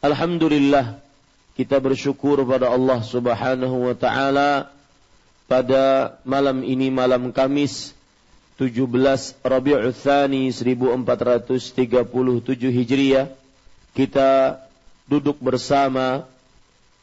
[0.00, 0.96] Alhamdulillah
[1.60, 4.72] kita bersyukur pada Allah Subhanahu wa taala.
[5.44, 7.92] Pada malam ini malam Kamis
[8.56, 8.86] 17
[9.44, 12.00] Rabiul Tsani 1437
[12.70, 13.28] Hijriah
[13.92, 14.56] kita
[15.04, 16.24] duduk bersama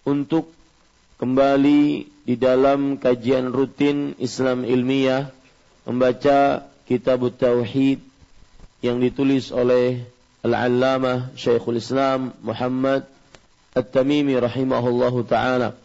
[0.01, 0.49] untuk
[1.21, 5.29] kembali di dalam kajian rutin Islam ilmiah
[5.85, 8.01] membaca kitab tauhid
[8.81, 10.07] yang ditulis oleh
[10.45, 13.05] Al-Allamah Syekhul Islam Muhammad
[13.73, 15.77] At-Tamimi rahimahullahu taala.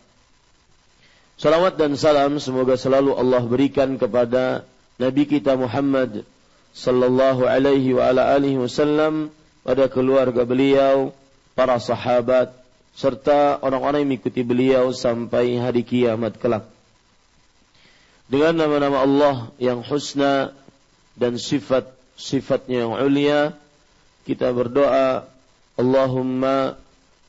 [1.37, 4.65] Salawat dan salam semoga selalu Allah berikan kepada
[5.01, 6.25] Nabi kita Muhammad
[6.73, 9.29] sallallahu alaihi wa ala alihi wasallam
[9.65, 11.13] pada keluarga beliau,
[11.53, 12.53] para sahabat
[12.93, 16.69] serta orang-orang yang mengikuti beliau sampai hari kiamat kelak.
[18.29, 20.57] Dengan nama-nama Allah yang husna
[21.17, 23.53] dan sifat-sifatnya yang ulia,
[24.23, 25.27] kita berdoa
[25.75, 26.79] Allahumma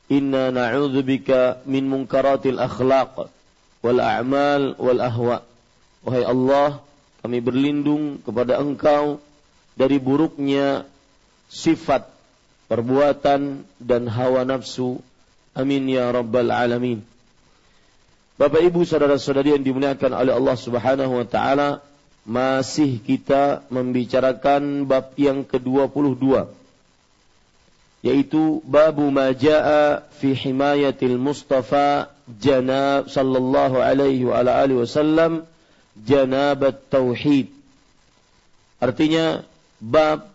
[0.06, 3.30] inna na'udzubika min munkaratil akhlaq
[3.80, 5.38] wal a'mal wal ahwa.
[6.04, 6.84] Wahai Allah
[7.24, 9.18] kami berlindung kepada engkau
[9.74, 10.84] dari buruknya
[11.48, 12.06] sifat
[12.68, 15.00] perbuatan dan hawa nafsu.
[15.54, 17.00] Amin ya rabbal alamin.
[18.34, 21.78] Bapak Ibu saudara-saudari yang dimuliakan oleh Allah Subhanahu wa taala
[22.26, 26.63] masih kita membicarakan bab yang ke-22
[28.04, 35.48] yaitu babu ma jaa fi himayatil Mustafa janab sallallahu alaihi wa ala alihi wasallam
[36.04, 37.48] janabat tauhid.
[38.76, 39.40] Artinya
[39.80, 40.28] bab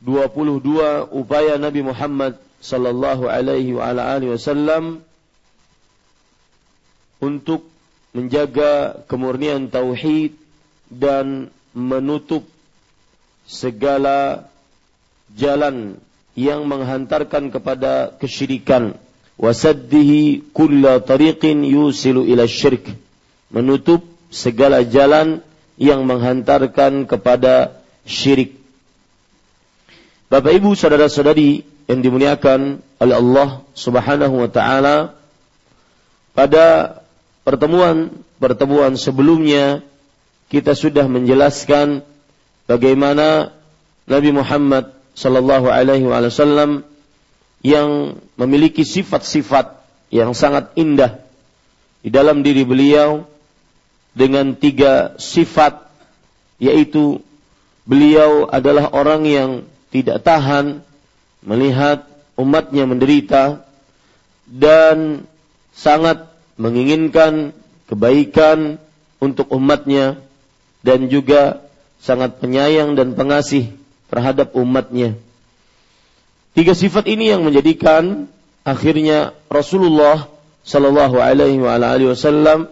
[0.00, 5.04] 22 upaya Nabi Muhammad sallallahu alaihi wa alihi wasallam
[7.20, 7.68] untuk
[8.16, 10.32] menjaga kemurnian tauhid
[10.88, 12.46] dan menutup
[13.44, 14.48] segala
[15.34, 15.98] jalan
[16.38, 18.94] yang menghantarkan kepada kesyirikan.
[19.38, 22.90] Wasaddihi kulla tariqin yusilu ila syirk.
[23.50, 25.42] Menutup segala jalan
[25.78, 28.58] yang menghantarkan kepada syirik.
[30.28, 35.16] Bapak Ibu saudara-saudari yang dimuliakan oleh Allah Subhanahu wa taala
[36.36, 37.00] pada
[37.48, 39.80] pertemuan-pertemuan sebelumnya
[40.52, 42.04] kita sudah menjelaskan
[42.68, 43.56] bagaimana
[44.04, 46.86] Nabi Muhammad Sallallahu Alaihi Wasallam
[47.66, 49.82] yang memiliki sifat-sifat
[50.14, 51.18] yang sangat indah
[52.06, 53.26] di dalam diri beliau
[54.14, 55.90] dengan tiga sifat
[56.62, 57.18] yaitu
[57.82, 59.50] beliau adalah orang yang
[59.90, 60.86] tidak tahan
[61.42, 62.06] melihat
[62.38, 63.66] umatnya menderita
[64.46, 65.26] dan
[65.74, 67.54] sangat menginginkan
[67.90, 68.78] kebaikan
[69.18, 70.18] untuk umatnya
[70.82, 71.66] dan juga
[71.98, 73.77] sangat penyayang dan pengasih
[74.08, 75.16] terhadap umatnya.
[76.56, 78.26] Tiga sifat ini yang menjadikan
[78.66, 80.26] akhirnya Rasulullah
[80.66, 81.60] Shallallahu Alaihi
[82.10, 82.68] Wasallam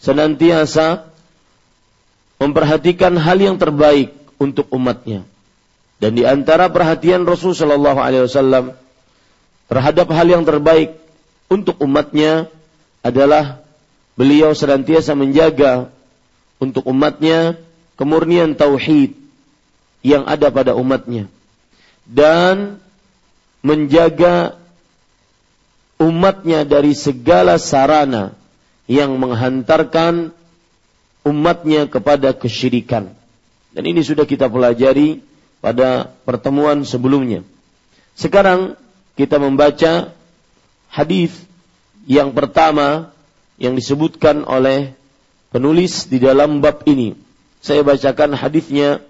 [0.00, 1.08] senantiasa
[2.38, 5.26] memperhatikan hal yang terbaik untuk umatnya.
[5.98, 8.78] Dan di antara perhatian Rasul Shallallahu Alaihi Wasallam
[9.66, 10.94] terhadap hal yang terbaik
[11.50, 12.46] untuk umatnya
[13.02, 13.62] adalah
[14.14, 15.90] beliau senantiasa menjaga
[16.62, 17.58] untuk umatnya
[17.98, 19.17] kemurnian tauhid
[20.08, 21.28] yang ada pada umatnya
[22.08, 22.80] dan
[23.60, 24.56] menjaga
[26.00, 28.32] umatnya dari segala sarana
[28.88, 30.32] yang menghantarkan
[31.26, 33.12] umatnya kepada kesyirikan.
[33.76, 35.20] Dan ini sudah kita pelajari
[35.60, 37.44] pada pertemuan sebelumnya.
[38.16, 38.80] Sekarang
[39.18, 40.16] kita membaca
[40.88, 41.36] hadis
[42.08, 43.12] yang pertama
[43.60, 44.96] yang disebutkan oleh
[45.52, 47.12] penulis di dalam bab ini.
[47.60, 49.04] Saya bacakan hadisnya.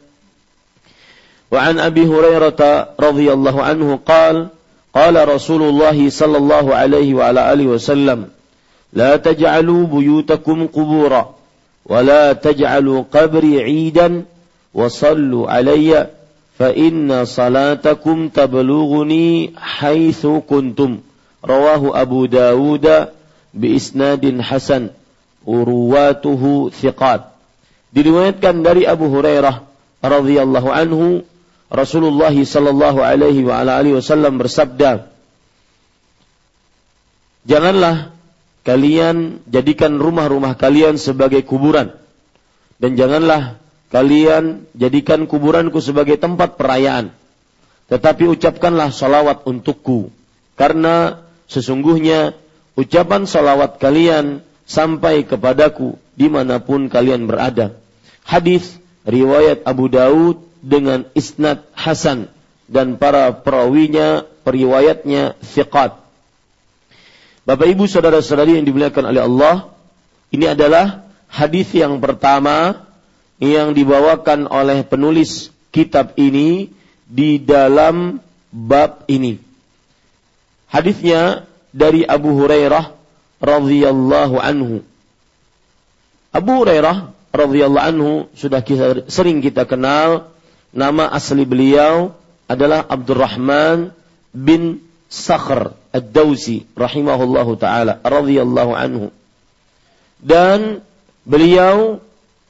[1.50, 4.52] Hurairah radhiyallahu anhu qala
[4.92, 8.28] qala Rasulullah sallallahu alaihi wa ala alihi wasallam
[8.92, 11.32] la taj'alu buyutakum qubura
[11.88, 14.28] wa la taj'alu qabri 'idan
[14.76, 16.12] wa sallu alayya
[16.58, 21.00] fa inna salatakum tablughuni haitsu kuntum
[21.40, 22.84] rawahu Abu Dawud
[23.56, 24.92] bi isnadin hasan
[25.48, 27.32] urwatuhu thiqat
[27.96, 29.64] diriwayatkan dari Abu Hurairah
[30.04, 31.24] radhiyallahu anhu
[31.68, 35.12] Rasulullah sallallahu alaihi wa alihi wasallam bersabda
[37.48, 38.12] Janganlah
[38.64, 41.96] kalian jadikan rumah-rumah kalian sebagai kuburan
[42.76, 43.56] dan janganlah
[43.88, 47.10] kalian jadikan kuburanku sebagai tempat perayaan.
[47.88, 50.12] Tetapi ucapkanlah salawat untukku.
[50.54, 52.36] Karena sesungguhnya
[52.76, 57.80] ucapan salawat kalian sampai kepadaku di mana pun kalian berada.
[58.28, 58.76] Hadis
[59.08, 62.30] riwayat Abu Daud dengan isnad Hasan
[62.68, 65.96] dan para perawinya periwayatnya thiqat.
[67.48, 69.72] Bapak Ibu saudara-saudari yang dimuliakan oleh Allah,
[70.28, 72.84] ini adalah hadis yang pertama
[73.40, 76.68] yang dibawakan oleh penulis kitab ini
[77.08, 78.20] di dalam
[78.52, 79.40] bab ini.
[80.68, 82.92] Hadisnya dari Abu Hurairah
[83.40, 84.84] radhiyallahu anhu.
[86.28, 90.28] Abu Hurairah radhiyallahu anhu sudah kita, sering kita kenal
[90.72, 92.12] nama asli beliau
[92.48, 93.92] adalah Abdurrahman
[94.32, 99.08] bin Sakhr Ad-Dausi rahimahullahu taala radhiyallahu anhu.
[100.20, 100.84] Dan
[101.24, 102.02] beliau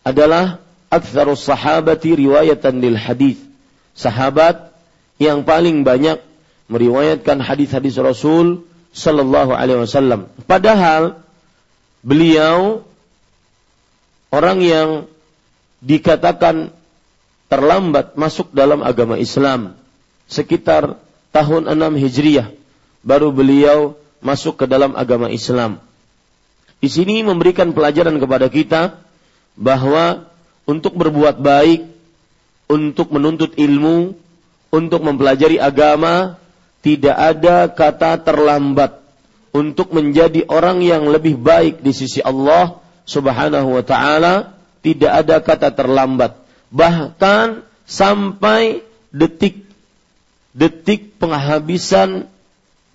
[0.02, 3.38] adalah aktsarus sahabati riwayatan lil hadis.
[3.92, 4.70] Sahabat
[5.18, 6.22] yang paling banyak
[6.70, 8.64] meriwayatkan hadis-hadis Rasul
[8.94, 10.30] sallallahu alaihi wasallam.
[10.46, 11.18] Padahal
[12.02, 12.86] beliau
[14.30, 14.88] orang yang
[15.82, 16.74] dikatakan
[17.48, 19.76] terlambat masuk dalam agama Islam
[20.28, 21.00] sekitar
[21.32, 22.48] tahun 6 Hijriah
[23.00, 25.80] baru beliau masuk ke dalam agama Islam.
[26.78, 29.02] Di sini memberikan pelajaran kepada kita
[29.58, 30.30] bahwa
[30.68, 31.88] untuk berbuat baik,
[32.70, 34.14] untuk menuntut ilmu,
[34.70, 36.38] untuk mempelajari agama,
[36.84, 39.02] tidak ada kata terlambat
[39.50, 42.78] untuk menjadi orang yang lebih baik di sisi Allah
[43.08, 44.54] Subhanahu wa taala,
[44.84, 46.36] tidak ada kata terlambat.
[46.68, 49.64] Bahkan sampai detik
[50.52, 52.28] detik penghabisan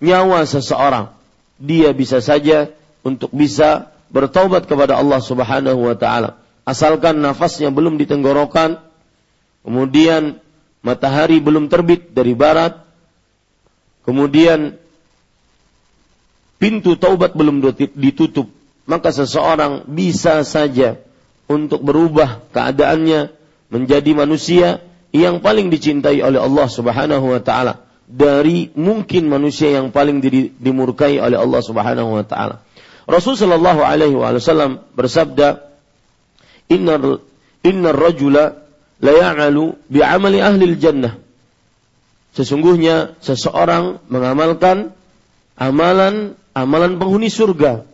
[0.03, 1.09] nyawa seseorang,
[1.57, 2.69] dia bisa saja
[3.07, 6.38] untuk bisa bertaubat kepada Allah Subhanahu wa taala.
[6.63, 8.79] Asalkan nafasnya belum ditenggorokan,
[9.65, 10.39] kemudian
[10.86, 12.83] matahari belum terbit dari barat,
[14.03, 14.75] kemudian
[16.62, 17.59] pintu taubat belum
[17.95, 18.47] ditutup,
[18.88, 21.00] maka seseorang bisa saja
[21.47, 23.42] untuk berubah keadaannya
[23.73, 30.21] menjadi manusia yang paling dicintai oleh Allah Subhanahu wa taala dari mungkin manusia yang paling
[30.61, 32.61] dimurkai oleh Allah Subhanahu wa taala.
[33.09, 35.65] Rasulullah sallallahu alaihi wasallam bersabda,
[36.69, 37.17] innar
[37.65, 38.61] innar rajula
[39.01, 41.17] la ya'malu bi'amali ahli jannah.
[42.37, 44.93] Sesungguhnya seseorang mengamalkan
[45.57, 47.85] amalan amalan penghuni surga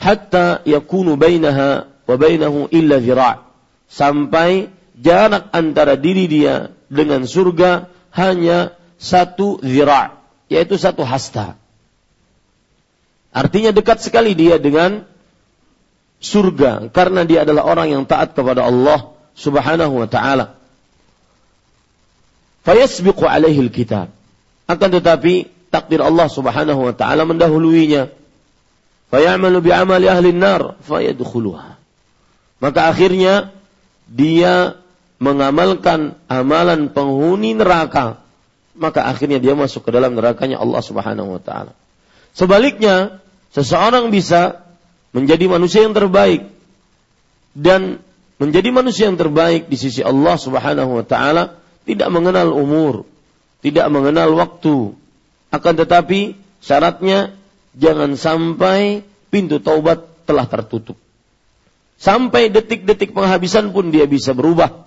[0.00, 3.45] hatta yakunu bainaha wa bainahu illa zira'
[3.90, 10.16] sampai jarak antara diri dia dengan surga hanya satu zira'
[10.48, 11.58] yaitu satu hasta.
[13.36, 15.04] Artinya dekat sekali dia dengan
[16.24, 20.56] surga karena dia adalah orang yang taat kepada Allah Subhanahu wa taala.
[22.64, 24.08] Fayasbiqu alaihi alkitab.
[24.66, 28.08] Akan tetapi takdir Allah Subhanahu wa taala mendahuluinya.
[29.12, 31.78] Fayamalu bi'amali ahli nar fayadkhuluha.
[32.58, 33.52] Maka akhirnya
[34.06, 34.78] dia
[35.18, 38.20] mengamalkan amalan penghuni neraka,
[38.76, 41.72] maka akhirnya dia masuk ke dalam nerakanya Allah Subhanahu wa taala.
[42.36, 43.18] Sebaliknya,
[43.56, 44.66] seseorang bisa
[45.16, 46.52] menjadi manusia yang terbaik
[47.56, 48.04] dan
[48.36, 51.56] menjadi manusia yang terbaik di sisi Allah Subhanahu wa taala
[51.88, 53.08] tidak mengenal umur,
[53.64, 54.92] tidak mengenal waktu.
[55.48, 57.32] Akan tetapi syaratnya
[57.72, 59.00] jangan sampai
[59.32, 61.00] pintu taubat telah tertutup.
[61.96, 64.84] Sampai detik-detik penghabisan pun dia bisa berubah.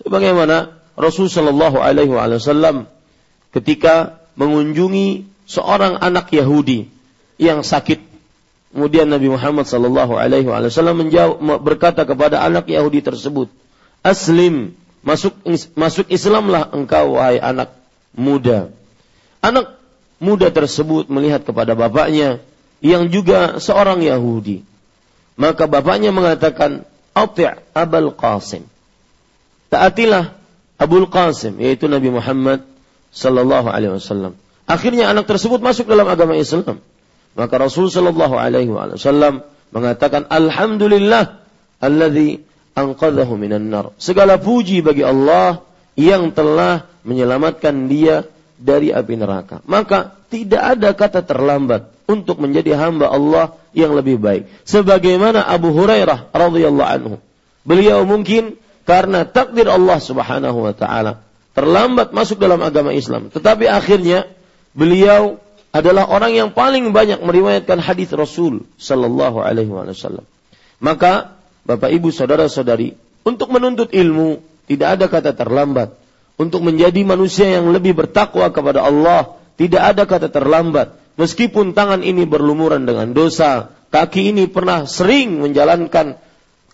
[0.00, 2.88] Sebagaimana Rasul Shallallahu Alaihi Wasallam
[3.52, 6.88] ketika mengunjungi seorang anak Yahudi
[7.36, 8.00] yang sakit.
[8.72, 11.08] Kemudian Nabi Muhammad Shallallahu Alaihi Wasallam
[11.64, 13.48] berkata kepada anak Yahudi tersebut,
[14.04, 15.32] Aslim, masuk
[15.76, 17.72] masuk Islamlah engkau wahai anak
[18.12, 18.72] muda.
[19.40, 19.76] Anak
[20.20, 22.40] muda tersebut melihat kepada bapaknya
[22.80, 24.75] yang juga seorang Yahudi.
[25.36, 28.64] Maka bapaknya mengatakan, Ati' Abul Qasim.
[29.72, 30.36] Taatilah
[30.76, 32.64] Abul Qasim, yaitu Nabi Muhammad
[33.12, 34.36] sallallahu alaihi wasallam.
[34.68, 36.82] Akhirnya anak tersebut masuk dalam agama Islam.
[37.36, 41.44] Maka Rasul sallallahu alaihi wasallam mengatakan alhamdulillah
[41.84, 43.92] alladzi anqadhahu minan nar.
[44.00, 45.60] Segala puji bagi Allah
[45.96, 48.24] yang telah menyelamatkan dia
[48.56, 49.60] dari api neraka.
[49.68, 54.46] Maka tidak ada kata terlambat untuk menjadi hamba Allah yang lebih baik.
[54.66, 57.14] Sebagaimana Abu Hurairah radhiyallahu anhu.
[57.66, 63.32] Beliau mungkin karena takdir Allah Subhanahu wa taala terlambat masuk dalam agama Islam.
[63.32, 64.30] Tetapi akhirnya
[64.76, 65.42] beliau
[65.74, 70.24] adalah orang yang paling banyak meriwayatkan hadis Rasul sallallahu alaihi wasallam.
[70.80, 72.94] Maka Bapak Ibu saudara-saudari,
[73.26, 74.38] untuk menuntut ilmu
[74.70, 75.98] tidak ada kata terlambat.
[76.36, 80.96] Untuk menjadi manusia yang lebih bertakwa kepada Allah, tidak ada kata terlambat.
[81.16, 86.20] Meskipun tangan ini berlumuran dengan dosa, kaki ini pernah sering menjalankan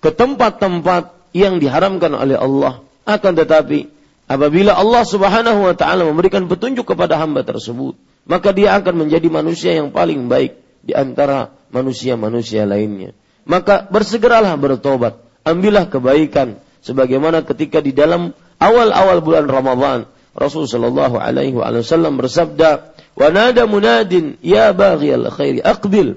[0.02, 2.82] ke tempat-tempat yang diharamkan oleh Allah.
[3.06, 3.86] Akan tetapi
[4.32, 9.76] Apabila Allah Subhanahu wa taala memberikan petunjuk kepada hamba tersebut, maka dia akan menjadi manusia
[9.76, 13.12] yang paling baik di antara manusia-manusia lainnya.
[13.44, 20.00] Maka bersegeralah bertobat, ambillah kebaikan sebagaimana ketika di dalam awal-awal bulan Ramadhan
[20.32, 26.16] Rasulullah Shallallahu alaihi wasallam bersabda, "Wa nada munadin ya baghiyal khairi aqbil."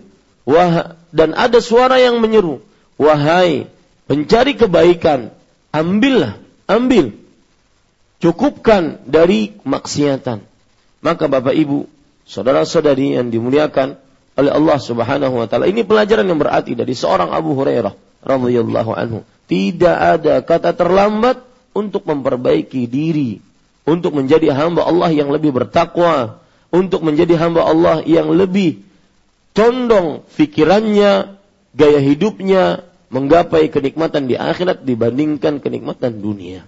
[1.15, 2.63] Dan ada suara yang menyeru,
[2.95, 3.67] "Wahai
[4.07, 5.35] pencari kebaikan,
[5.75, 7.25] ambillah, ambil."
[8.25, 10.41] cukupkan dari maksiatan.
[11.05, 11.85] Maka Bapak Ibu,
[12.25, 14.01] saudara-saudari yang dimuliakan
[14.35, 17.93] oleh Allah Subhanahu wa taala, ini pelajaran yang berarti dari seorang Abu Hurairah
[18.25, 19.21] radhiyallahu anhu.
[19.45, 21.45] Tidak ada kata terlambat
[21.77, 23.44] untuk memperbaiki diri,
[23.85, 26.41] untuk menjadi hamba Allah yang lebih bertakwa,
[26.73, 28.81] untuk menjadi hamba Allah yang lebih
[29.55, 31.37] condong fikirannya,
[31.77, 36.65] gaya hidupnya menggapai kenikmatan di akhirat dibandingkan kenikmatan dunia.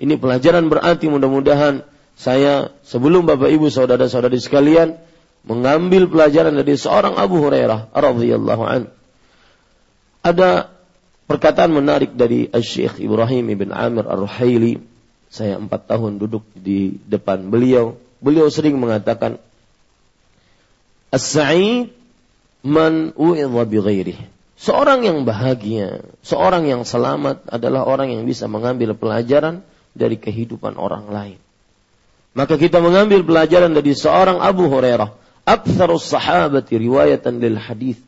[0.00, 1.84] Ini pelajaran berarti mudah-mudahan
[2.16, 4.96] saya sebelum Bapak Ibu saudara-saudari sekalian
[5.44, 8.82] mengambil pelajaran dari seorang Abu Hurairah radhiyallahu an.
[10.20, 10.68] Ada
[11.24, 14.89] perkataan menarik dari Syekh Ibrahim ibn Amir Ar-Ruhaili.
[15.30, 17.94] Saya empat tahun duduk di depan beliau.
[18.18, 19.38] Beliau sering mengatakan,
[21.14, 21.94] As-sa'id
[22.66, 24.14] man bi.
[24.60, 29.64] Seorang yang bahagia, seorang yang selamat adalah orang yang bisa mengambil pelajaran
[29.96, 31.38] dari kehidupan orang lain.
[32.36, 35.16] Maka kita mengambil pelajaran dari seorang Abu Hurairah.
[35.48, 37.98] Aktsarus sahabati riwayatan lil hadis.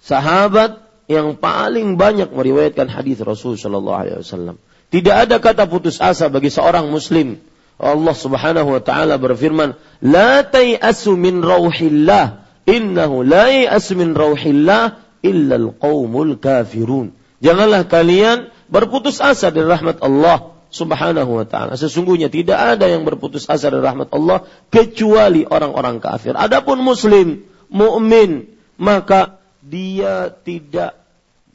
[0.00, 4.56] Sahabat yang paling banyak meriwayatkan hadis Rasul Shallallahu Alaihi Wasallam.
[4.90, 7.42] Tidak ada kata putus asa bagi seorang muslim.
[7.76, 15.54] Allah Subhanahu wa taala berfirman, "La tayasu min rauhillah, innahu la yasu min rauhillah illa
[15.60, 17.12] al-qaumul kafirun."
[17.44, 21.76] Janganlah kalian berputus asa dari rahmat Allah Subhanahu wa taala.
[21.76, 26.32] Sesungguhnya tidak ada yang berputus asa dari rahmat Allah kecuali orang-orang kafir.
[26.32, 31.05] Adapun muslim, mukmin, maka dia tidak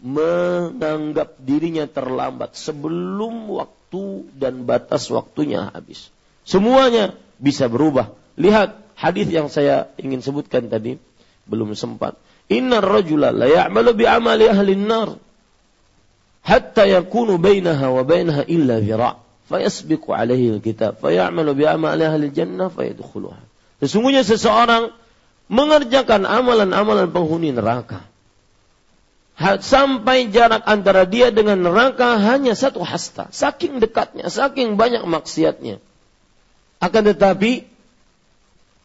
[0.02, 6.10] menganggap dirinya terlambat sebelum waktu dan batas waktunya habis.
[6.42, 8.12] Semuanya bisa berubah.
[8.36, 10.98] Lihat hadis yang saya ingin sebutkan tadi
[11.46, 12.18] belum sempat.
[12.50, 15.16] Inna rajula la ya'malu bi amali ahli nar
[16.42, 22.68] hatta yakunu bainaha wa bainaha illa zira' fayasbiqu alaihi alkitab fayamalu bi amali ahli jannah
[22.74, 23.40] fayadkhuluha
[23.84, 24.90] sesungguhnya seseorang
[25.52, 28.11] mengerjakan amalan-amalan penghuni neraka
[29.66, 35.82] sampai jarak antara dia dengan neraka hanya satu hasta saking dekatnya saking banyak maksiatnya
[36.82, 37.66] akan tetapi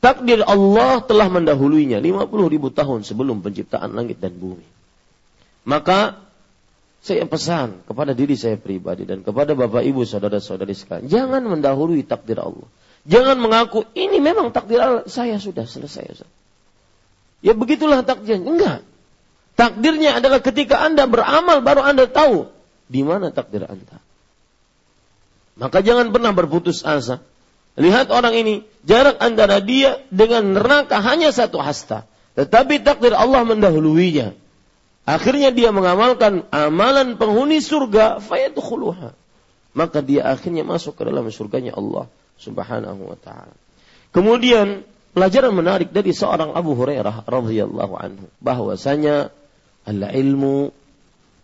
[0.00, 4.64] takdir Allah telah mendahuluinya 50 ribu tahun sebelum penciptaan langit dan bumi
[5.66, 6.26] maka
[7.06, 12.42] saya pesan kepada diri saya pribadi dan kepada bapak ibu saudara-saudari sekalian, jangan mendahului takdir
[12.42, 12.66] Allah.
[13.06, 16.26] Jangan mengaku ini memang takdir Allah, saya sudah selesai.
[17.46, 18.42] Ya begitulah takdir.
[18.42, 18.82] Enggak.
[19.56, 22.52] Takdirnya adalah ketika Anda beramal baru Anda tahu
[22.92, 23.98] di mana takdir Anda.
[25.56, 27.24] Maka jangan pernah berputus asa.
[27.76, 32.04] Lihat orang ini, jarak antara dia dengan neraka hanya satu hasta.
[32.36, 34.36] Tetapi takdir Allah mendahuluinya.
[35.08, 39.16] Akhirnya dia mengamalkan amalan penghuni surga, fayadkhuluha.
[39.76, 42.08] Maka dia akhirnya masuk ke dalam surganya Allah
[42.40, 43.56] Subhanahu wa taala.
[44.12, 49.32] Kemudian pelajaran menarik dari seorang Abu Hurairah radhiyallahu anhu bahwasanya
[49.86, 50.74] al-ilmu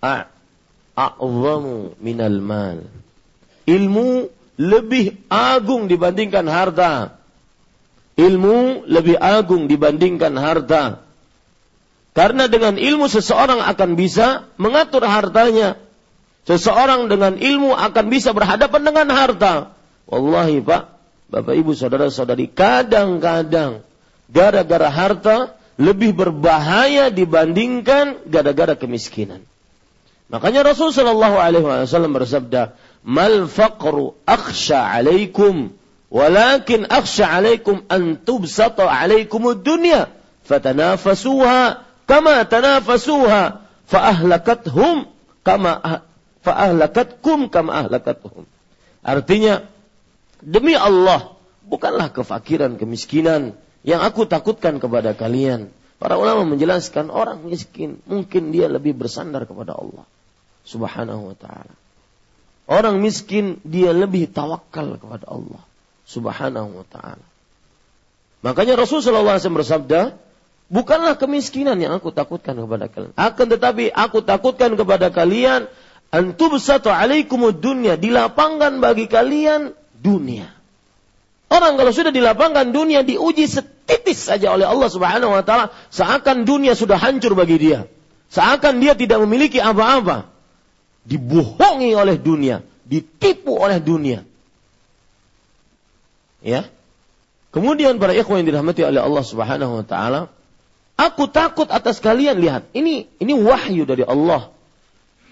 [0.03, 2.79] a'zamu minal mal.
[3.65, 4.27] Ilmu
[4.59, 7.17] lebih agung dibandingkan harta.
[8.19, 11.01] Ilmu lebih agung dibandingkan harta.
[12.13, 15.81] Karena dengan ilmu seseorang akan bisa mengatur hartanya.
[16.45, 19.73] Seseorang dengan ilmu akan bisa berhadapan dengan harta.
[20.11, 20.83] Wallahi Pak,
[21.33, 23.81] Bapak Ibu Saudara-saudari, kadang-kadang
[24.29, 25.37] gara-gara harta
[25.83, 29.43] lebih berbahaya dibandingkan gara-gara kemiskinan.
[30.31, 35.75] Makanya Rasul Shallallahu Alaihi Wasallam bersabda, "Mal faqru akhsha alaikum,
[36.09, 40.09] walakin akhsha alaikum an tubsata alaikum dunya,
[40.47, 45.11] fatanafasuha kama tanafasuha, faahlakathum
[45.43, 46.07] kama
[46.47, 48.47] faahlakatkum kama ahlakatuhum."
[49.03, 49.67] Artinya,
[50.39, 51.35] demi Allah,
[51.67, 55.71] bukanlah kefakiran, kemiskinan yang aku takutkan kepada kalian.
[56.03, 60.03] Para ulama menjelaskan orang miskin mungkin dia lebih bersandar kepada Allah
[60.67, 61.75] subhanahu wa ta'ala.
[62.67, 65.63] Orang miskin dia lebih tawakal kepada Allah
[66.07, 67.27] subhanahu wa ta'ala.
[68.43, 70.19] Makanya Rasulullah SAW bersabda,
[70.67, 73.15] bukanlah kemiskinan yang aku takutkan kepada kalian.
[73.15, 75.71] Akan tetapi aku takutkan kepada kalian,
[76.11, 80.51] antubsatu alaikumud dunya, dilapangkan bagi kalian dunia.
[81.53, 86.73] Orang kalau sudah dilapangkan dunia diuji setitis saja oleh Allah Subhanahu wa taala, seakan dunia
[86.73, 87.85] sudah hancur bagi dia.
[88.33, 90.33] Seakan dia tidak memiliki apa-apa
[91.05, 94.25] dibohongi oleh dunia, ditipu oleh dunia.
[96.41, 96.73] Ya.
[97.53, 100.33] Kemudian para ikhwan yang dirahmati oleh Allah Subhanahu wa taala,
[100.97, 102.65] aku takut atas kalian lihat.
[102.73, 104.49] Ini ini wahyu dari Allah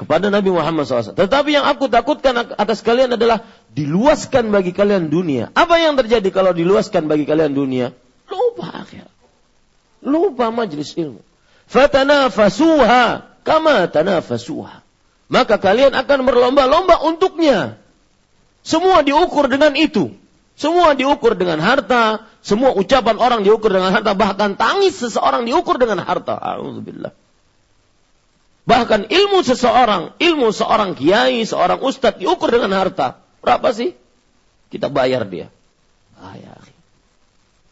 [0.01, 1.17] kepada Nabi Muhammad SAW.
[1.17, 5.55] Tetapi yang aku takutkan atas kalian adalah diluaskan bagi kalian dunia.
[5.55, 7.95] Apa yang terjadi kalau diluaskan bagi kalian dunia?
[8.27, 9.07] Lupa akhir.
[10.03, 11.23] Lupa majlis ilmu.
[11.71, 14.81] Fatanafasuha kama tanafasuha
[15.31, 17.79] maka kalian akan berlomba-lomba untuknya.
[18.67, 20.11] Semua diukur dengan itu.
[20.59, 26.05] Semua diukur dengan harta, semua ucapan orang diukur dengan harta, bahkan tangis seseorang diukur dengan
[26.05, 26.37] harta.
[26.37, 27.17] Alhamdulillah.
[28.69, 33.17] Bahkan ilmu seseorang, ilmu seorang kiai, seorang ustadz diukur dengan harta.
[33.41, 33.97] Berapa sih?
[34.71, 35.49] Kita bayar dia.
[36.21, 36.53] Ah, ya.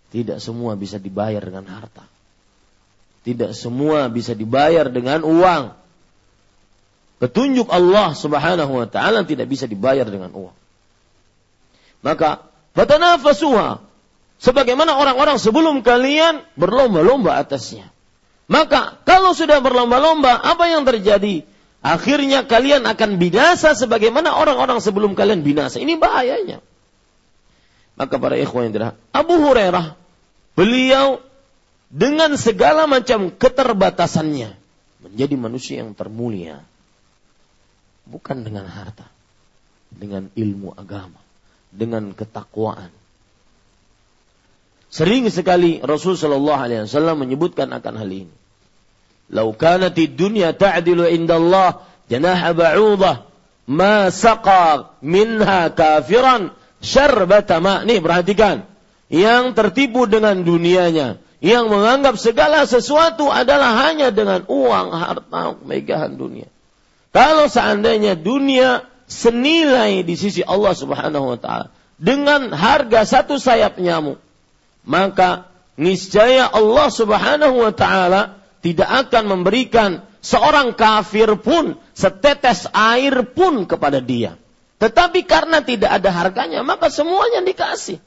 [0.09, 2.05] Tidak semua bisa dibayar dengan harta.
[3.29, 5.77] Tidak semua bisa dibayar dengan uang.
[7.19, 10.57] Petunjuk Allah Subhanahu wa taala tidak bisa dibayar dengan uang.
[12.01, 13.83] Maka fatanafasuha
[14.39, 17.91] sebagaimana orang-orang sebelum kalian berlomba-lomba atasnya.
[18.49, 21.45] Maka kalau sudah berlomba-lomba apa yang terjadi?
[21.79, 25.79] Akhirnya kalian akan binasa sebagaimana orang-orang sebelum kalian binasa.
[25.79, 26.59] Ini bahayanya.
[27.95, 29.99] Maka para ikhwan yang dirah, Abu Hurairah
[30.59, 31.23] beliau
[31.91, 34.55] dengan segala macam keterbatasannya
[35.03, 36.63] menjadi manusia yang termulia
[38.07, 39.07] bukan dengan harta,
[39.91, 41.21] dengan ilmu agama,
[41.75, 42.91] dengan ketakwaan.
[44.89, 48.37] Sering sekali Rasul Shallallahu Alaihi Wasallam menyebutkan akan hal ini.
[49.29, 53.17] Lau kanati dunya ta'dilu indallah janaha ba'udah
[53.69, 57.85] ma saqa minha kafiran syarbata ma.
[57.85, 58.65] Nih perhatikan.
[59.09, 61.21] Yang tertipu dengan dunianya.
[61.39, 66.51] Yang menganggap segala sesuatu adalah hanya dengan uang, harta, megahan dunia.
[67.15, 74.21] Kalau seandainya dunia senilai di sisi Allah Subhanahu wa taala dengan harga satu sayap nyamuk,
[74.85, 83.65] maka niscaya Allah Subhanahu wa taala tidak akan memberikan seorang kafir pun setetes air pun
[83.65, 84.35] kepada dia.
[84.79, 87.99] Tetapi karena tidak ada harganya, maka semuanya dikasih.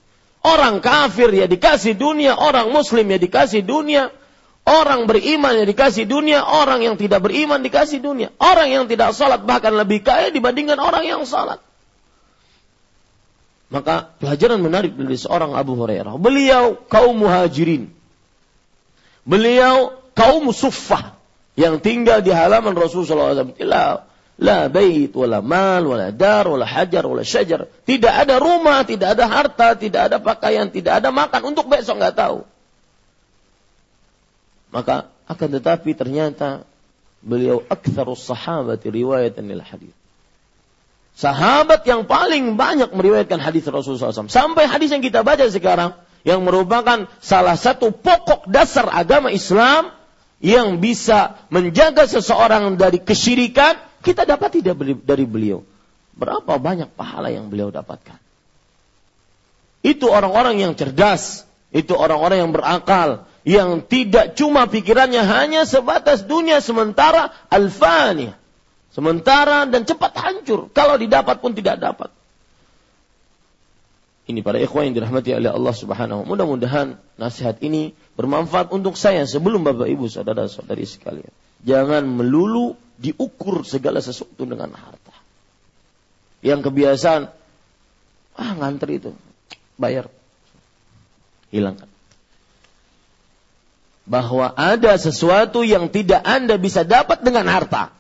[0.42, 4.10] Orang kafir ya dikasih dunia, orang muslim ya dikasih dunia,
[4.62, 8.30] Orang beriman yang dikasih dunia, orang yang tidak beriman dikasih dunia.
[8.38, 11.58] Orang yang tidak salat bahkan lebih kaya dibandingkan orang yang salat.
[13.74, 16.14] Maka pelajaran menarik dari seorang Abu Hurairah.
[16.22, 17.90] Beliau kaum muhajirin.
[19.26, 21.18] Beliau kaum suffah
[21.60, 23.56] yang tinggal di halaman Rasulullah SAW.
[23.66, 24.08] La,
[24.42, 27.68] la bait, wala mal, wala dar, wala hajar, wala syajar.
[27.88, 31.56] Tidak ada rumah, tidak ada harta, tidak ada pakaian, tidak ada makan.
[31.56, 32.44] Untuk besok nggak tahu.
[34.72, 36.64] Maka akan tetapi ternyata
[37.22, 39.94] Beliau aktsarus sahabati riwayatan lil hadis.
[41.14, 44.26] Sahabat yang paling banyak meriwayatkan hadis Rasulullah SAW.
[44.26, 45.94] Sampai hadis yang kita baca sekarang,
[46.26, 49.94] yang merupakan salah satu pokok dasar agama Islam,
[50.42, 54.76] yang bisa menjaga seseorang dari kesyirikan, kita dapat tidak
[55.06, 55.62] dari beliau.
[56.18, 58.18] Berapa banyak pahala yang beliau dapatkan.
[59.86, 66.62] Itu orang-orang yang cerdas, itu orang-orang yang berakal, yang tidak cuma pikirannya hanya sebatas dunia
[66.62, 68.34] sementara alfani.
[68.92, 70.68] Sementara dan cepat hancur.
[70.76, 72.12] Kalau didapat pun tidak dapat.
[74.30, 76.30] Ini para ikhwan yang dirahmati oleh Allah Subhanahu.
[76.30, 81.34] Mudah-mudahan nasihat ini bermanfaat untuk saya sebelum Bapak Ibu saudara-saudari sekalian.
[81.66, 85.16] Jangan melulu diukur segala sesuatu dengan harta.
[86.46, 87.34] Yang kebiasaan
[88.38, 89.12] ah ngantri itu
[89.78, 90.10] bayar
[91.52, 91.90] hilangkan
[94.08, 97.94] bahwa ada sesuatu yang tidak Anda bisa dapat dengan harta.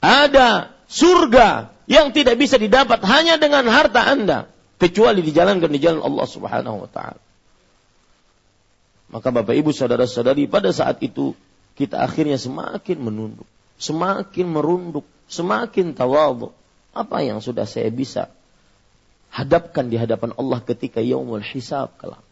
[0.00, 4.46] Ada surga yang tidak bisa didapat hanya dengan harta Anda
[4.78, 7.18] kecuali dijalankan di jalan Allah Subhanahu wa taala.
[9.10, 11.34] Maka Bapak Ibu saudara-saudari pada saat itu
[11.74, 13.48] kita akhirnya semakin menunduk,
[13.82, 16.54] semakin merunduk, semakin tawadhu.
[16.94, 18.30] Apa yang sudah saya bisa
[19.34, 22.22] hadapkan di hadapan Allah ketika yaumul hisab kelak?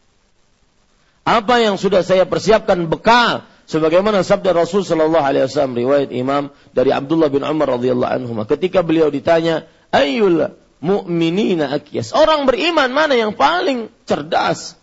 [1.27, 6.91] Apa yang sudah saya persiapkan bekal sebagaimana sabda Rasul sallallahu alaihi wasallam riwayat Imam dari
[6.91, 13.37] Abdullah bin Umar radhiyallahu anhu ketika beliau ditanya ayyul mu'minina akyas orang beriman mana yang
[13.37, 14.75] paling cerdas?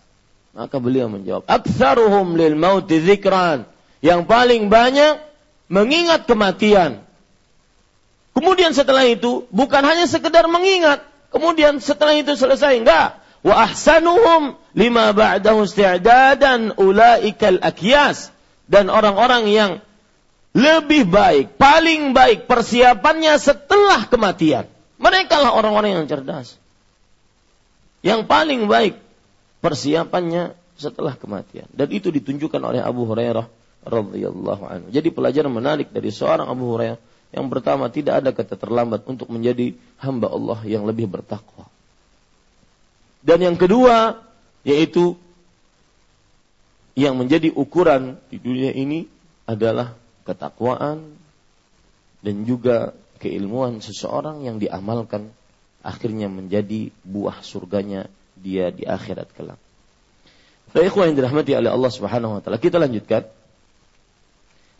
[0.55, 3.67] Maka beliau menjawab aktsaruhum lil maut dzikran.
[3.99, 5.19] Yang paling banyak
[5.67, 7.03] mengingat kematian.
[8.31, 11.03] Kemudian setelah itu bukan hanya sekedar mengingat
[11.35, 13.19] kemudian setelah itu selesai enggak.
[13.43, 18.31] Wa ahsanuhum lima ba'dahu isti'dadan ulaikal akyas
[18.65, 19.71] dan orang-orang yang
[20.55, 24.65] lebih baik, paling baik persiapannya setelah kematian.
[24.95, 26.55] Mereka lah orang-orang yang cerdas.
[27.99, 28.95] Yang paling baik
[29.59, 31.67] persiapannya setelah kematian.
[31.75, 33.47] Dan itu ditunjukkan oleh Abu Hurairah
[33.83, 34.87] radhiyallahu anhu.
[34.95, 36.99] Jadi pelajaran menarik dari seorang Abu Hurairah
[37.35, 41.67] yang pertama tidak ada kata terlambat untuk menjadi hamba Allah yang lebih bertakwa.
[43.19, 44.23] Dan yang kedua,
[44.63, 45.19] yaitu
[46.95, 49.05] yang menjadi ukuran di dunia ini
[49.43, 51.19] adalah ketakwaan
[52.23, 55.29] dan juga keilmuan seseorang yang diamalkan
[55.85, 59.59] akhirnya menjadi buah surganya dia di akhirat kelak.
[60.75, 62.59] Baik yang dirahmati oleh Allah Subhanahu wa taala.
[62.59, 63.31] Kita lanjutkan.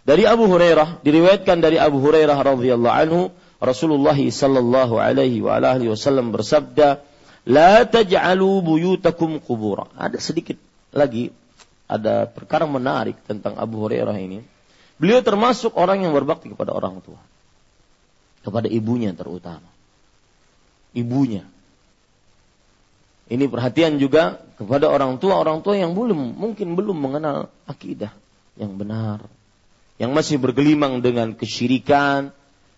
[0.05, 3.21] Dari Abu Hurairah diriwayatkan dari Abu Hurairah radhiyallahu anhu
[3.63, 6.99] Rasulullah sallallahu alaihi wa alihi wasallam bersabda,
[7.47, 9.87] La taj'alu buyutakum kubura.
[9.95, 10.59] Ada sedikit
[10.91, 11.31] lagi
[11.85, 14.41] ada perkara menarik tentang Abu Hurairah ini.
[14.97, 17.19] Beliau termasuk orang yang berbakti kepada orang tua.
[18.41, 19.67] Kepada ibunya terutama.
[20.95, 21.45] Ibunya.
[23.25, 28.13] Ini perhatian juga kepada orang tua, orang tua yang belum mungkin belum mengenal akidah
[28.55, 29.25] yang benar.
[29.97, 32.35] Yang masih bergelimang dengan kesyirikan,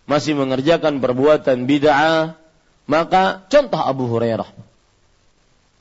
[0.07, 2.39] masih mengerjakan perbuatan bid'ah,
[2.87, 4.66] maka contoh Abu Hurairah.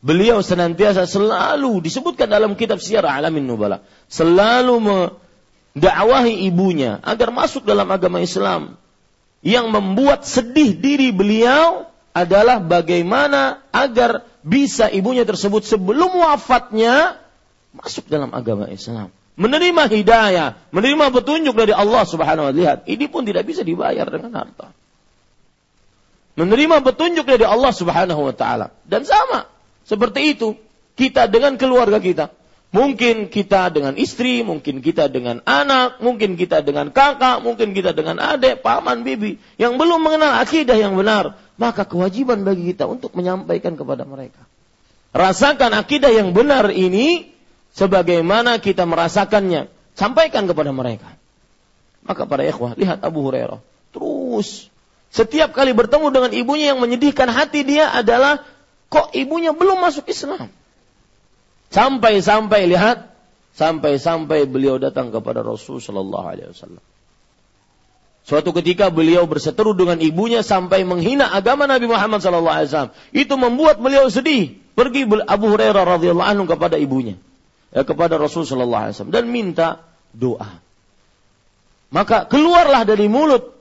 [0.07, 3.83] Beliau senantiasa selalu disebutkan dalam kitab Syiar Alamin Nubala.
[4.07, 8.79] Selalu mendakwahi ibunya agar masuk dalam agama Islam.
[9.43, 17.19] Yang membuat sedih diri beliau adalah bagaimana agar bisa ibunya tersebut sebelum wafatnya
[17.75, 19.11] masuk dalam agama Islam.
[19.35, 22.87] Menerima hidayah, menerima petunjuk dari Allah Subhanahu wa taala.
[22.87, 24.71] Ini pun tidak bisa dibayar dengan harta
[26.37, 28.71] menerima petunjuk dari Allah Subhanahu wa taala.
[28.85, 29.56] Dan sama
[29.87, 30.59] seperti itu
[30.99, 32.35] kita dengan keluarga kita.
[32.75, 38.19] Mungkin kita dengan istri, mungkin kita dengan anak, mungkin kita dengan kakak, mungkin kita dengan
[38.19, 43.79] adik, paman, bibi yang belum mengenal akidah yang benar, maka kewajiban bagi kita untuk menyampaikan
[43.79, 44.45] kepada mereka.
[45.15, 47.33] Rasakan akidah yang benar ini
[47.73, 51.17] sebagaimana kita merasakannya, sampaikan kepada mereka.
[52.05, 53.63] Maka para ikhwah, lihat Abu Hurairah
[53.97, 54.69] terus
[55.09, 58.45] setiap kali bertemu dengan ibunya yang menyedihkan hati dia adalah
[58.91, 60.51] kok ibunya belum masuk Islam.
[61.71, 63.11] Sampai-sampai lihat,
[63.59, 66.85] sampai-sampai beliau datang kepada Rasul Shallallahu Alaihi Wasallam.
[68.27, 72.95] Suatu ketika beliau berseteru dengan ibunya sampai menghina agama Nabi Muhammad Shallallahu Alaihi Wasallam.
[73.15, 74.59] Itu membuat beliau sedih.
[74.77, 77.17] Pergi Abu Hurairah radhiyallahu anhu kepada ibunya,
[77.73, 79.69] ya, kepada Rasul Shallallahu Alaihi Wasallam dan minta
[80.13, 80.61] doa.
[81.89, 83.57] Maka keluarlah dari mulut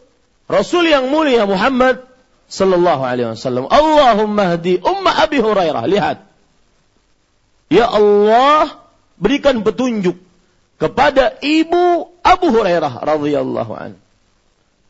[0.49, 2.03] Rasul yang mulia Muhammad
[2.47, 5.84] sallallahu alaihi wasallam, Allahumma hdi umma Abi Hurairah.
[5.89, 6.17] Lihat.
[7.73, 8.77] Ya Allah,
[9.17, 10.15] berikan petunjuk
[10.77, 13.99] kepada ibu Abu Hurairah radhiyallahu anhu.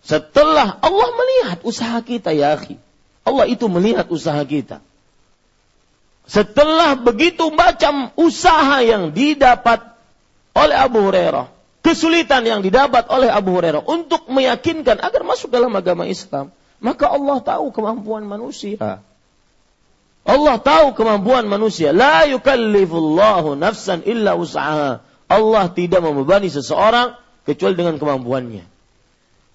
[0.05, 2.77] Setelah Allah melihat usaha kita ya akhi.
[3.25, 4.85] Allah itu melihat usaha kita.
[6.29, 9.81] Setelah begitu macam usaha yang didapat
[10.53, 11.49] oleh Abu Hurairah,
[11.85, 16.49] kesulitan yang didapat oleh Abu Hurairah untuk meyakinkan agar masuk dalam agama Islam,
[16.85, 19.01] maka Allah tahu kemampuan manusia.
[20.25, 21.89] Allah tahu kemampuan manusia.
[21.89, 25.01] La yukallifullahu nafsan illa usaha.
[25.25, 28.65] Allah tidak membebani seseorang kecuali dengan kemampuannya.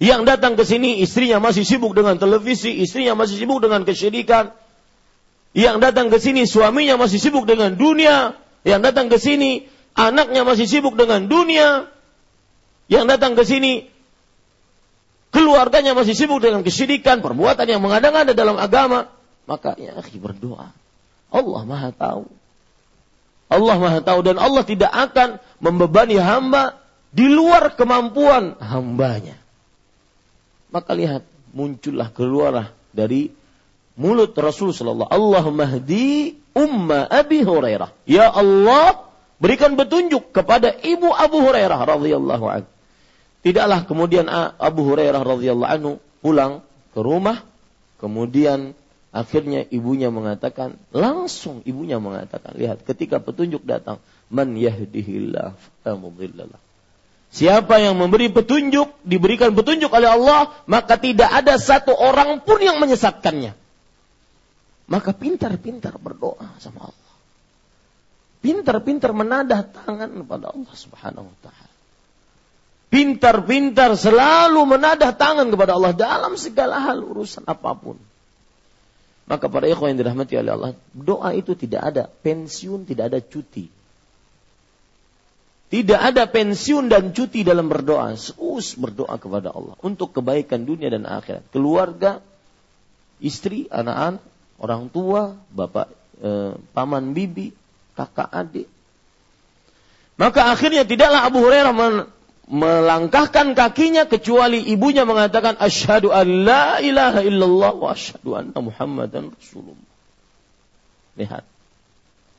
[0.00, 4.54] Yang datang ke sini istrinya masih sibuk dengan televisi, istrinya masih sibuk dengan kesyirikan.
[5.52, 9.66] Yang datang ke sini suaminya masih sibuk dengan dunia, yang datang ke sini
[9.98, 11.90] anaknya masih sibuk dengan dunia,
[12.86, 13.89] yang datang ke sini
[15.30, 19.10] keluarganya masih sibuk dengan kesyirikan, perbuatan yang mengada-ngada dalam agama,
[19.46, 20.70] maka ya akhi berdoa.
[21.30, 22.24] Allah Maha tahu.
[23.50, 26.78] Allah Maha tahu dan Allah tidak akan membebani hamba
[27.10, 29.38] di luar kemampuan hambanya.
[30.70, 33.30] Maka lihat muncullah keluarlah dari
[33.98, 37.90] mulut Rasul sallallahu Allah mahdi umma Abi Hurairah.
[38.06, 39.10] Ya Allah,
[39.42, 42.70] berikan petunjuk kepada ibu Abu Hurairah radhiyallahu anhu.
[43.40, 44.28] Tidaklah kemudian
[44.60, 46.60] Abu Hurairah radhiyallahu anhu pulang
[46.92, 47.40] ke rumah,
[47.96, 48.76] kemudian
[49.10, 53.98] Akhirnya ibunya mengatakan, langsung ibunya mengatakan, lihat ketika petunjuk datang,
[54.30, 55.58] man yahdihillah.
[57.34, 62.78] Siapa yang memberi petunjuk, diberikan petunjuk oleh Allah, maka tidak ada satu orang pun yang
[62.78, 63.58] menyesatkannya.
[64.86, 67.14] Maka pintar-pintar berdoa sama Allah.
[68.46, 71.59] Pintar-pintar menadah tangan kepada Allah subhanahu wa ta'ala.
[72.90, 77.94] Pintar-pintar selalu menadah tangan kepada Allah dalam segala hal urusan apa pun.
[79.30, 83.70] Maka para ikhwan yang dirahmati oleh Allah, doa itu tidak ada pensiun, tidak ada cuti.
[85.70, 88.10] Tidak ada pensiun dan cuti dalam berdoa.
[88.18, 91.46] Terus berdoa kepada Allah untuk kebaikan dunia dan akhirat.
[91.54, 92.18] Keluarga,
[93.22, 94.18] istri, anak-anak,
[94.58, 95.94] orang tua, bapak,
[96.26, 97.54] eh, paman, bibi,
[97.94, 98.66] kakak, adik.
[100.18, 101.70] Maka akhirnya tidaklah Abu Hurairah
[102.50, 109.90] melangkahkan kakinya kecuali ibunya mengatakan asyhadu an la ilaha illallah wa asyhadu anna muhammadan rasulullah.
[111.14, 111.46] Lihat.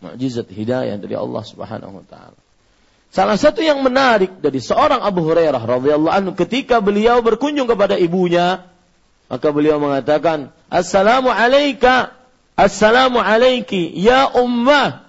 [0.04, 2.40] Mukjizat hidayah dari Allah Subhanahu wa taala.
[3.12, 8.68] Salah satu yang menarik dari seorang Abu Hurairah radhiyallahu anhu ketika beliau berkunjung kepada ibunya,
[9.32, 12.12] maka beliau mengatakan, "Assalamu alayka,
[12.60, 15.08] assalamu alayki ya ummah."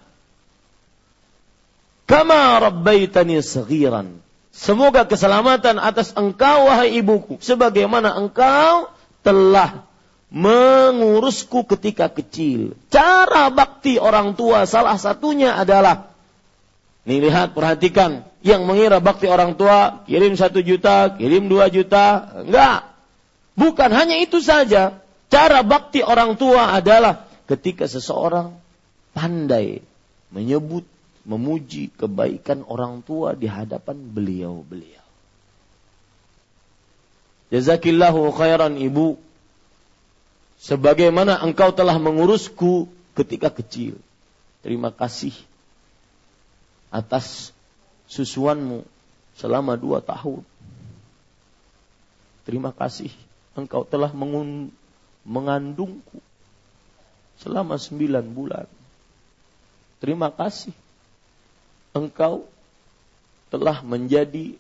[2.07, 4.22] Kama rabbaitani saghiran.
[4.53, 7.41] Semoga keselamatan atas engkau wahai ibuku.
[7.41, 8.93] Sebagaimana engkau
[9.25, 9.89] telah
[10.29, 12.77] mengurusku ketika kecil.
[12.93, 16.13] Cara bakti orang tua salah satunya adalah
[17.03, 18.23] Nih lihat, perhatikan.
[18.43, 22.31] Yang mengira bakti orang tua, kirim satu juta, kirim dua juta.
[22.43, 22.91] Enggak.
[23.59, 25.03] Bukan hanya itu saja.
[25.27, 28.55] Cara bakti orang tua adalah ketika seseorang
[29.15, 29.83] pandai
[30.31, 30.87] menyebut
[31.23, 35.07] memuji kebaikan orang tua di hadapan beliau-beliau.
[37.53, 39.21] Jazakillahu khairan ibu.
[40.63, 42.87] Sebagaimana engkau telah mengurusku
[43.19, 43.99] ketika kecil.
[44.63, 45.35] Terima kasih
[46.89, 47.51] atas
[48.07, 48.87] susuanmu
[49.35, 50.47] selama dua tahun.
[52.47, 53.11] Terima kasih
[53.59, 54.11] engkau telah
[55.27, 56.19] mengandungku
[57.43, 58.67] selama sembilan bulan.
[59.99, 60.73] Terima kasih
[61.93, 62.49] engkau
[63.53, 64.57] telah menjadi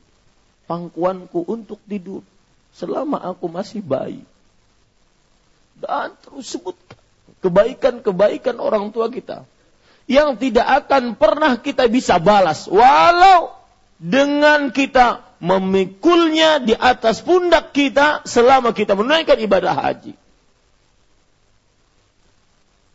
[0.69, 2.21] pangkuanku untuk tidur
[2.77, 4.25] selama aku masih bayi.
[5.81, 7.01] Dan terus sebutkan
[7.43, 9.43] kebaikan-kebaikan orang tua kita
[10.07, 13.55] yang tidak akan pernah kita bisa balas walau
[13.99, 20.15] dengan kita memikulnya di atas pundak kita selama kita menunaikan ibadah haji.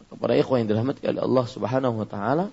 [0.08, 2.46] Kepada ikhwan yang dirahmati oleh Allah Subhanahu wa taala,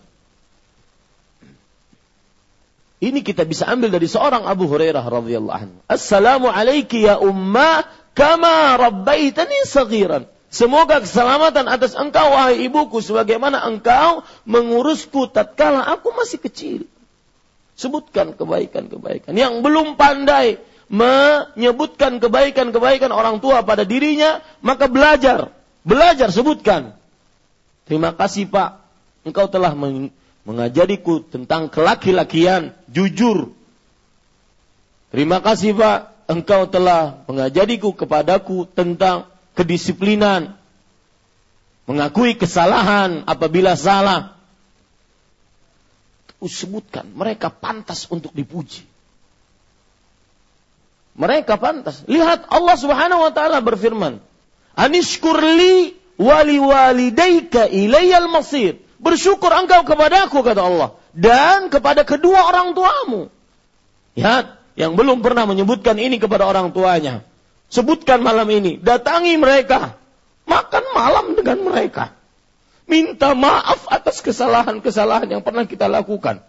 [3.04, 5.78] ini kita bisa ambil dari seorang Abu Hurairah radhiyallahu anhu.
[5.90, 7.84] Assalamu alayki ya umma
[8.16, 10.24] kama rabbaitani saghiran.
[10.48, 16.80] Semoga keselamatan atas engkau wahai ibuku sebagaimana engkau mengurusku tatkala aku masih kecil.
[17.74, 25.50] Sebutkan kebaikan-kebaikan yang belum pandai menyebutkan kebaikan-kebaikan orang tua pada dirinya, maka belajar,
[25.82, 26.94] belajar sebutkan.
[27.90, 28.78] Terima kasih Pak,
[29.26, 29.74] engkau telah
[30.44, 33.52] mengajariku tentang kelaki-lakian, jujur.
[35.08, 40.56] Terima kasih Pak, engkau telah mengajariku kepadaku tentang kedisiplinan.
[41.84, 44.36] Mengakui kesalahan apabila salah.
[46.44, 48.84] Sebutkan, mereka pantas untuk dipuji.
[51.16, 52.04] Mereka pantas.
[52.04, 54.20] Lihat Allah Subhanahu wa taala berfirman,
[54.76, 63.28] "Anishkurli wali walidayka ilayyal masir." Bersyukur engkau kepadaku kata Allah dan kepada kedua orang tuamu.
[64.16, 67.20] Lihat, yang belum pernah menyebutkan ini kepada orang tuanya.
[67.68, 70.00] Sebutkan malam ini, datangi mereka,
[70.48, 72.16] makan malam dengan mereka.
[72.88, 76.40] Minta maaf atas kesalahan-kesalahan yang pernah kita lakukan.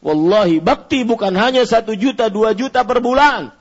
[0.00, 3.52] Wallahi, bakti bukan hanya satu juta, dua juta per bulan.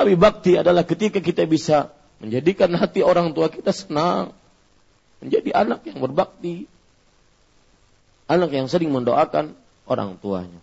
[0.00, 4.32] Tapi bakti adalah ketika kita bisa menjadikan hati orang tua kita senang.
[5.20, 6.64] Menjadi anak yang berbakti.
[8.30, 9.52] Anak yang sering mendoakan
[9.90, 10.60] orang tuanya.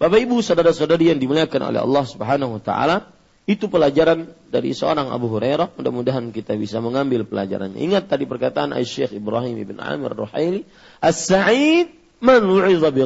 [0.00, 3.12] Bapak Ibu, saudara-saudari yang dimuliakan oleh Allah Subhanahu wa taala,
[3.44, 5.76] itu pelajaran dari seorang Abu Hurairah.
[5.76, 7.76] Mudah-mudahan kita bisa mengambil pelajarannya.
[7.76, 10.64] Ingat tadi perkataan Syekh Ibrahim bin Amir Ruhaili,
[11.04, 13.04] "As-sa'id man wu'iza bi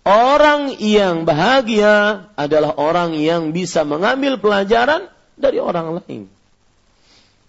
[0.00, 6.24] Orang yang bahagia adalah orang yang bisa mengambil pelajaran dari orang lain.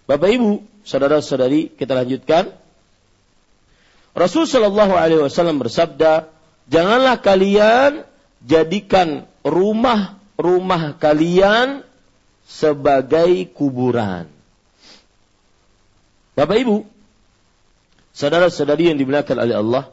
[0.04, 2.52] Bapak Ibu, saudara-saudari, kita lanjutkan.
[4.12, 6.28] Rasul Shallallahu Alaihi Wasallam bersabda,
[6.68, 8.04] janganlah kalian
[8.44, 11.80] jadikan rumah-rumah kalian
[12.44, 14.28] sebagai kuburan.
[16.36, 16.76] Bapak Ibu,
[18.12, 19.84] saudara-saudari yang dimuliakan oleh Allah,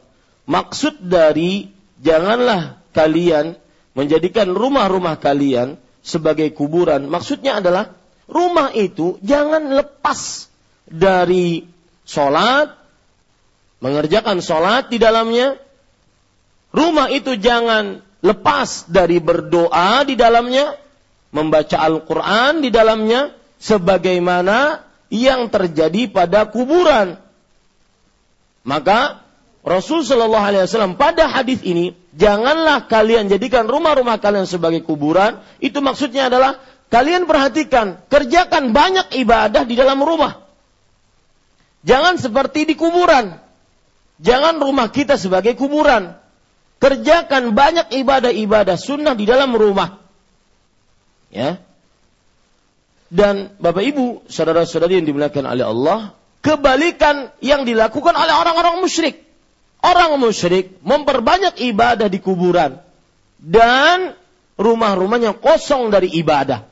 [0.44, 3.56] maksud dari janganlah kalian
[3.96, 7.08] menjadikan rumah-rumah kalian sebagai kuburan.
[7.08, 7.96] Maksudnya adalah
[8.28, 10.49] rumah itu jangan lepas
[10.90, 11.64] dari
[12.04, 12.74] sholat,
[13.78, 15.56] mengerjakan sholat di dalamnya.
[16.70, 20.76] Rumah itu jangan lepas dari berdoa di dalamnya,
[21.30, 27.18] membaca Al-Quran di dalamnya, sebagaimana yang terjadi pada kuburan.
[28.62, 29.24] Maka
[29.60, 35.40] Rasul Shallallahu Alaihi Wasallam pada hadis ini janganlah kalian jadikan rumah-rumah kalian sebagai kuburan.
[35.60, 40.49] Itu maksudnya adalah kalian perhatikan kerjakan banyak ibadah di dalam rumah.
[41.80, 43.40] Jangan seperti di kuburan.
[44.20, 46.12] Jangan rumah kita sebagai kuburan.
[46.80, 50.00] Kerjakan banyak ibadah-ibadah sunnah di dalam rumah.
[51.32, 51.60] Ya.
[53.10, 55.98] Dan Bapak Ibu, saudara-saudari yang dimuliakan oleh Allah,
[56.44, 59.24] kebalikan yang dilakukan oleh orang-orang musyrik.
[59.80, 62.84] Orang musyrik memperbanyak ibadah di kuburan
[63.40, 64.12] dan
[64.60, 66.68] rumah-rumahnya kosong dari ibadah.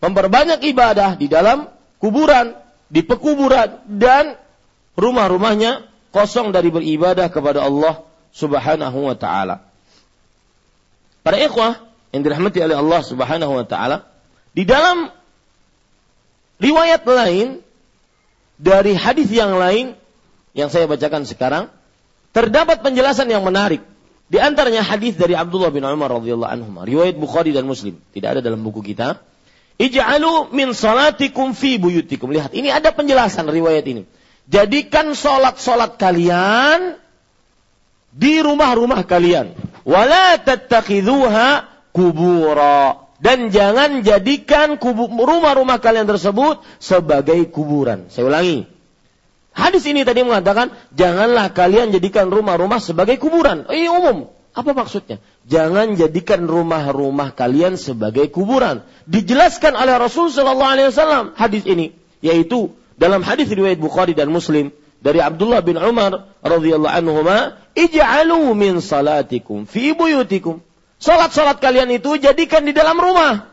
[0.00, 1.68] Memperbanyak ibadah di dalam
[2.00, 2.56] kuburan,
[2.90, 4.34] di pekuburan dan
[4.98, 8.02] rumah-rumahnya kosong dari beribadah kepada Allah
[8.34, 9.62] Subhanahu wa taala.
[11.22, 11.78] Para ikhwah
[12.10, 14.10] yang dirahmati oleh Allah Subhanahu wa taala,
[14.50, 15.14] di dalam
[16.58, 17.62] riwayat lain
[18.58, 19.94] dari hadis yang lain
[20.52, 21.64] yang saya bacakan sekarang
[22.34, 23.80] terdapat penjelasan yang menarik.
[24.30, 28.40] Di antaranya hadis dari Abdullah bin Umar radhiyallahu anhu, riwayat Bukhari dan Muslim, tidak ada
[28.42, 29.18] dalam buku kita.
[29.80, 32.28] Ij'alu min salatikum fi buyutikum.
[32.28, 34.04] Lihat, ini ada penjelasan riwayat ini.
[34.44, 37.00] Jadikan salat-salat kalian
[38.12, 39.56] di rumah-rumah kalian.
[39.88, 41.64] Wala tattakhidhuha
[41.96, 43.08] kubura.
[43.20, 44.76] Dan jangan jadikan
[45.16, 48.08] rumah-rumah kalian tersebut sebagai kuburan.
[48.12, 48.64] Saya ulangi.
[49.52, 53.68] Hadis ini tadi mengatakan, janganlah kalian jadikan rumah-rumah sebagai kuburan.
[53.68, 54.28] Ini umum.
[54.50, 55.22] Apa maksudnya?
[55.46, 58.82] Jangan jadikan rumah-rumah kalian sebagai kuburan.
[59.06, 64.74] Dijelaskan oleh Rasul Shallallahu Alaihi Wasallam hadis ini, yaitu dalam hadis riwayat Bukhari dan Muslim
[65.00, 67.22] dari Abdullah bin Umar radhiyallahu anhu
[67.78, 70.60] ij'alu min salatikum fi buyutikum.
[71.00, 73.48] Salat-salat kalian itu jadikan di dalam rumah.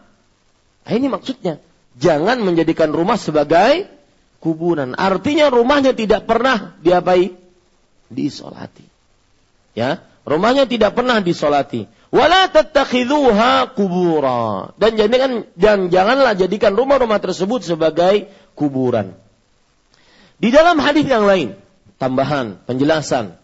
[0.83, 1.63] Nah, ini maksudnya.
[1.97, 3.87] Jangan menjadikan rumah sebagai
[4.43, 4.93] kuburan.
[4.99, 7.33] Artinya rumahnya tidak pernah diapai?
[8.11, 8.85] Disolati.
[9.73, 11.87] Ya, rumahnya tidak pernah disolati.
[12.11, 14.75] Wala tattakhidhuha kubura.
[14.75, 19.15] Dan jangan, dan janganlah jadikan rumah-rumah tersebut sebagai kuburan.
[20.37, 21.55] Di dalam hadis yang lain,
[21.97, 23.35] tambahan, penjelasan,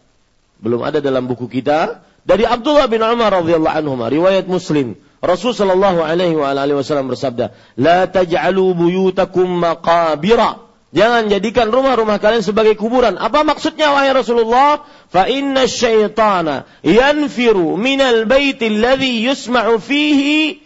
[0.63, 4.95] belum ada dalam buku kita dari Abdullah bin Umar radhiyallahu anhu, riwayat Muslim.
[5.19, 6.35] Rasul sallallahu alaihi
[6.75, 10.62] wasallam bersabda, "La taj'alu buyutakum maqabira."
[10.93, 13.17] Jangan jadikan rumah-rumah kalian sebagai kuburan.
[13.17, 14.85] Apa maksudnya wahai Rasulullah?
[15.09, 20.61] Fa inna syaitana yanfiru minal baiti alladhi yusma'u fihi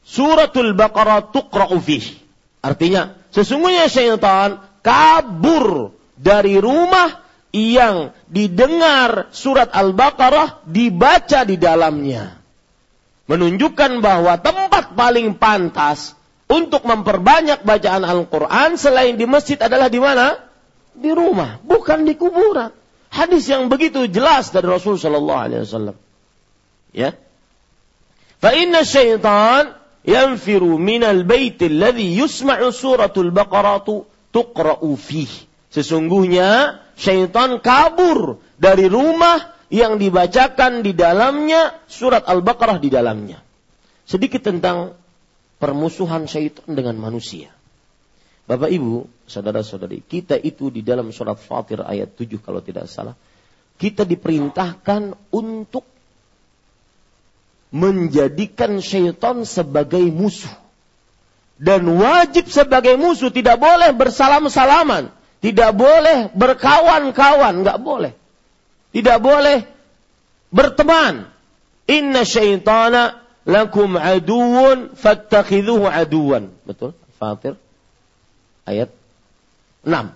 [0.00, 2.16] suratul Baqarah tuqra'u fihi.
[2.64, 7.20] Artinya, sesungguhnya syaitan kabur dari rumah
[7.52, 12.40] yang didengar surat Al-Baqarah dibaca di dalamnya.
[13.26, 16.16] Menunjukkan bahwa tempat paling pantas
[16.46, 20.38] untuk memperbanyak bacaan Al-Quran selain di masjid adalah di mana?
[20.94, 22.70] Di rumah, bukan di kuburan.
[23.10, 25.96] Hadis yang begitu jelas dari Rasul Shallallahu Alaihi Wasallam.
[26.94, 27.18] Ya.
[28.38, 29.74] Fa inna syaitan
[30.06, 35.30] yanfiru minal bait alladhi yusma'u suratul baqaratu tuqra'u fih.
[35.72, 43.42] Sesungguhnya syaitan kabur dari rumah yang dibacakan di dalamnya surat Al-Baqarah di dalamnya.
[44.06, 44.94] Sedikit tentang
[45.56, 47.52] permusuhan syaitan dengan manusia.
[48.46, 53.18] Bapak Ibu, saudara-saudari, kita itu di dalam surat Fatir ayat 7 kalau tidak salah,
[53.76, 55.82] kita diperintahkan untuk
[57.74, 60.52] menjadikan syaitan sebagai musuh.
[61.56, 65.10] Dan wajib sebagai musuh, tidak boleh bersalam-salaman,
[65.42, 68.12] tidak boleh berkawan-kawan, nggak boleh.
[68.94, 69.66] Tidak boleh
[70.54, 71.28] berteman.
[71.86, 76.52] Inna syaitana lakum aduun fattakhidhuhu aduan.
[76.66, 76.92] Betul?
[77.16, 77.54] Fatir
[78.66, 78.90] ayat
[79.86, 80.12] 6.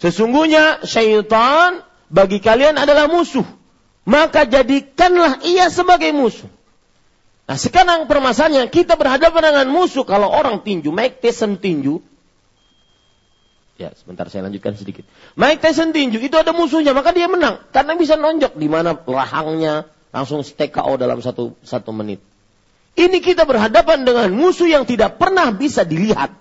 [0.00, 3.44] Sesungguhnya syaitan bagi kalian adalah musuh.
[4.06, 6.46] Maka jadikanlah ia sebagai musuh.
[7.50, 11.98] Nah sekarang permasalahannya kita berhadapan dengan musuh kalau orang tinju, Mike Tyson tinju,
[13.76, 15.04] Ya, sebentar saya lanjutkan sedikit.
[15.36, 19.84] Mike Tyson tinju itu ada musuhnya, maka dia menang karena bisa nonjok di mana rahangnya
[20.16, 22.24] langsung TKO dalam satu satu menit.
[22.96, 26.32] Ini kita berhadapan dengan musuh yang tidak pernah bisa dilihat.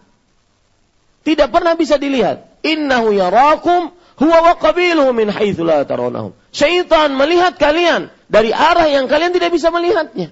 [1.28, 2.64] Tidak pernah bisa dilihat.
[2.64, 6.32] Innahu yarakum huwa wa qabiluhu min haitsu la tarawnahum.
[6.56, 10.32] Syaitan melihat kalian dari arah yang kalian tidak bisa melihatnya.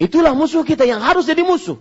[0.00, 1.76] Itulah musuh kita yang harus jadi musuh.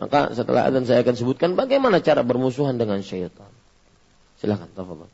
[0.00, 3.52] Maka setelah adzan saya akan sebutkan bagaimana cara bermusuhan dengan syaitan.
[4.40, 5.10] Silakan, tafadhol.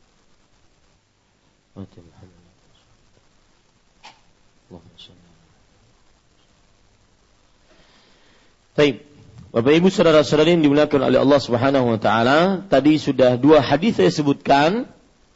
[8.73, 9.05] Baik.
[9.53, 14.09] Bapak Ibu saudara-saudari yang dimuliakan oleh Allah Subhanahu wa taala, tadi sudah dua hadis saya
[14.09, 14.89] sebutkan.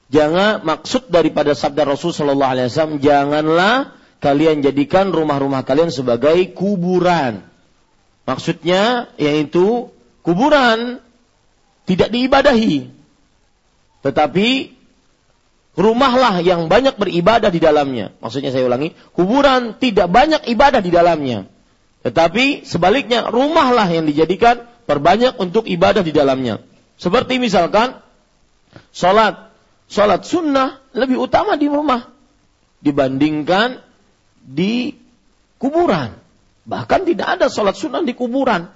[0.09, 3.93] Jangan maksud daripada sabda Rasul sallallahu alaihi wasallam, janganlah
[4.25, 7.45] kalian jadikan rumah-rumah kalian sebagai kuburan.
[8.25, 9.93] Maksudnya yaitu
[10.25, 11.05] kuburan
[11.85, 12.89] tidak diibadahi.
[14.01, 14.49] Tetapi
[15.77, 18.17] rumahlah yang banyak beribadah di dalamnya.
[18.25, 21.53] Maksudnya saya ulangi, kuburan tidak banyak ibadah di dalamnya.
[22.07, 26.63] Tetapi sebaliknya rumahlah yang dijadikan perbanyak untuk ibadah di dalamnya.
[26.95, 27.99] Seperti misalkan
[28.95, 29.51] sholat.
[29.91, 32.07] Sholat sunnah lebih utama di rumah
[32.79, 33.83] dibandingkan
[34.39, 34.95] di
[35.59, 36.15] kuburan.
[36.67, 38.71] Bahkan tidak ada sholat sunnah di kuburan.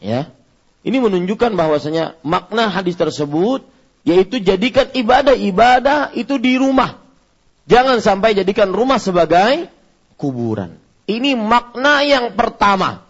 [0.00, 0.32] Ya,
[0.80, 3.68] ini menunjukkan bahwasanya makna hadis tersebut
[4.00, 6.96] yaitu jadikan ibadah-ibadah itu di rumah.
[7.68, 9.68] Jangan sampai jadikan rumah sebagai
[10.16, 10.79] kuburan.
[11.10, 13.02] Ini makna yang pertama.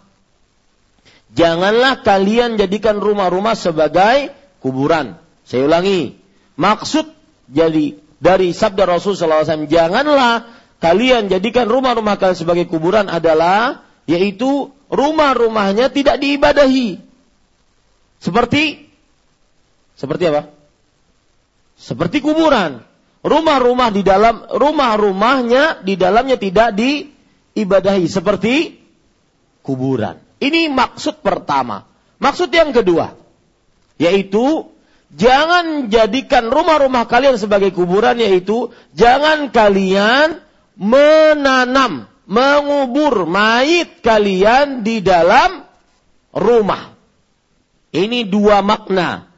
[1.31, 5.15] Janganlah kalian jadikan rumah-rumah sebagai kuburan.
[5.45, 6.17] Saya ulangi,
[6.57, 7.07] maksud
[7.47, 10.49] jadi dari sabda Rasul SAW, janganlah
[10.81, 16.99] kalian jadikan rumah-rumah kalian sebagai kuburan adalah yaitu rumah-rumahnya tidak diibadahi.
[18.21, 18.91] Seperti
[19.95, 20.49] seperti apa?
[21.77, 22.81] Seperti kuburan.
[23.21, 26.73] Rumah-rumah di dalam rumah-rumahnya di dalamnya tidak
[27.55, 28.79] diibadahi seperti
[29.61, 30.19] kuburan.
[30.41, 31.85] Ini maksud pertama.
[32.21, 33.21] Maksud yang kedua
[34.01, 34.65] yaitu
[35.13, 40.41] jangan jadikan rumah-rumah kalian sebagai kuburan yaitu jangan kalian
[40.73, 45.69] menanam, mengubur mayit kalian di dalam
[46.33, 46.97] rumah.
[47.93, 49.29] Ini dua makna.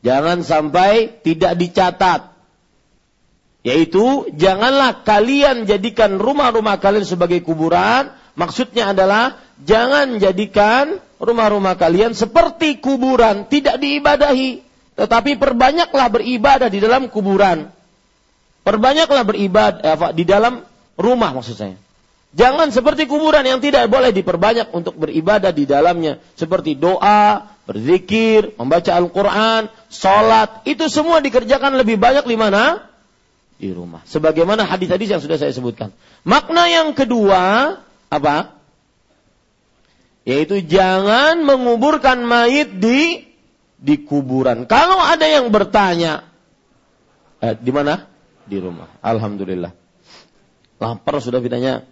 [0.00, 2.32] Jangan sampai tidak dicatat.
[3.60, 8.08] Yaitu, janganlah kalian jadikan rumah-rumah kalian sebagai kuburan.
[8.32, 13.44] Maksudnya adalah, jangan jadikan rumah-rumah kalian seperti kuburan.
[13.52, 14.64] Tidak diibadahi.
[14.96, 17.68] Tetapi perbanyaklah beribadah di dalam kuburan.
[18.64, 20.64] Perbanyaklah beribadah di dalam
[20.96, 21.76] rumah maksud saya.
[22.30, 26.22] Jangan seperti kuburan yang tidak boleh diperbanyak untuk beribadah di dalamnya.
[26.38, 30.62] Seperti doa, berzikir, membaca Al-Quran, sholat.
[30.62, 32.89] Itu semua dikerjakan lebih banyak di mana?
[33.60, 34.00] Di rumah.
[34.08, 35.92] Sebagaimana hadis-hadis yang sudah saya sebutkan.
[36.24, 37.76] Makna yang kedua,
[38.08, 38.56] apa?
[40.24, 43.28] Yaitu jangan menguburkan mayit di
[43.76, 44.64] di kuburan.
[44.64, 46.24] Kalau ada yang bertanya,
[47.44, 48.10] eh, di mana?
[48.50, 48.90] di rumah.
[48.98, 49.70] Alhamdulillah.
[50.82, 51.86] Lapar sudah bidanya.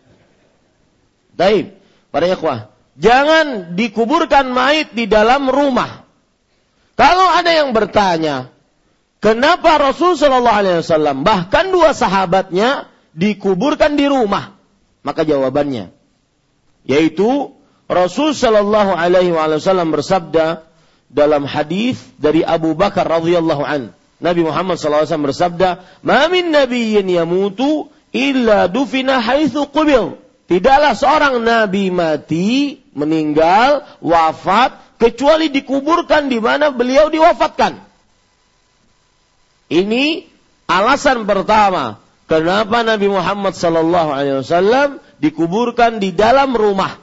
[1.39, 1.79] Taib.
[2.11, 2.75] Para ikhwah.
[2.99, 6.03] Jangan dikuburkan mayit di dalam rumah.
[6.99, 8.51] Kalau ada yang bertanya,
[9.19, 14.59] kenapa Rasul Shallallahu Alaihi Wasallam bahkan dua sahabatnya dikuburkan di rumah?
[15.07, 15.95] Maka jawabannya,
[16.85, 17.55] yaitu
[17.89, 20.67] Rasul Shallallahu Alaihi Wasallam bersabda
[21.09, 27.87] dalam hadis dari Abu Bakar radhiyallahu an, Nabi Muhammad SAW bersabda, "Ma min nabiyyin yamutu
[28.11, 37.13] illa dufina haitsu qubil." Tidaklah seorang nabi mati, meninggal, wafat, kecuali dikuburkan di mana beliau
[37.13, 37.88] diwafatkan.
[39.69, 40.25] Ini
[40.65, 46.97] alasan pertama kenapa Nabi Muhammad sallallahu alaihi wasallam dikuburkan di dalam rumah.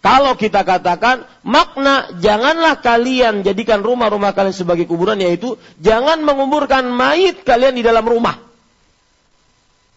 [0.00, 7.44] Kalau kita katakan makna janganlah kalian jadikan rumah-rumah kalian sebagai kuburan yaitu jangan menguburkan mayit
[7.44, 8.40] kalian di dalam rumah.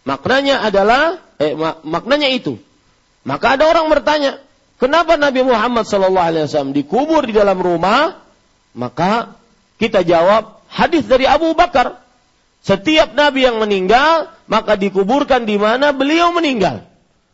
[0.04, 2.60] Maknanya adalah eh, mak maknanya itu.
[3.24, 4.36] Maka ada orang bertanya,
[4.76, 8.20] kenapa Nabi Muhammad SAW dikubur di dalam rumah?
[8.76, 9.32] Maka
[9.80, 12.02] kita jawab hadis dari Abu Bakar.
[12.64, 16.82] Setiap Nabi yang meninggal maka dikuburkan di mana beliau meninggal.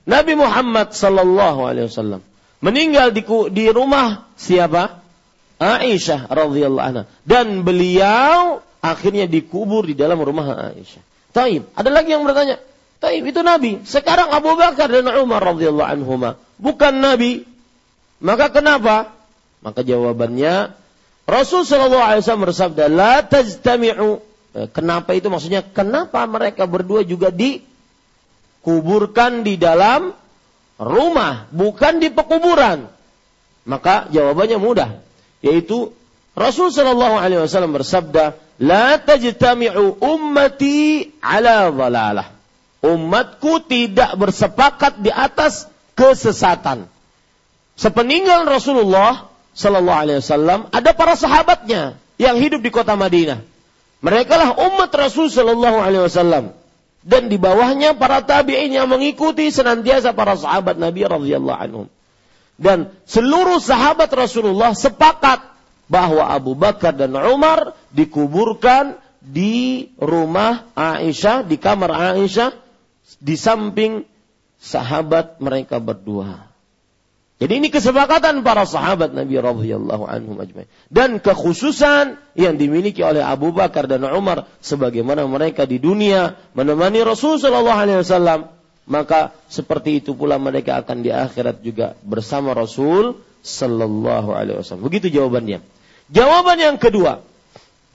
[0.04, 2.20] Nabi Muhammad Sallallahu Alaihi Wasallam
[2.60, 3.24] meninggal di,
[3.56, 5.00] di rumah siapa?
[5.60, 11.04] Aisyah radhiyallahu anha dan beliau akhirnya dikubur di dalam rumah Aisyah.
[11.36, 11.68] Taib.
[11.76, 12.56] Ada lagi yang bertanya,
[12.96, 13.84] Taib itu Nabi.
[13.84, 17.44] Sekarang Abu Bakar dan Umar radhiyallahu anhuma bukan Nabi.
[18.20, 19.12] Maka kenapa?
[19.60, 20.79] Maka jawabannya
[21.30, 24.18] Rasul sallallahu alaihi wasallam bersabda, "La tajtami'u."
[24.50, 25.62] Eh, kenapa itu maksudnya?
[25.62, 27.70] Kenapa mereka berdua juga dikuburkan
[29.46, 30.10] di dalam
[30.74, 32.90] rumah, bukan di pekuburan?
[33.62, 34.98] Maka jawabannya mudah,
[35.38, 35.94] yaitu
[36.34, 42.34] Rasul sallallahu alaihi wasallam bersabda, La tajtami'u ummati ala dhalalah.
[42.80, 46.88] Umatku tidak bersepakat di atas kesesatan.
[47.76, 49.29] Sepeninggal Rasulullah
[49.60, 53.44] Sallallahu Alaihi Wasallam ada para sahabatnya yang hidup di kota Madinah.
[54.00, 56.56] Mereka lah umat Rasul Sallallahu Alaihi Wasallam
[57.04, 61.86] dan di bawahnya para tabi'in yang mengikuti senantiasa para sahabat Nabi radhiyallahu anhum.
[62.60, 65.40] Dan seluruh sahabat Rasulullah sepakat
[65.88, 72.52] bahwa Abu Bakar dan Umar dikuburkan di rumah Aisyah, di kamar Aisyah,
[73.16, 74.04] di samping
[74.60, 76.49] sahabat mereka berdua.
[77.40, 83.56] Jadi ini kesepakatan para sahabat Nabi radhiyallahu anhum ajmain dan kekhususan yang dimiliki oleh Abu
[83.56, 88.52] Bakar dan Umar sebagaimana mereka di dunia menemani Rasul sallallahu alaihi wasallam
[88.84, 94.84] maka seperti itu pula mereka akan di akhirat juga bersama Rasul sallallahu alaihi wasallam.
[94.84, 95.64] Begitu jawabannya.
[96.12, 97.24] Jawaban yang kedua,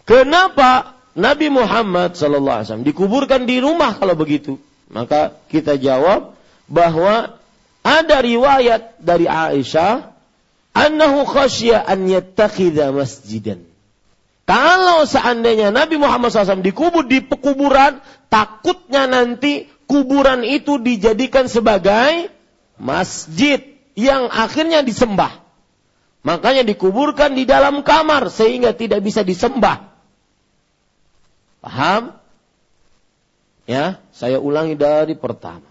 [0.09, 4.57] kenapa Nabi Muhammad sallallahu alaihi wasallam dikuburkan di rumah kalau begitu?
[4.89, 6.33] Maka kita jawab
[6.65, 7.37] bahwa
[7.85, 10.09] ada riwayat dari Aisyah
[10.73, 13.61] annahu khasya an yattakhidha masjidan.
[14.49, 22.29] Kalau seandainya Nabi Muhammad SAW dikubur di pekuburan, takutnya nanti kuburan itu dijadikan sebagai
[22.77, 23.61] masjid
[23.97, 25.41] yang akhirnya disembah.
[26.25, 29.93] Makanya dikuburkan di dalam kamar sehingga tidak bisa disembah.
[31.61, 32.17] Paham?
[33.65, 35.64] Ya, saya ulangi dari pertama.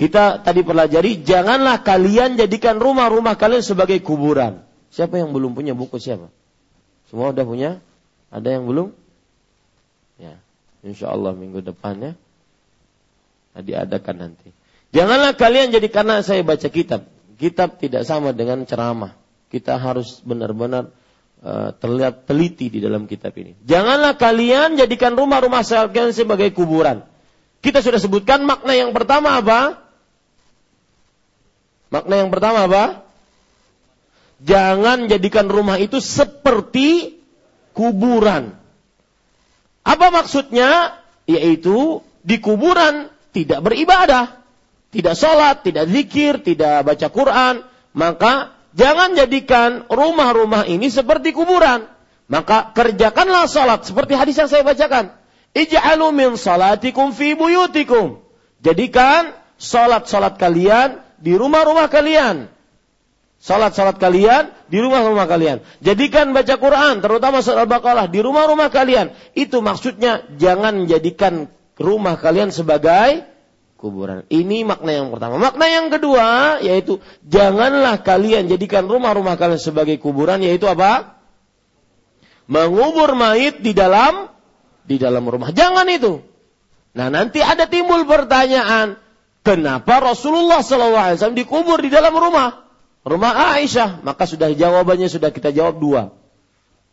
[0.00, 4.64] Kita tadi pelajari, janganlah kalian jadikan rumah-rumah kalian sebagai kuburan.
[4.88, 6.32] Siapa yang belum punya buku siapa?
[7.12, 7.84] Semua udah punya?
[8.32, 8.96] Ada yang belum?
[10.16, 10.40] Ya,
[10.80, 12.12] insya Allah minggu depan ya.
[13.52, 14.48] Nah, diadakan nanti.
[14.96, 17.04] Janganlah kalian jadi karena saya baca kitab.
[17.36, 19.20] Kitab tidak sama dengan ceramah
[19.50, 20.94] kita harus benar-benar
[21.42, 23.58] uh, terlihat teliti di dalam kitab ini.
[23.66, 27.02] Janganlah kalian jadikan rumah-rumah kalian sebagai kuburan.
[27.60, 29.89] Kita sudah sebutkan makna yang pertama apa?
[31.90, 33.04] Makna yang pertama apa?
[34.40, 37.20] Jangan jadikan rumah itu seperti
[37.76, 38.56] kuburan.
[39.84, 40.96] Apa maksudnya?
[41.28, 44.40] Yaitu di kuburan tidak beribadah,
[44.90, 47.54] tidak sholat, tidak zikir, tidak baca Quran,
[47.94, 51.90] maka Jangan jadikan rumah-rumah ini seperti kuburan.
[52.30, 55.10] Maka kerjakanlah salat seperti hadis yang saya bacakan.
[55.50, 58.22] Ij'alu min salatikum fi buyutikum.
[58.62, 62.48] Jadikan salat-salat kalian di rumah-rumah kalian.
[63.40, 65.64] Salat-salat kalian di rumah-rumah kalian.
[65.80, 69.16] Jadikan baca Quran, terutama surat Al-Baqarah di rumah-rumah kalian.
[69.32, 71.48] Itu maksudnya jangan menjadikan
[71.80, 73.24] rumah kalian sebagai
[73.80, 74.28] kuburan.
[74.28, 75.40] Ini makna yang pertama.
[75.40, 81.16] Makna yang kedua yaitu janganlah kalian jadikan rumah-rumah kalian sebagai kuburan yaitu apa?
[82.44, 84.28] Mengubur mayit di dalam
[84.84, 85.48] di dalam rumah.
[85.48, 86.20] Jangan itu.
[86.90, 88.98] Nah, nanti ada timbul pertanyaan,
[89.46, 92.66] kenapa Rasulullah SAW dikubur di dalam rumah?
[93.04, 94.04] Rumah Aisyah.
[94.04, 96.02] Maka sudah jawabannya sudah kita jawab dua.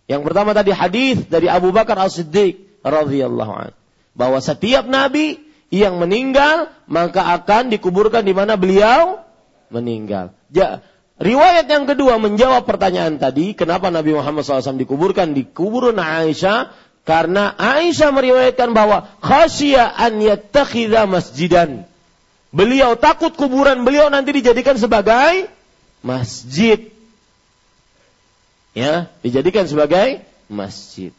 [0.07, 3.77] Yang pertama tadi hadis dari Abu Bakar As-Siddiq radhiyallahu anhu
[4.17, 5.37] bahwa setiap nabi
[5.69, 9.21] yang meninggal maka akan dikuburkan di mana beliau
[9.67, 10.31] meninggal.
[10.51, 10.81] Ja,
[11.19, 16.71] riwayat yang kedua menjawab pertanyaan tadi, kenapa Nabi Muhammad SAW dikuburkan di kuburan Aisyah?
[17.07, 21.86] Karena Aisyah meriwayatkan bahwa khasya an yattakhidha masjidan.
[22.57, 25.45] Beliau takut kuburan beliau nanti dijadikan sebagai
[26.01, 26.89] masjid.
[28.73, 31.13] Ya, dijadikan sebagai masjid.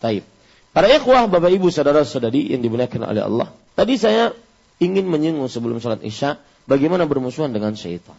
[0.00, 0.24] Taib.
[0.72, 3.52] Para ikhwah, Bapak Ibu, saudara-saudari yang dimuliakan oleh Allah.
[3.76, 4.32] Tadi saya
[4.80, 8.16] ingin menyinggung sebelum sholat Isya bagaimana bermusuhan dengan syaitan.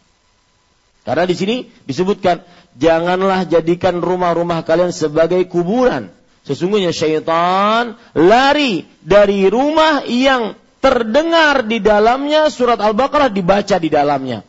[1.03, 1.55] Karena di sini
[1.89, 2.45] disebutkan
[2.77, 6.13] janganlah jadikan rumah-rumah kalian sebagai kuburan.
[6.45, 14.43] Sesungguhnya syaitan lari dari rumah yang terdengar di dalamnya surat Al-Baqarah dibaca di dalamnya.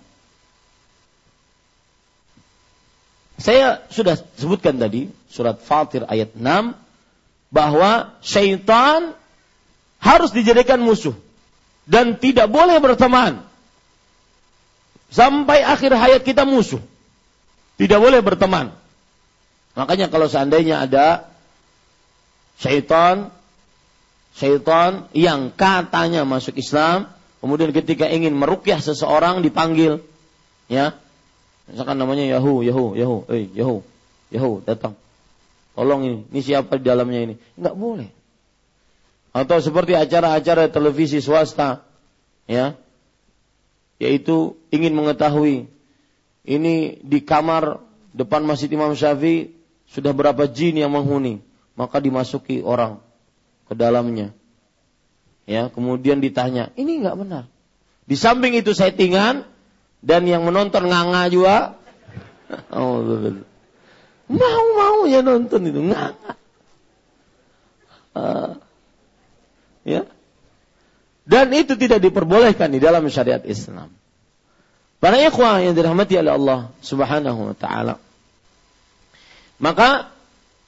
[3.39, 6.43] Saya sudah sebutkan tadi surat Fatir ayat 6
[7.55, 9.15] bahwa syaitan
[10.03, 11.15] harus dijadikan musuh
[11.87, 13.47] dan tidak boleh berteman
[15.15, 16.83] Sampai akhir hayat kita musuh.
[17.79, 18.75] Tidak boleh berteman.
[19.79, 21.31] Makanya kalau seandainya ada
[22.59, 23.31] syaitan,
[24.35, 27.07] syaitan yang katanya masuk Islam,
[27.39, 30.03] kemudian ketika ingin merukyah seseorang dipanggil,
[30.67, 30.99] ya,
[31.71, 33.77] misalkan namanya Yahu, Yahu, Yahu, eh Yahu,
[34.35, 34.99] Yahu datang,
[35.79, 37.35] tolong ini, ini siapa di dalamnya ini?
[37.55, 38.11] Enggak boleh.
[39.35, 41.87] Atau seperti acara-acara televisi swasta,
[42.51, 42.75] ya,
[44.03, 45.71] yaitu ingin mengetahui
[46.43, 47.79] ini di kamar
[48.11, 49.55] depan Masjid Imam Syafi'i
[49.91, 51.39] sudah berapa jin yang menghuni,
[51.79, 53.04] maka dimasuki orang
[53.75, 54.31] ke dalamnya.
[55.45, 57.45] Ya, kemudian ditanya, ini enggak benar.
[58.07, 59.45] Di samping itu settingan
[60.01, 61.57] dan yang menonton nganga juga.
[62.71, 63.03] Oh,
[64.31, 66.39] mau mau ya nonton itu nganga.
[68.15, 68.55] Uh,
[69.83, 70.07] ya,
[71.27, 73.91] dan itu tidak diperbolehkan di dalam syariat Islam.
[75.03, 78.01] Para ikhwah yang dirahmati oleh Allah Subhanahu wa taala.
[79.61, 80.14] Maka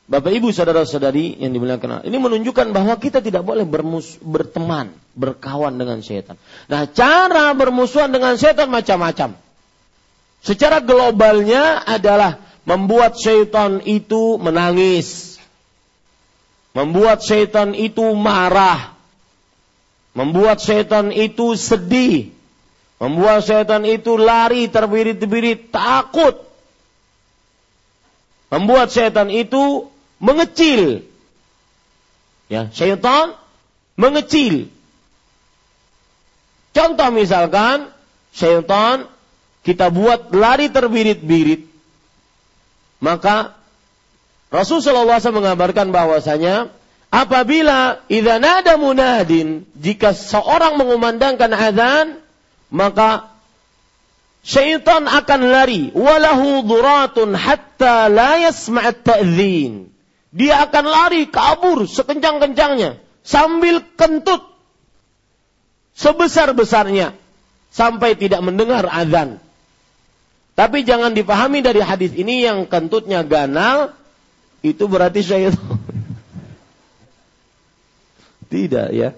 [0.06, 5.74] Bapak Ibu saudara-saudari yang dimuliakan Allah, ini menunjukkan bahwa kita tidak boleh bermus berteman, berkawan
[5.74, 6.38] dengan setan.
[6.70, 9.34] Nah, cara bermusuhan dengan setan macam-macam.
[10.46, 15.42] Secara globalnya adalah membuat setan itu menangis.
[16.70, 18.96] Membuat setan itu marah
[20.16, 22.32] membuat setan itu sedih,
[22.96, 26.40] membuat setan itu lari terbirit-birit takut,
[28.48, 29.92] membuat setan itu
[30.22, 31.04] mengecil.
[32.46, 33.34] Ya, setan
[33.98, 34.70] mengecil.
[36.76, 37.90] Contoh misalkan,
[38.36, 39.08] setan
[39.66, 41.66] kita buat lari terbirit-birit,
[43.02, 43.56] maka
[44.52, 46.70] Rasulullah SAW mengabarkan bahwasanya
[47.16, 52.06] Apabila idza nada munadin, jika seorang mengumandangkan azan,
[52.68, 53.30] maka
[54.42, 59.95] syaitan akan lari walahu duratun hatta la yasma' ta'dzin.
[60.34, 64.42] Dia akan lari kabur sekencang-kencangnya sambil kentut
[65.96, 67.16] sebesar-besarnya
[67.72, 69.40] sampai tidak mendengar azan.
[70.56, 73.92] Tapi jangan dipahami dari hadis ini yang kentutnya ganal
[74.64, 75.60] itu berarti syaitan.
[78.52, 79.12] Tidak ya.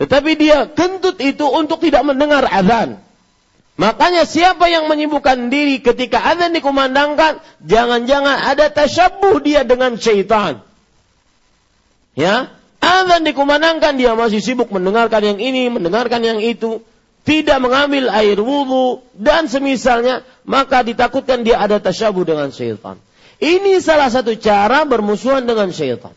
[0.00, 2.96] Tetapi dia kentut itu untuk tidak mendengar azan.
[3.80, 10.60] Makanya siapa yang menyibukkan diri ketika azan dikumandangkan, jangan-jangan ada tasyabuh dia dengan syaitan.
[12.12, 12.52] Ya,
[12.84, 16.84] azan dikumandangkan dia masih sibuk mendengarkan yang ini, mendengarkan yang itu,
[17.24, 23.00] tidak mengambil air wudhu dan semisalnya, maka ditakutkan dia ada tasyabuh dengan syaitan.
[23.40, 26.12] Ini salah satu cara bermusuhan dengan syaitan.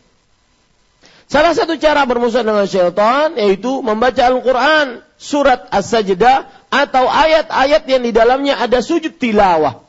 [1.24, 8.12] Salah satu cara bermusuhan dengan syaitan yaitu membaca Al-Quran, surat As-Sajdah, atau ayat-ayat yang di
[8.12, 9.84] dalamnya ada sujud tilawah.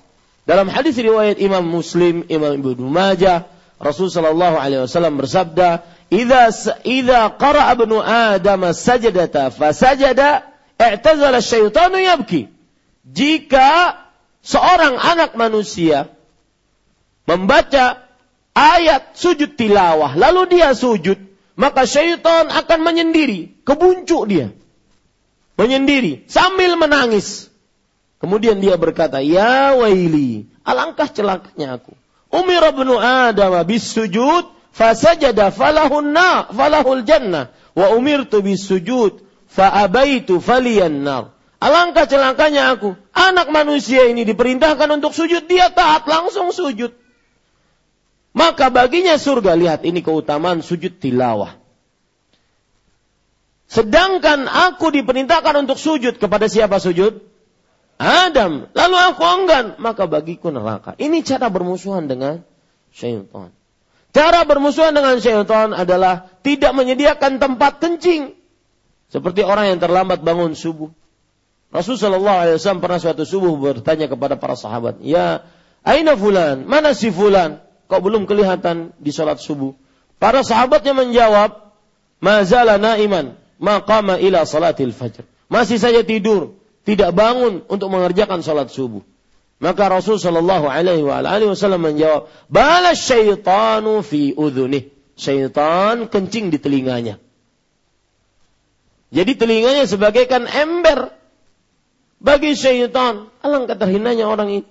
[0.45, 3.49] Dalam hadis riwayat Imam Muslim, Imam Ibnu Majah,
[3.81, 5.83] Rasul sallallahu alaihi wasallam bersabda,
[6.13, 6.53] "Idza
[6.86, 10.47] idza qara'a ibnu Adam sajdata fasajada,
[10.79, 12.47] i'tazala syaitanu yabki."
[13.05, 13.99] Jika
[14.45, 16.13] seorang anak manusia
[17.25, 18.05] membaca
[18.53, 21.17] ayat sujud tilawah, lalu dia sujud,
[21.55, 24.51] maka syaitan akan menyendiri, kebuncuk dia.
[25.55, 27.47] Menyendiri sambil menangis.
[28.19, 31.95] Kemudian dia berkata, "Ya waili, alangkah celakanya aku.
[32.27, 39.71] Umir ibnu Adam bis sujud fasajada falahun na falahul jannah wa umirtu bis sujud fa
[39.71, 42.99] abaitu faliyan nar." Alangkah celakanya aku.
[43.15, 46.91] Anak manusia ini diperintahkan untuk sujud, dia taat langsung sujud.
[48.36, 51.55] Maka baginya surga, lihat ini keutamaan sujud tilawah.
[53.71, 57.23] Sedangkan aku diperintahkan untuk sujud kepada siapa sujud?
[57.95, 58.67] Adam.
[58.75, 60.99] Lalu aku enggan, maka bagiku neraka.
[60.99, 62.43] Ini cara bermusuhan dengan
[62.91, 63.55] syaitan.
[64.11, 68.36] Cara bermusuhan dengan syaitan adalah tidak menyediakan tempat kencing.
[69.07, 70.91] Seperti orang yang terlambat bangun subuh.
[71.71, 75.47] Rasulullah SAW pernah suatu subuh bertanya kepada para sahabat, Ya,
[75.88, 76.63] aina fulan?
[76.67, 77.64] Mana si fulan?
[77.86, 79.77] Kok belum kelihatan di sholat subuh?
[80.17, 81.65] Para sahabatnya menjawab,
[82.23, 85.27] Mazala naiman, maqama ila salatil fajr.
[85.45, 86.57] Masih saja tidur,
[86.88, 89.05] tidak bangun untuk mengerjakan sholat subuh.
[89.61, 91.05] Maka Rasul Shallallahu Alaihi
[91.47, 94.91] Wasallam menjawab, balas syaitanu fi udhunih.
[95.15, 97.15] Syaitan kencing di telinganya.
[99.15, 101.15] Jadi telinganya sebagaikan ember
[102.19, 103.31] bagi syaitan.
[103.39, 104.67] Alangkah terhinanya orang ini.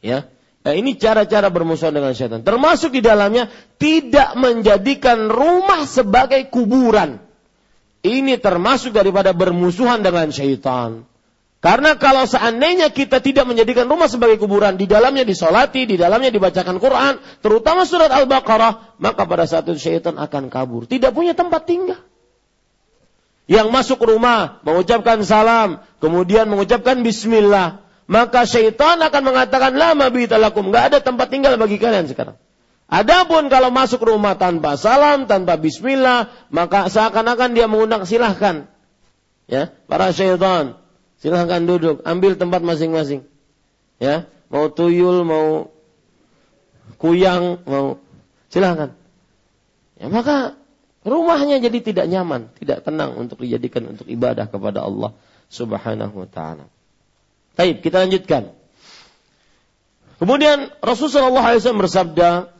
[0.00, 0.32] Ya.
[0.66, 2.42] Nah, ini cara-cara bermusuhan dengan syaitan.
[2.42, 3.48] Termasuk di dalamnya
[3.78, 7.22] tidak menjadikan rumah sebagai kuburan.
[8.02, 11.06] Ini termasuk daripada bermusuhan dengan syaitan.
[11.58, 16.78] Karena kalau seandainya kita tidak menjadikan rumah sebagai kuburan, di dalamnya disolati, di dalamnya dibacakan
[16.78, 20.86] Quran, terutama surat Al-Baqarah, maka pada saat itu syaitan akan kabur.
[20.86, 21.98] Tidak punya tempat tinggal
[23.48, 30.84] yang masuk rumah mengucapkan salam, kemudian mengucapkan bismillah, maka syaitan akan mengatakan lama bitalakum, nggak
[30.94, 32.40] ada tempat tinggal bagi kalian sekarang.
[32.88, 38.64] Adapun kalau masuk rumah tanpa salam, tanpa bismillah, maka seakan-akan dia mengundang silahkan.
[39.44, 40.80] Ya, para syaitan,
[41.20, 43.28] silahkan duduk, ambil tempat masing-masing.
[44.00, 45.68] Ya, mau tuyul, mau
[46.96, 48.00] kuyang, mau
[48.48, 48.96] silahkan.
[50.00, 50.56] Ya, maka
[51.08, 55.16] Rumahnya jadi tidak nyaman, tidak tenang untuk dijadikan untuk ibadah kepada Allah
[55.48, 56.68] Subhanahu wa taala.
[57.58, 58.54] Baik, kita lanjutkan.
[60.22, 62.54] Kemudian Rasulullah SAW bersabda,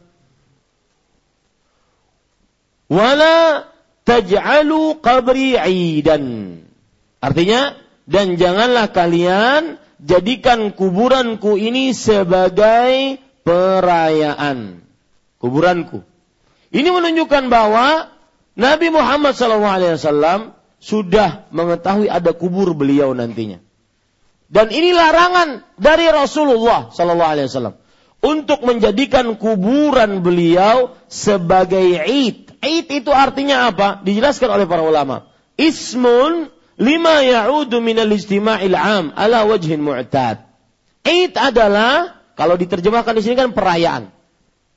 [2.91, 3.71] "Wala
[4.03, 6.59] taj'alu qabri 'idan."
[7.23, 7.79] Artinya,
[8.11, 14.83] dan janganlah kalian jadikan kuburanku ini sebagai perayaan.
[15.39, 16.03] Kuburanku.
[16.75, 18.11] Ini menunjukkan bahwa
[18.59, 23.63] Nabi Muhammad SAW sudah mengetahui ada kubur beliau nantinya.
[24.49, 27.77] Dan ini larangan dari Rasulullah SAW
[28.25, 32.49] untuk menjadikan kuburan beliau sebagai id.
[32.59, 34.01] Id itu artinya apa?
[34.03, 35.29] Dijelaskan oleh para ulama.
[35.55, 36.49] Ismun
[36.81, 40.49] lima ya'udu minal istima'il am ala wajhin mu'tad.
[41.05, 44.11] Id adalah kalau diterjemahkan di sini kan perayaan.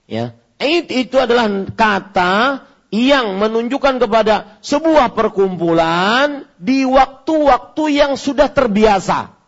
[0.05, 0.35] Ya.
[0.61, 9.40] Id itu adalah kata yang menunjukkan kepada sebuah perkumpulan di waktu-waktu yang sudah terbiasa.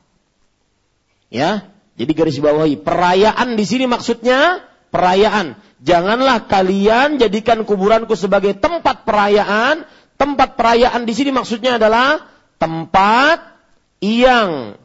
[1.33, 1.65] Ya,
[1.97, 4.61] jadi garis bawahi perayaan di sini maksudnya
[4.93, 5.57] perayaan.
[5.81, 9.89] Janganlah kalian jadikan kuburanku sebagai tempat perayaan.
[10.13, 12.21] Tempat perayaan di sini maksudnya adalah
[12.61, 13.57] tempat
[13.97, 14.77] yang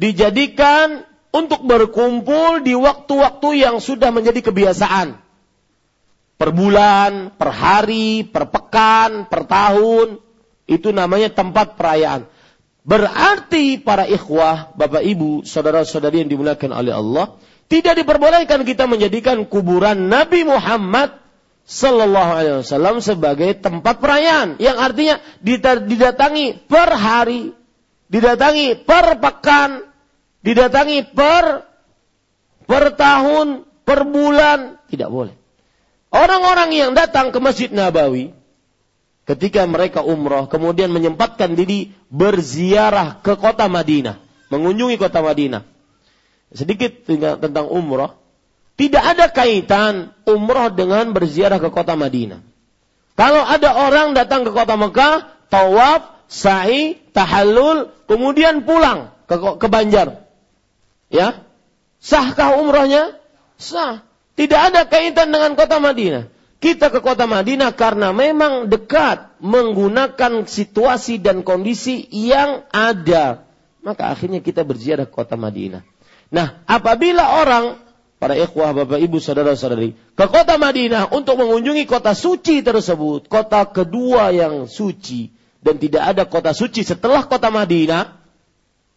[0.00, 1.04] dijadikan
[1.36, 5.20] untuk berkumpul di waktu-waktu yang sudah menjadi kebiasaan
[6.40, 10.16] per bulan, per hari, per pekan, per tahun.
[10.64, 12.24] Itu namanya tempat perayaan.
[12.88, 17.36] Berarti para ikhwah, bapak ibu, saudara-saudari yang dimuliakan oleh Allah,
[17.68, 21.20] tidak diperbolehkan kita menjadikan kuburan Nabi Muhammad
[21.68, 27.52] Sallallahu Alaihi Wasallam sebagai tempat perayaan, yang artinya didatangi per hari,
[28.08, 29.84] didatangi per pekan,
[30.40, 31.68] didatangi per
[32.64, 35.36] per tahun, per bulan, tidak boleh.
[36.08, 38.32] Orang-orang yang datang ke Masjid Nabawi
[39.28, 44.16] ketika mereka umroh kemudian menyempatkan diri berziarah ke kota Madinah,
[44.48, 45.68] mengunjungi kota Madinah.
[46.48, 48.16] Sedikit tentang umroh,
[48.80, 52.40] tidak ada kaitan umroh dengan berziarah ke kota Madinah.
[53.18, 60.24] Kalau ada orang datang ke kota Mekah, tawaf, sa'i, tahallul, kemudian pulang ke, ke Banjar.
[61.12, 61.44] Ya,
[62.00, 63.18] sahkah umrohnya?
[63.60, 64.06] Sah.
[64.38, 66.30] Tidak ada kaitan dengan kota Madinah.
[66.58, 73.46] Kita ke kota Madinah karena memang dekat menggunakan situasi dan kondisi yang ada.
[73.78, 75.86] Maka akhirnya kita berziarah ke kota Madinah.
[76.34, 77.78] Nah, apabila orang
[78.18, 84.34] para ikhwah, bapak, ibu, saudara-saudari ke kota Madinah untuk mengunjungi kota suci tersebut, kota kedua
[84.34, 85.30] yang suci
[85.62, 88.18] dan tidak ada kota suci setelah kota Madinah,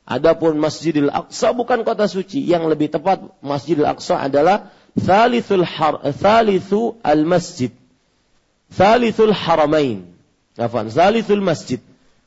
[0.02, 7.00] Adapun Masjidil Aqsa bukan kota suci, yang lebih tepat Masjidil Aqsa adalah Thalithul har, thalithu
[7.04, 7.72] al-masjid.
[8.72, 10.12] Thalithul haramain.
[10.60, 11.80] Afan, thalithul masjid.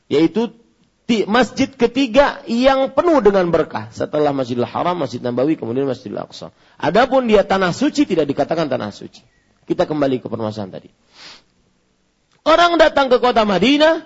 [0.09, 0.53] Yaitu
[1.29, 3.93] masjid ketiga yang penuh dengan berkah.
[3.93, 6.49] Setelah Masjidil Haram, Masjid Nabawi, kemudian Masjidil Aqsa.
[6.81, 9.21] Adapun dia tanah suci tidak dikatakan tanah suci.
[9.65, 10.89] Kita kembali ke permasalahan tadi.
[12.45, 14.05] Orang datang ke kota Madinah,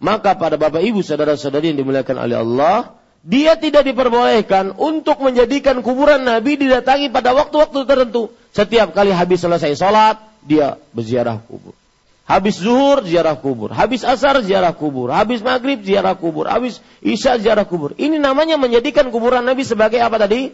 [0.00, 2.96] maka pada bapak ibu saudara-saudari yang dimuliakan oleh Allah,
[3.28, 8.32] dia tidak diperbolehkan untuk menjadikan kuburan Nabi didatangi pada waktu-waktu tertentu.
[8.56, 11.76] Setiap kali habis selesai sholat, dia berziarah kubur.
[12.24, 17.64] Habis zuhur ziarah kubur, habis asar ziarah kubur, habis maghrib ziarah kubur, habis isya ziarah
[17.68, 17.96] kubur.
[17.96, 20.52] Ini namanya menjadikan kuburan Nabi sebagai apa tadi?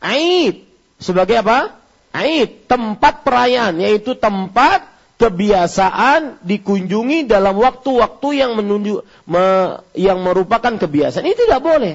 [0.00, 0.64] Aid.
[1.00, 1.76] Sebagai apa?
[2.12, 2.68] Aid.
[2.68, 11.22] Tempat perayaan, yaitu tempat kebiasaan dikunjungi dalam waktu-waktu yang menunjuk me, yang merupakan kebiasaan.
[11.22, 11.94] Ini tidak boleh.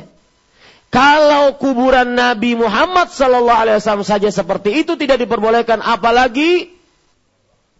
[0.89, 6.73] Kalau kuburan Nabi Muhammad Sallallahu Alaihi Wasallam saja seperti itu tidak diperbolehkan, apalagi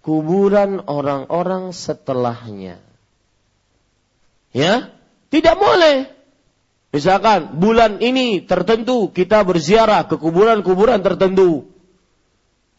[0.06, 2.78] kuburan orang-orang setelahnya.
[4.54, 4.94] Ya,
[5.34, 6.10] tidak boleh.
[6.90, 11.70] Misalkan bulan ini tertentu kita berziarah ke kuburan-kuburan tertentu.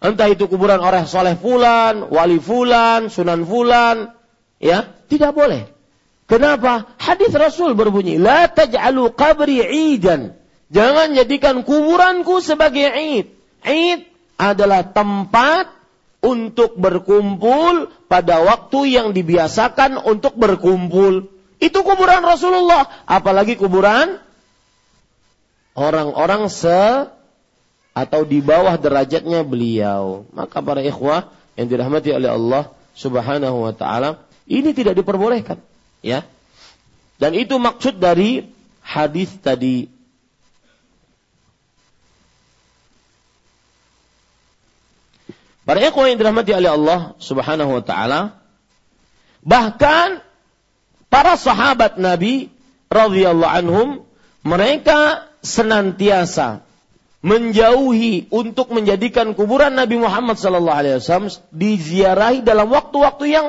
[0.01, 4.17] Entah itu kuburan orang soleh fulan, wali fulan, sunan fulan.
[4.57, 5.69] Ya, tidak boleh.
[6.25, 6.89] Kenapa?
[6.97, 9.61] Hadis Rasul berbunyi, La taj'alu qabri
[9.93, 10.41] idan.
[10.73, 13.29] Jangan jadikan kuburanku sebagai id.
[13.61, 14.01] Id
[14.41, 15.69] adalah tempat
[16.25, 21.29] untuk berkumpul pada waktu yang dibiasakan untuk berkumpul.
[21.61, 24.17] Itu kuburan Rasulullah, apalagi kuburan
[25.77, 27.11] orang-orang se
[27.97, 30.27] atau di bawah derajatnya beliau.
[30.31, 35.59] Maka para ikhwah yang dirahmati oleh Allah Subhanahu wa taala, ini tidak diperbolehkan,
[36.05, 36.27] ya.
[37.21, 38.49] Dan itu maksud dari
[38.81, 39.89] hadis tadi
[45.71, 48.43] Para ikhwan yang dirahmati oleh Allah Subhanahu wa taala,
[49.39, 50.19] bahkan
[51.07, 52.51] para sahabat Nabi
[52.91, 53.89] radhiyallahu anhum
[54.43, 56.67] mereka senantiasa
[57.21, 63.47] menjauhi untuk menjadikan kuburan Nabi Muhammad sallallahu alaihi wasallam diziarahi dalam waktu-waktu yang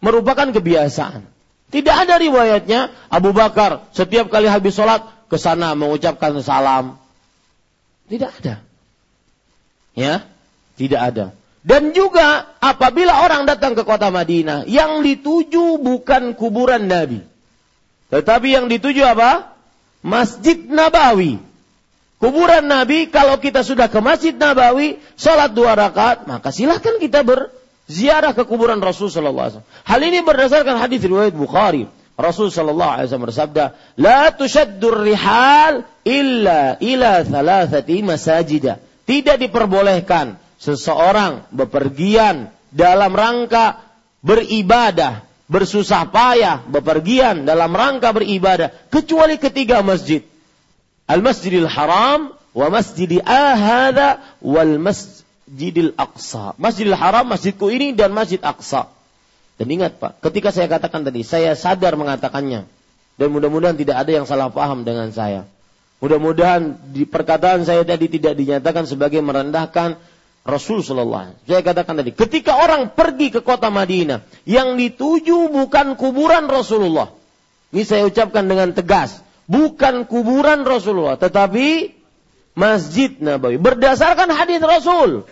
[0.00, 1.28] merupakan kebiasaan.
[1.66, 6.96] Tidak ada riwayatnya Abu Bakar setiap kali habis sholat ke sana mengucapkan salam.
[8.06, 8.62] Tidak ada.
[9.98, 10.24] Ya,
[10.78, 11.26] tidak ada.
[11.66, 17.26] Dan juga apabila orang datang ke kota Madinah, yang dituju bukan kuburan Nabi.
[18.14, 19.50] Tetapi yang dituju apa?
[20.06, 21.42] Masjid Nabawi.
[22.16, 28.32] Kuburan Nabi, kalau kita sudah ke Masjid Nabawi, sholat dua rakaat, maka silahkan kita berziarah
[28.32, 31.84] ke kuburan Rasul Sallallahu Alaihi Hal ini berdasarkan hadis riwayat Bukhari.
[32.16, 33.64] Rasul Sallallahu Alaihi Wasallam bersabda,
[34.00, 43.84] "La tushaddur rihal illa ila thalathati masajidah." Tidak diperbolehkan seseorang bepergian dalam rangka
[44.24, 50.24] beribadah, bersusah payah, bepergian dalam rangka beribadah, kecuali ketiga masjid.
[51.06, 56.58] Al-Masjidil Haram, wa Masjidi Ahada, wal Masjidil Aqsa.
[56.58, 58.90] Masjidil Haram, masjidku ini, dan Masjid Aqsa.
[59.56, 62.68] Dan ingat Pak, ketika saya katakan tadi, saya sadar mengatakannya.
[63.16, 65.48] Dan mudah-mudahan tidak ada yang salah paham dengan saya.
[66.04, 69.96] Mudah-mudahan di perkataan saya tadi tidak dinyatakan sebagai merendahkan
[70.46, 76.46] Rasul Sallallahu Saya katakan tadi, ketika orang pergi ke kota Madinah, yang dituju bukan kuburan
[76.46, 77.10] Rasulullah.
[77.74, 81.94] Ini saya ucapkan dengan tegas, bukan kuburan Rasulullah, tetapi
[82.56, 83.58] Masjid Nabawi.
[83.58, 85.26] Berdasarkan hadis Rasul.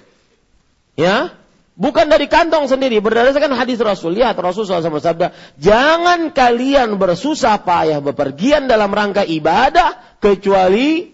[0.94, 1.34] Ya,
[1.74, 4.14] bukan dari kantong sendiri, berdasarkan hadis Rasul.
[4.14, 11.10] Lihat Rasul SAW bersabda, jangan kalian bersusah payah bepergian dalam rangka ibadah kecuali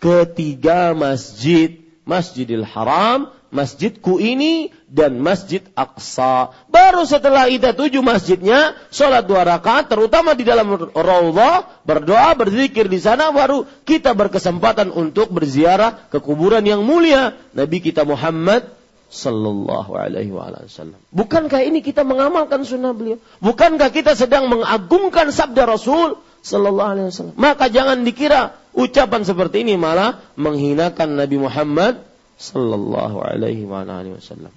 [0.00, 6.52] ketiga masjid Masjidil Haram, masjidku ini dan Masjid Aqsa.
[6.68, 13.00] Baru setelah itu tujuh masjidnya, sholat dua rakaat, terutama di dalam raudhah, berdoa, berzikir di
[13.00, 18.76] sana, baru kita berkesempatan untuk berziarah ke kuburan yang mulia Nabi kita Muhammad
[19.06, 20.98] Sallallahu alaihi wasallam.
[21.14, 23.22] Bukankah ini kita mengamalkan sunnah beliau?
[23.38, 27.34] Bukankah kita sedang mengagungkan sabda Rasul Sallallahu alaihi wasallam?
[27.38, 32.02] Maka jangan dikira ucapan seperti ini malah menghinakan Nabi Muhammad
[32.36, 34.52] Sallallahu alaihi wasallam.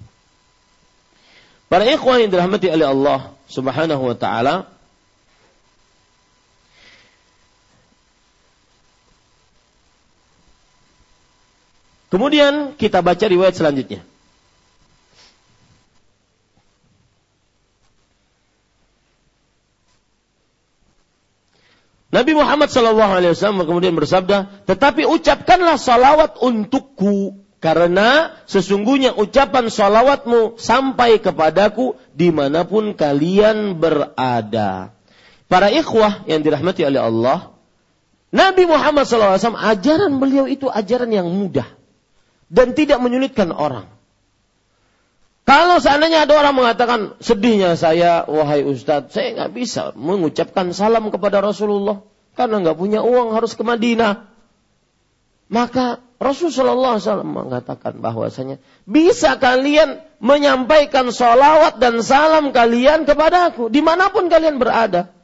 [1.70, 4.68] Para ikhwan yang dirahmati oleh Allah Subhanahu wa taala,
[12.10, 14.02] Kemudian kita baca riwayat selanjutnya.
[22.10, 31.92] Nabi Muhammad Wasallam kemudian bersabda, tetapi ucapkanlah salawat untukku karena sesungguhnya ucapan salawatmu sampai kepadaku
[32.16, 34.96] di mana pun kalian berada.
[35.44, 37.52] Para ikhwah yang dirahmati oleh Allah,
[38.32, 41.68] Nabi Muhammad SAW ajaran beliau itu ajaran yang mudah
[42.48, 43.92] dan tidak menyulitkan orang.
[45.44, 51.42] Kalau seandainya ada orang mengatakan sedihnya saya, wahai Ustadz, saya nggak bisa mengucapkan salam kepada
[51.42, 52.06] Rasulullah
[52.38, 54.30] karena nggak punya uang harus ke Madinah.
[55.50, 63.80] Maka Rasulullah SAW mengatakan bahwasanya bisa kalian menyampaikan sholawat dan salam kalian kepada aku di
[63.80, 65.16] mana pun kalian berada.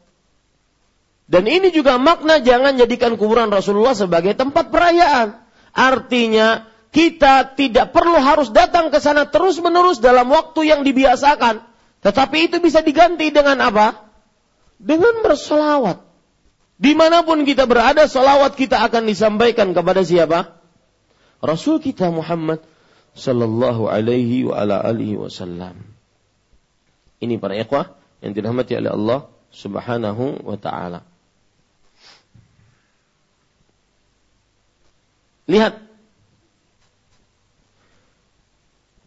[1.28, 5.36] Dan ini juga makna jangan jadikan kuburan Rasulullah sebagai tempat perayaan.
[5.76, 6.64] Artinya
[6.97, 11.61] kita tidak perlu harus datang ke sana terus menerus dalam waktu yang dibiasakan.
[12.01, 14.09] Tetapi itu bisa diganti dengan apa?
[14.80, 16.01] Dengan bersolawat.
[16.80, 20.57] Di mana pun kita berada, solawat kita akan disampaikan kepada siapa?
[21.45, 22.64] Rasul kita Muhammad
[23.16, 25.80] sallallahu alaihi wa ala alihi wasallam.
[27.20, 29.20] Ini para ikhwah yang dirahmati oleh Allah
[29.53, 31.01] Subhanahu wa taala.
[35.49, 35.80] Lihat.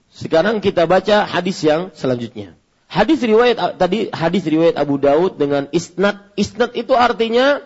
[0.10, 2.60] Sekarang kita baca hadis yang selanjutnya.
[2.90, 6.34] Hadis riwayat tadi hadis riwayat Abu Daud dengan isnad.
[6.34, 7.62] Isnad itu artinya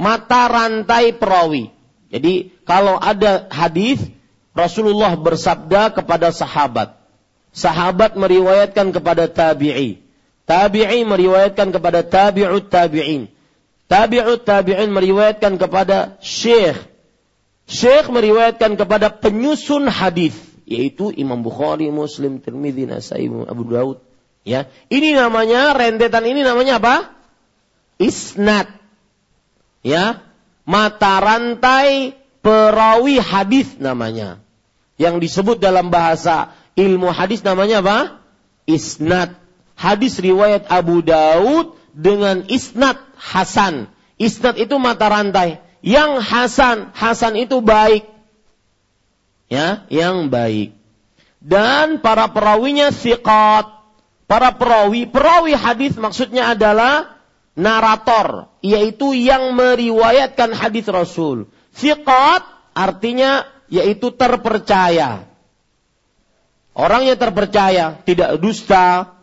[0.00, 1.75] mata rantai perawi.
[2.16, 4.00] Jadi kalau ada hadis
[4.56, 6.96] Rasulullah bersabda kepada sahabat.
[7.52, 10.00] Sahabat meriwayatkan kepada tabi'i.
[10.48, 13.28] Tabi'i meriwayatkan kepada tabi'ut tabi'in.
[13.84, 16.80] Tabi'ut tabi'in meriwayatkan kepada syekh.
[17.68, 20.32] Syekh meriwayatkan kepada penyusun hadis
[20.66, 24.02] yaitu Imam Bukhari, Muslim, Tirmidzi, Nasai, Abu Daud.
[24.42, 27.14] Ya, ini namanya rentetan ini namanya apa?
[28.02, 28.66] Isnad.
[29.86, 30.25] Ya,
[30.66, 34.42] mata rantai perawi hadis namanya.
[35.00, 37.98] Yang disebut dalam bahasa ilmu hadis namanya apa?
[38.68, 39.38] Isnad.
[39.76, 43.88] Hadis riwayat Abu Daud dengan isnad Hasan.
[44.20, 45.62] Isnad itu mata rantai.
[45.80, 48.08] Yang Hasan, Hasan itu baik.
[49.46, 50.74] Ya, yang baik.
[51.38, 53.70] Dan para perawinya siqat.
[54.26, 57.15] Para perawi, perawi hadis maksudnya adalah
[57.56, 61.48] narator, yaitu yang meriwayatkan hadis Rasul.
[61.72, 62.44] Siqat
[62.76, 65.26] artinya yaitu terpercaya.
[66.76, 69.16] Orang yang terpercaya, tidak dusta,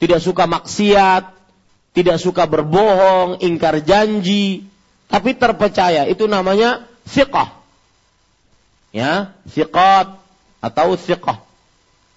[0.00, 1.36] tidak suka maksiat,
[1.92, 4.64] tidak suka berbohong, ingkar janji,
[5.06, 6.08] tapi terpercaya.
[6.08, 7.60] Itu namanya siqah.
[8.90, 10.16] Ya, siqat
[10.64, 11.44] atau siqah.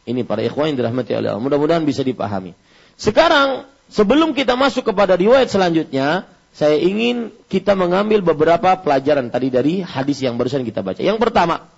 [0.08, 1.44] Ini para ikhwan yang dirahmati oleh Allah.
[1.44, 2.56] Mudah-mudahan bisa dipahami.
[2.96, 9.74] Sekarang Sebelum kita masuk kepada riwayat selanjutnya, saya ingin kita mengambil beberapa pelajaran tadi dari
[9.80, 11.00] hadis yang barusan kita baca.
[11.00, 11.70] Yang pertama,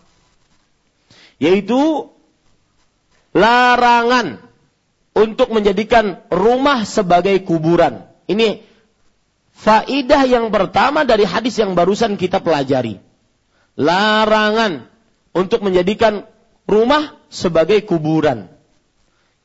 [1.38, 2.10] yaitu
[3.36, 4.42] larangan
[5.14, 8.08] untuk menjadikan rumah sebagai kuburan.
[8.26, 8.64] Ini
[9.54, 12.98] faidah yang pertama dari hadis yang barusan kita pelajari.
[13.80, 14.88] Larangan
[15.36, 16.28] untuk menjadikan
[16.66, 18.52] rumah sebagai kuburan.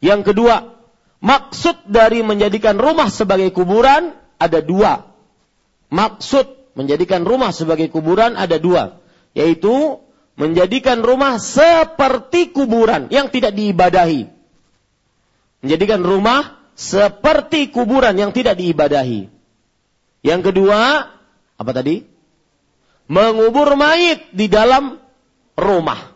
[0.03, 0.74] Yang kedua,
[1.25, 5.09] Maksud dari menjadikan rumah sebagai kuburan ada dua.
[5.89, 9.01] Maksud menjadikan rumah sebagai kuburan ada dua.
[9.33, 10.05] Yaitu
[10.37, 14.29] menjadikan rumah seperti kuburan yang tidak diibadahi.
[15.65, 19.33] Menjadikan rumah seperti kuburan yang tidak diibadahi.
[20.21, 21.09] Yang kedua,
[21.57, 22.05] apa tadi?
[23.09, 25.01] Mengubur mayit di dalam
[25.57, 26.13] rumah.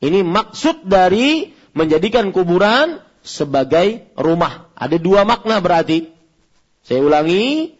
[0.00, 4.70] Ini maksud dari menjadikan kuburan sebagai rumah.
[4.78, 6.14] Ada dua makna berarti.
[6.86, 7.74] Saya ulangi,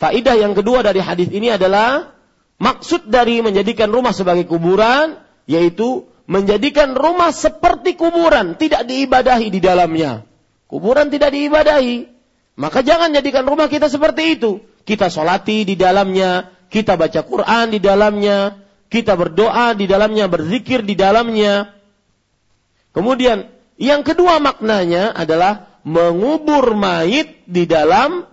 [0.00, 2.16] faidah yang kedua dari hadis ini adalah
[2.56, 10.26] maksud dari menjadikan rumah sebagai kuburan yaitu menjadikan rumah seperti kuburan, tidak diibadahi di dalamnya.
[10.66, 12.10] Kuburan tidak diibadahi.
[12.56, 14.58] Maka jangan jadikan rumah kita seperti itu.
[14.82, 18.58] Kita solati di dalamnya, kita baca Quran di dalamnya,
[18.90, 21.74] kita berdoa di dalamnya, berzikir di dalamnya.
[22.90, 28.26] Kemudian yang kedua maknanya adalah mengubur mayit di dalam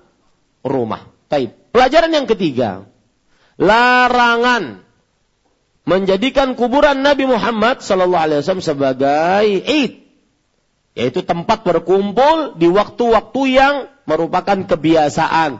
[0.65, 1.05] rumah.
[1.27, 1.53] Taib.
[1.69, 2.85] Pelajaran yang ketiga,
[3.59, 4.83] larangan
[5.83, 10.05] menjadikan kuburan Nabi Muhammad Sallallahu Alaihi Wasallam sebagai id,
[10.95, 13.75] yaitu tempat berkumpul di waktu-waktu yang
[14.07, 15.59] merupakan kebiasaan.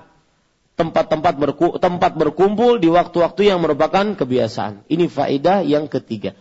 [0.73, 4.89] Tempat-tempat berku, tempat berkumpul di waktu-waktu yang merupakan kebiasaan.
[4.89, 6.33] Ini faedah yang ketiga.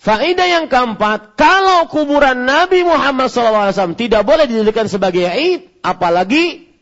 [0.00, 6.72] Faedah yang keempat, kalau kuburan Nabi Muhammad SAW tidak boleh dijadikan sebagai id, apalagi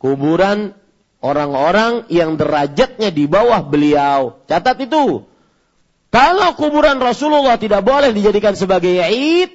[0.00, 0.72] kuburan
[1.20, 4.40] orang-orang yang derajatnya di bawah beliau.
[4.48, 5.28] Catat itu.
[6.08, 9.52] Kalau kuburan Rasulullah tidak boleh dijadikan sebagai id,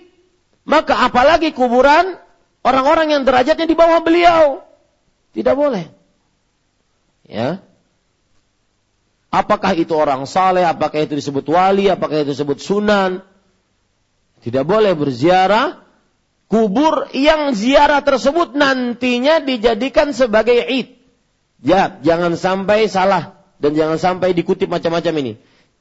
[0.70, 2.14] maka apalagi kuburan
[2.62, 4.62] orang-orang yang derajatnya di bawah beliau.
[5.34, 5.90] Tidak boleh.
[7.26, 7.66] Ya.
[9.36, 13.20] Apakah itu orang saleh, apakah itu disebut wali, apakah itu disebut sunan.
[14.40, 15.84] Tidak boleh berziarah
[16.48, 20.96] kubur yang ziarah tersebut nantinya dijadikan sebagai id.
[21.60, 25.34] Ya, jangan sampai salah dan jangan sampai dikutip macam-macam ini.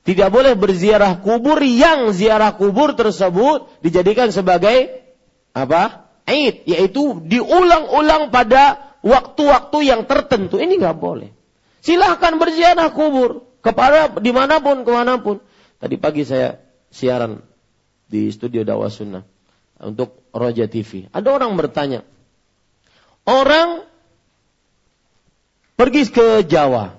[0.02, 5.06] Tidak boleh berziarah kubur yang ziarah kubur tersebut dijadikan sebagai
[5.54, 6.10] apa?
[6.26, 10.56] Aid, yaitu diulang-ulang pada waktu-waktu yang tertentu.
[10.56, 11.33] Ini nggak boleh.
[11.84, 15.44] Silahkan berziarah kubur kepada di mana pun, ke mana pun.
[15.76, 16.56] Tadi pagi saya
[16.88, 17.44] siaran
[18.08, 19.28] di studio dakwah sunnah
[19.84, 21.12] untuk Roja TV.
[21.12, 22.00] Ada orang bertanya,
[23.28, 23.84] orang
[25.76, 26.96] pergi ke Jawa,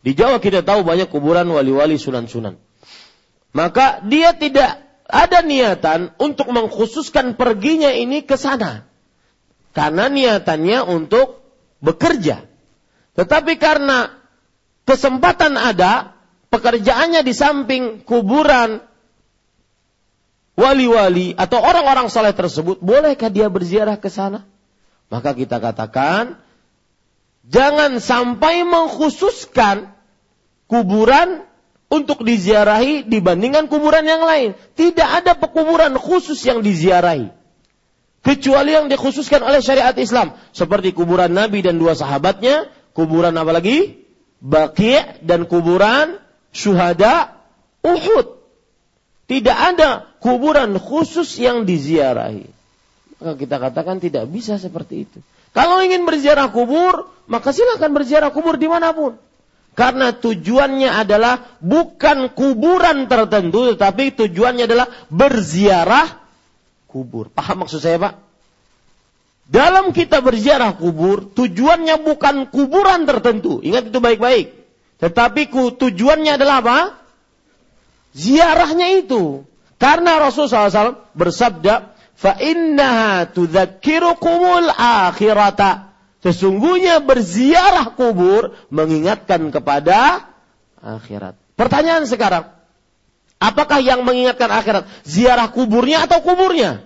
[0.00, 2.56] di Jawa kita tahu banyak kuburan wali-wali sunan-sunan.
[3.52, 8.88] Maka dia tidak ada niatan untuk mengkhususkan perginya ini ke sana.
[9.76, 11.44] Karena niatannya untuk
[11.84, 12.55] bekerja.
[13.16, 14.12] Tetapi karena
[14.84, 16.14] kesempatan ada,
[16.52, 18.84] pekerjaannya di samping kuburan
[20.56, 24.44] wali-wali atau orang-orang soleh tersebut, bolehkah dia berziarah ke sana?
[25.08, 26.40] Maka kita katakan,
[27.46, 29.96] jangan sampai mengkhususkan
[30.66, 31.46] kuburan
[31.86, 34.58] untuk diziarahi dibandingkan kuburan yang lain.
[34.74, 37.30] Tidak ada pekuburan khusus yang diziarahi.
[38.26, 40.34] Kecuali yang dikhususkan oleh syariat Islam.
[40.50, 42.66] Seperti kuburan Nabi dan dua sahabatnya.
[42.96, 44.00] Kuburan apa lagi?
[44.40, 46.16] Baqi' dan kuburan
[46.48, 47.36] syuhada
[47.84, 48.40] Uhud.
[49.28, 52.48] Tidak ada kuburan khusus yang diziarahi.
[53.20, 55.18] Maka kita katakan tidak bisa seperti itu.
[55.52, 59.16] Kalau ingin berziarah kubur, maka silakan berziarah kubur di mana pun.
[59.76, 66.16] Karena tujuannya adalah bukan kuburan tertentu, tetapi tujuannya adalah berziarah
[66.88, 67.28] kubur.
[67.28, 68.25] Paham maksud saya Pak?
[69.51, 73.59] Dalam kita berziarah kubur, tujuannya bukan kuburan tertentu.
[73.59, 74.55] Ingat itu baik-baik.
[75.03, 75.41] Tetapi
[75.75, 76.79] tujuannya adalah apa?
[78.15, 79.43] Ziarahnya itu.
[79.75, 85.61] Karena Rasulullah SAW bersabda, فَإِنَّهَا تُذَكِّرُكُمُ الْآخِرَةَ
[86.21, 90.29] Sesungguhnya berziarah kubur mengingatkan kepada
[90.77, 91.33] akhirat.
[91.57, 92.45] Pertanyaan sekarang,
[93.41, 94.85] apakah yang mengingatkan akhirat?
[95.01, 96.85] Ziarah kuburnya atau kuburnya?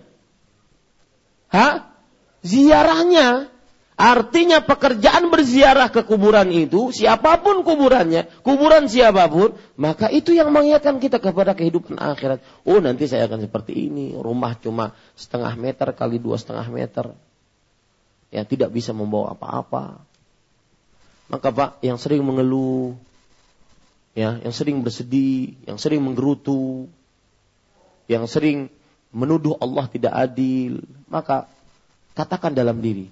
[1.52, 1.89] Hah?
[2.41, 3.49] Ziarahnya.
[4.01, 10.49] Artinya pekerjaan berziarah ke kuburan itu, siapa pun kuburannya, kuburan siapa pun, maka itu yang
[10.57, 12.41] mengingatkan kita kepada kehidupan akhirat.
[12.64, 17.12] Oh nanti saya akan seperti ini, rumah cuma setengah meter kali dua setengah meter
[18.32, 20.01] yang tidak bisa membawa apa-apa.
[21.28, 22.97] Maka Pak, yang sering mengeluh,
[24.16, 26.88] ya, yang sering bersedih, yang sering menggerutu,
[28.09, 28.72] yang sering
[29.12, 31.53] menuduh Allah tidak adil, maka
[32.21, 33.09] katakan dalam diri,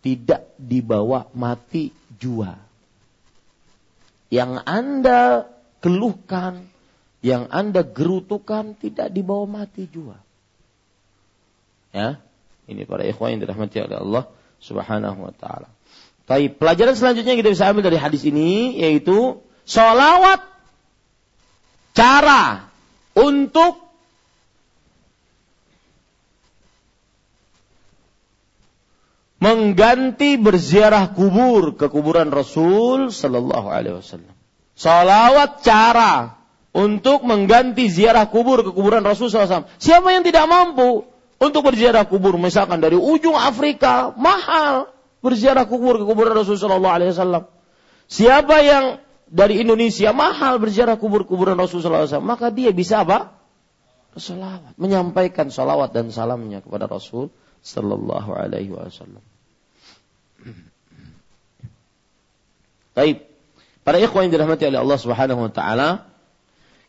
[0.00, 2.56] tidak dibawa mati jua.
[4.32, 5.44] Yang Anda
[5.84, 6.64] keluhkan,
[7.20, 10.16] yang Anda gerutukan tidak dibawa mati jua.
[11.92, 12.20] Ya,
[12.68, 14.24] ini para ikhwan yang dirahmati oleh Allah
[14.60, 15.68] Subhanahu wa taala.
[16.28, 20.44] Baik, pelajaran selanjutnya yang kita bisa ambil dari hadis ini yaitu sholawat
[21.96, 22.68] cara
[23.16, 23.87] untuk
[29.38, 34.34] mengganti berziarah kubur ke kuburan Rasul Sallallahu Alaihi Wasallam.
[34.78, 36.38] Salawat cara
[36.70, 39.66] untuk mengganti ziarah kubur ke kuburan Rasul SAW.
[39.82, 41.02] Siapa yang tidak mampu?
[41.38, 44.90] untuk berziarah kubur misalkan dari ujung Afrika mahal
[45.22, 47.46] berziarah kubur ke kuburan Rasulullah SAW.
[48.10, 48.84] Siapa yang
[49.30, 53.38] dari Indonesia mahal berziarah kubur kuburan Rasulullah SAW, maka dia bisa apa?
[54.18, 57.30] Salawat, menyampaikan salawat dan salamnya kepada Rasul
[57.62, 59.22] Sallallahu Alaihi Wasallam.
[62.98, 63.30] Baik,
[63.86, 65.88] para ikhwan yang dirahmati oleh Allah Subhanahu Wa Taala,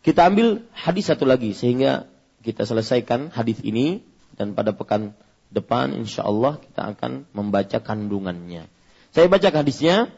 [0.02, 2.10] kita ambil hadis satu lagi sehingga
[2.42, 4.02] kita selesaikan hadis ini
[4.40, 5.14] dan pada pekan
[5.52, 8.70] depan insya Allah kita akan membaca kandungannya.
[9.12, 10.14] Saya baca hadisnya.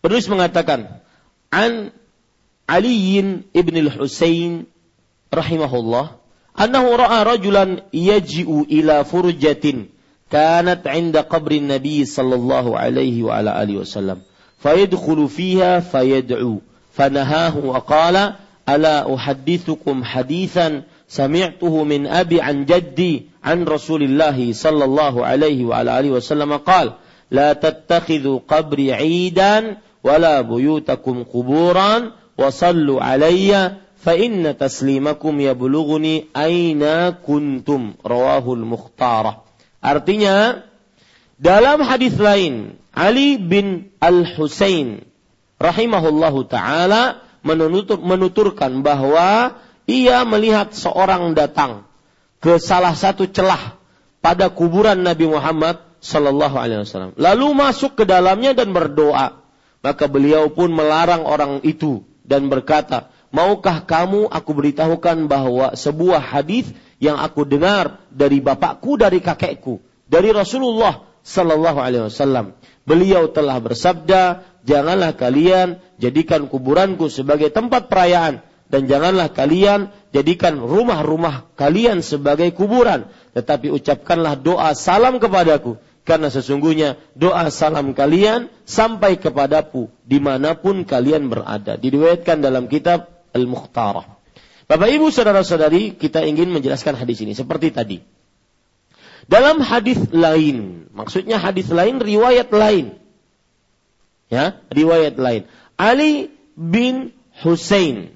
[0.00, 1.00] Penulis mengatakan,
[1.48, 1.92] An
[2.68, 4.68] Aliin ibn al-Husain
[5.28, 6.20] rahimahullah,
[6.60, 9.74] أنه رأى رجلا يجيء إلى فرجة
[10.30, 14.18] كانت عند قبر النبي صلى الله عليه وعلى آله وسلم
[14.58, 16.58] فيدخل فيها فيدعو
[16.92, 18.32] فنهاه وقال
[18.68, 26.00] ألا أحدثكم حديثا سمعته من أبي عن جدي عن رسول الله صلى الله عليه وعلى
[26.00, 26.92] آله وسلم قال
[27.30, 33.72] لا تتخذوا قبري عيدا ولا بيوتكم قبورا وصلوا علي
[34.04, 38.60] fa inna taslimakum yablughuni aina kuntum rawahul
[39.80, 40.60] artinya
[41.40, 45.02] dalam hadis lain Ali bin Al Husain
[45.56, 49.56] rahimahullahu taala menutur, menuturkan bahwa
[49.88, 51.88] ia melihat seorang datang
[52.40, 53.76] ke salah satu celah
[54.20, 57.12] pada kuburan Nabi Muhammad Shallallahu Alaihi Wasallam.
[57.16, 59.40] Lalu masuk ke dalamnya dan berdoa.
[59.84, 66.70] Maka beliau pun melarang orang itu dan berkata, Maukah kamu aku beritahukan bahwa sebuah hadis
[67.02, 72.54] yang aku dengar dari bapakku, dari kakekku, dari Rasulullah Sallallahu Alaihi Wasallam.
[72.86, 78.38] Beliau telah bersabda, janganlah kalian jadikan kuburanku sebagai tempat perayaan
[78.70, 85.74] dan janganlah kalian jadikan rumah-rumah kalian sebagai kuburan, tetapi ucapkanlah doa salam kepadaku
[86.04, 91.80] karena sesungguhnya doa salam kalian sampai kepadaku di mana pun kalian berada.
[91.80, 94.06] Diriwayatkan dalam kitab Al-Mukhtarah.
[94.64, 97.98] Bapak Ibu saudara-saudari, kita ingin menjelaskan hadis ini seperti tadi.
[99.28, 102.96] Dalam hadis lain, maksudnya hadis lain, riwayat lain.
[104.32, 105.48] Ya, riwayat lain.
[105.76, 107.12] Ali bin
[107.44, 108.14] Husain.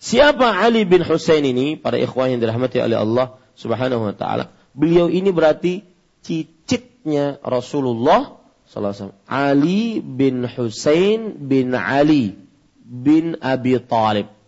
[0.00, 1.76] Siapa Ali bin Husain ini?
[1.76, 4.48] Para ikhwan yang dirahmati oleh Allah Subhanahu wa taala.
[4.72, 5.84] Beliau ini berarti
[6.24, 9.12] cicitnya Rasulullah SAW.
[9.28, 12.40] Ali bin Husain bin Ali
[12.80, 14.39] bin Abi Talib.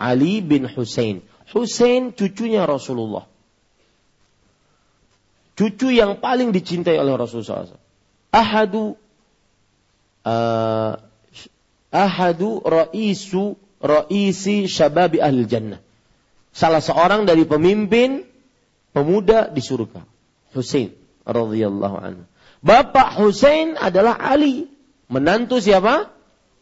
[0.00, 1.20] Ali bin Husain.
[1.52, 3.28] Husain cucunya Rasulullah.
[5.60, 7.84] Cucu yang paling dicintai oleh Rasulullah SAW.
[8.32, 8.96] Ahadu
[10.24, 10.92] uh,
[11.92, 15.84] ahadu ra'isu ra'isi syababi ahli jannah.
[16.56, 18.24] Salah seorang dari pemimpin
[18.96, 20.00] pemuda di surga.
[20.56, 20.96] Husain
[21.28, 22.24] radhiyallahu anhu.
[22.64, 24.64] Bapak Husain adalah Ali,
[25.12, 26.08] menantu siapa?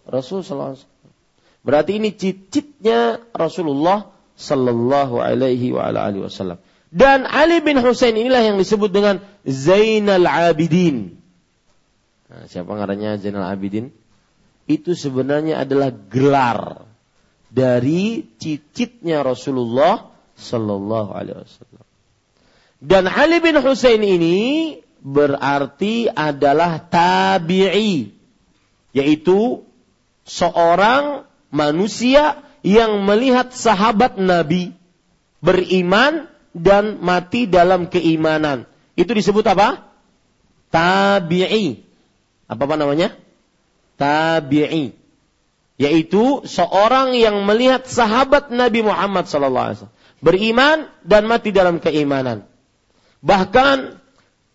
[0.07, 0.98] Rasul sallallahu
[1.69, 4.09] Berarti ini cicitnya Rasulullah
[4.41, 6.57] sallallahu alaihi wasallam.
[6.89, 11.21] Dan Ali bin Husain inilah yang disebut dengan Zainal Abidin.
[12.33, 13.93] Nah, siapa ngarannya Zainal Abidin?
[14.65, 16.89] Itu sebenarnya adalah gelar
[17.53, 20.09] dari cicitnya Rasulullah
[20.41, 21.85] sallallahu alaihi wasallam.
[22.81, 28.17] Dan Ali bin Husain ini berarti adalah tabi'i,
[28.97, 29.61] yaitu
[30.25, 34.75] seorang manusia yang melihat sahabat Nabi
[35.39, 38.67] beriman dan mati dalam keimanan.
[38.99, 39.87] Itu disebut apa?
[40.75, 41.87] Tabi'i.
[42.51, 43.15] Apa, apa namanya?
[43.95, 44.97] Tabi'i.
[45.79, 49.87] Yaitu seorang yang melihat sahabat Nabi Muhammad SAW
[50.19, 52.51] beriman dan mati dalam keimanan.
[53.23, 53.99] Bahkan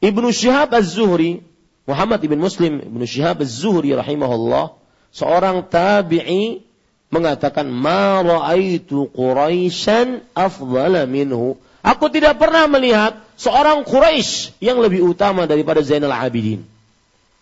[0.04, 1.40] Ibnu Syihab Az-Zuhri,
[1.88, 4.76] Muhammad ibn Muslim Ibnu Syihab Az-Zuhri rahimahullah,
[5.16, 6.68] seorang tabi'i
[7.14, 11.62] mengatakan ma ra'aitu Quraisyan afdhala minhu.
[11.86, 16.66] Aku tidak pernah melihat seorang Quraisy yang lebih utama daripada Zainal Abidin.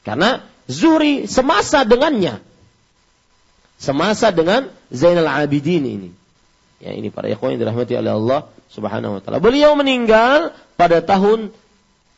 [0.03, 2.43] Karena Zuhri semasa dengannya.
[3.80, 6.10] Semasa dengan Zainal Abidin ini.
[6.81, 8.39] Ya ini para ikhwan yang dirahmati oleh Allah
[8.73, 9.38] Subhanahu wa taala.
[9.38, 11.53] Beliau meninggal pada tahun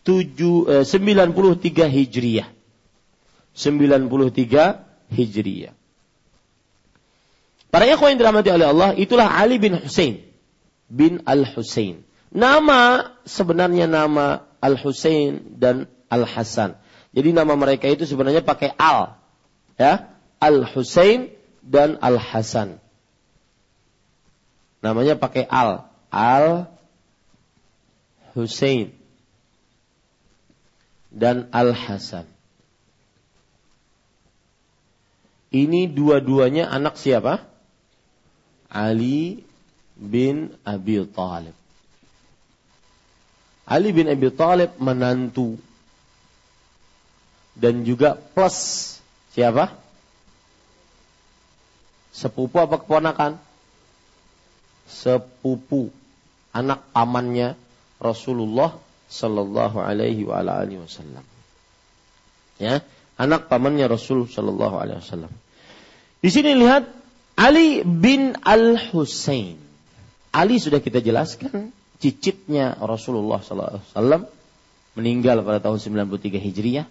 [0.08, 2.48] 7, eh, 93 Hijriah.
[3.56, 5.76] 93 Hijriah.
[7.74, 10.22] Para ikhwan yang dirahmati oleh Allah, itulah Ali bin Husain
[10.86, 12.06] bin Al-Husain.
[12.30, 16.78] Nama sebenarnya nama Al-Husain dan Al-Hasan.
[17.18, 19.18] Jadi nama mereka itu sebenarnya pakai Al.
[19.82, 21.34] Ya, Al-Husain
[21.66, 22.78] dan Al-Hasan.
[24.84, 25.88] Namanya pakai al.
[26.12, 26.68] Al
[28.36, 28.92] Husain
[31.08, 32.28] dan Al Hasan.
[35.56, 37.53] Ini dua-duanya anak siapa?
[38.74, 39.46] Ali
[39.96, 41.56] bin Abi Talib.
[43.70, 45.62] Ali bin Abi Talib menantu
[47.54, 48.98] dan juga plus
[49.38, 49.70] siapa?
[52.14, 53.38] Sepupu apa keponakan?
[54.88, 55.90] sepupu
[56.52, 57.56] anak pamannya
[57.98, 58.76] Rasulullah
[59.08, 61.26] Sallallahu Alaihi Wasallam.
[62.58, 62.82] Ya,
[63.18, 65.34] anak pamannya Rasul Sallallahu Alaihi Wasallam.
[66.24, 66.88] Di sini lihat
[67.34, 69.58] Ali bin Al Husain.
[70.34, 74.22] Ali sudah kita jelaskan cicitnya Rasulullah Sallallahu Alaihi Wasallam
[74.94, 76.86] meninggal pada tahun 93 Hijriah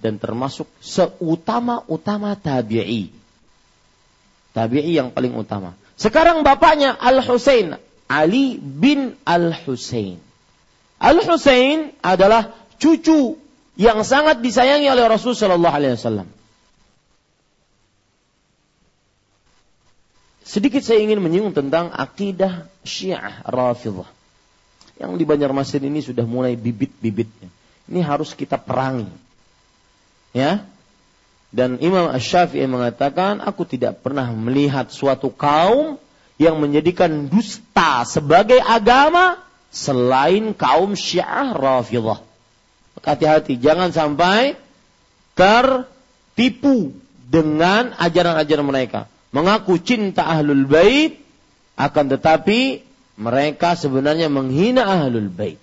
[0.00, 3.12] dan termasuk seutama-utama tabi'i.
[4.50, 5.76] Tabi'i yang paling utama.
[5.94, 7.76] Sekarang bapaknya Al-Husain,
[8.10, 10.18] Ali bin Al-Husain.
[10.98, 13.36] Al-Husain adalah cucu
[13.76, 16.28] yang sangat disayangi oleh Rasul Shallallahu Alaihi Wasallam.
[20.44, 24.08] Sedikit saya ingin menyinggung tentang akidah Syiah Rafidah.
[25.00, 27.48] Yang di Banjarmasin ini sudah mulai bibit-bibitnya.
[27.88, 29.08] Ini harus kita perangi.
[30.30, 30.62] Ya,
[31.50, 35.98] dan Imam Ash-Syafi'i mengatakan, aku tidak pernah melihat suatu kaum
[36.38, 39.42] yang menjadikan dusta sebagai agama
[39.74, 42.22] selain kaum Syiah Rafidah.
[43.02, 44.54] Hati-hati, jangan sampai
[45.34, 46.94] tertipu
[47.26, 49.10] dengan ajaran-ajaran mereka.
[49.30, 51.22] Mengaku cinta ahlul bait,
[51.78, 52.82] akan tetapi
[53.20, 55.60] mereka sebenarnya menghina ahlul bait.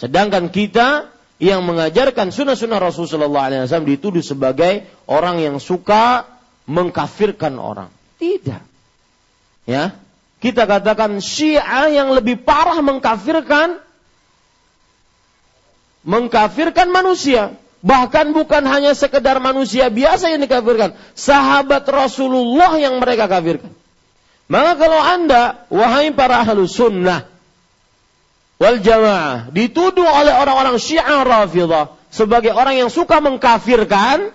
[0.00, 6.28] Sedangkan kita yang mengajarkan sunnah-sunnah Rasulullah SAW dituduh sebagai orang yang suka
[6.68, 7.88] mengkafirkan orang.
[8.20, 8.62] Tidak.
[9.64, 9.96] Ya,
[10.40, 13.80] kita katakan Syiah yang lebih parah mengkafirkan
[16.04, 17.56] mengkafirkan manusia.
[17.80, 20.92] Bahkan bukan hanya sekedar manusia biasa yang dikafirkan.
[21.16, 23.72] Sahabat Rasulullah yang mereka kafirkan.
[24.50, 27.24] Maka kalau anda, wahai para ahlu sunnah,
[28.60, 34.34] wal jamaah, dituduh oleh orang-orang syiah rafidah sebagai orang yang suka mengkafirkan,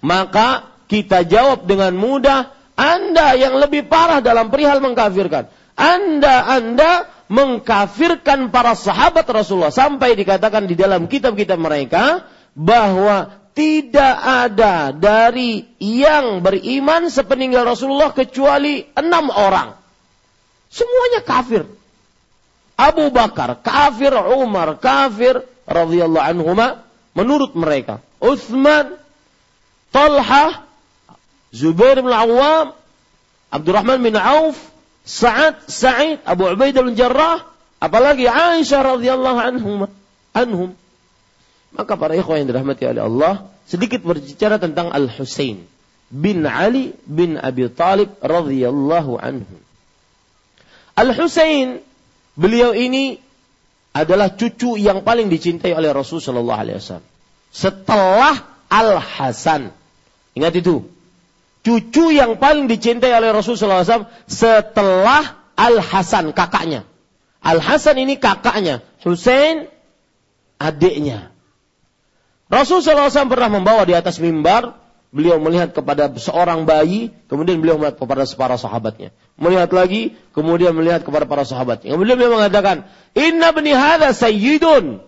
[0.00, 5.52] maka kita jawab dengan mudah, anda yang lebih parah dalam perihal mengkafirkan.
[5.76, 6.90] Anda, Anda
[7.32, 16.40] mengkafirkan para sahabat Rasulullah sampai dikatakan di dalam kitab-kitab mereka bahwa tidak ada dari yang
[16.40, 19.76] beriman sepeninggal Rasulullah kecuali enam orang.
[20.72, 21.68] Semuanya kafir.
[22.80, 28.00] Abu Bakar kafir, Umar kafir, radhiyallahu anhuma menurut mereka.
[28.18, 28.96] Uthman,
[29.92, 30.64] Talha,
[31.52, 32.72] Zubair bin Awam,
[33.52, 34.56] Abdurrahman bin Auf,
[35.04, 37.44] Sa'ad, Sa'id, Abu Ubaidah bin Jarrah,
[37.76, 39.78] apalagi Aisyah radhiyallahu anhum.
[40.32, 40.72] anhum.
[41.72, 45.64] Maka para ikhwan yang dirahmati oleh Allah, sedikit berbicara tentang Al-Husain
[46.12, 49.56] bin Ali bin Abi Talib radhiyallahu anhu.
[50.92, 51.80] Al-Husain,
[52.36, 53.16] beliau ini
[53.96, 57.08] adalah cucu yang paling dicintai oleh Rasul sallallahu alaihi wasallam.
[57.52, 58.34] Setelah
[58.68, 59.72] Al-Hasan.
[60.36, 60.88] Ingat itu
[61.62, 66.84] cucu yang paling dicintai oleh Rasulullah SAW setelah Al Hasan kakaknya.
[67.42, 69.70] Al Hasan ini kakaknya, Hussein
[70.58, 71.31] adiknya.
[72.52, 74.76] Rasulullah SAW pernah membawa di atas mimbar,
[75.08, 79.08] beliau melihat kepada seorang bayi, kemudian beliau melihat kepada para sahabatnya.
[79.40, 81.96] Melihat lagi, kemudian melihat kepada para sahabatnya.
[81.96, 82.84] Kemudian beliau mengatakan,
[83.16, 85.00] Inna bni hadha sayyidun,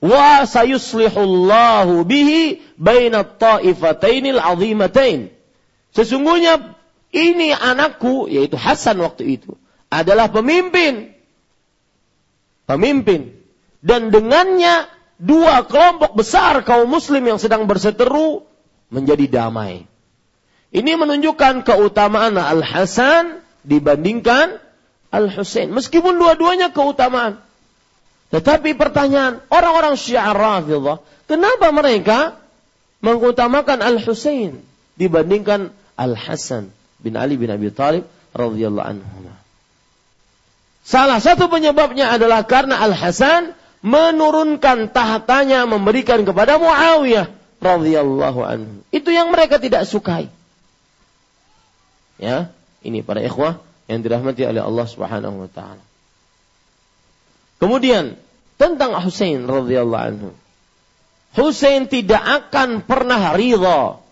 [0.00, 5.28] wa sayuslihullahu bihi baina ta'ifatainil azimatain.
[5.92, 6.72] Sesungguhnya
[7.12, 9.60] ini anakku, yaitu Hasan waktu itu,
[9.92, 11.12] adalah pemimpin.
[12.64, 13.36] Pemimpin.
[13.84, 14.88] Dan dengannya
[15.18, 18.46] dua kelompok besar kaum muslim yang sedang berseteru
[18.88, 19.84] menjadi damai.
[20.68, 24.60] Ini menunjukkan keutamaan Al-Hasan dibandingkan
[25.08, 25.72] Al-Husain.
[25.72, 27.40] Meskipun dua-duanya keutamaan.
[28.28, 30.36] Tetapi pertanyaan, orang-orang Syiah
[31.24, 32.36] kenapa mereka
[33.00, 34.60] mengutamakan Al-Husain
[35.00, 36.68] dibandingkan Al-Hasan
[37.00, 38.04] bin Ali bin Abi Thalib
[38.36, 39.08] radhiyallahu anhu.
[40.84, 47.30] Salah satu penyebabnya adalah karena Al-Hasan menurunkan tahtanya memberikan kepada Muawiyah
[47.62, 48.74] radhiyallahu anhu.
[48.90, 50.30] Itu yang mereka tidak sukai.
[52.18, 52.50] Ya,
[52.82, 55.84] ini para ikhwah yang dirahmati oleh Allah Subhanahu wa taala.
[57.58, 58.18] Kemudian
[58.58, 60.30] tentang Husain radhiyallahu anhu.
[61.38, 64.02] Husain tidak akan pernah ridha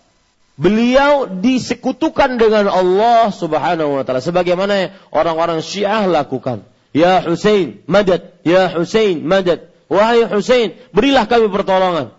[0.57, 6.63] beliau disekutukan dengan Allah Subhanahu wa taala sebagaimana orang-orang Syiah lakukan.
[6.97, 8.41] Ya Husain, madad.
[8.41, 9.69] Ya Husain, madad.
[9.85, 12.17] Wahai Husain, berilah kami pertolongan.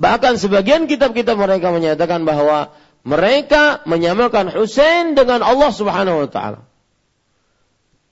[0.00, 2.72] Bahkan sebagian kitab-kitab mereka menyatakan bahwa
[3.04, 6.60] mereka menyamakan Husain dengan Allah Subhanahu wa taala.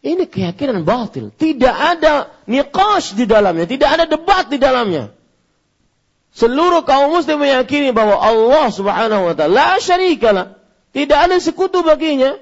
[0.05, 1.33] Ini keyakinan batil.
[1.33, 5.17] Tidak ada niqash di dalamnya, tidak ada debat di dalamnya.
[6.37, 10.61] Seluruh kaum muslim meyakini bahwa Allah Subhanahu wa taala la syarikalah,
[10.93, 12.37] tidak ada sekutu baginya.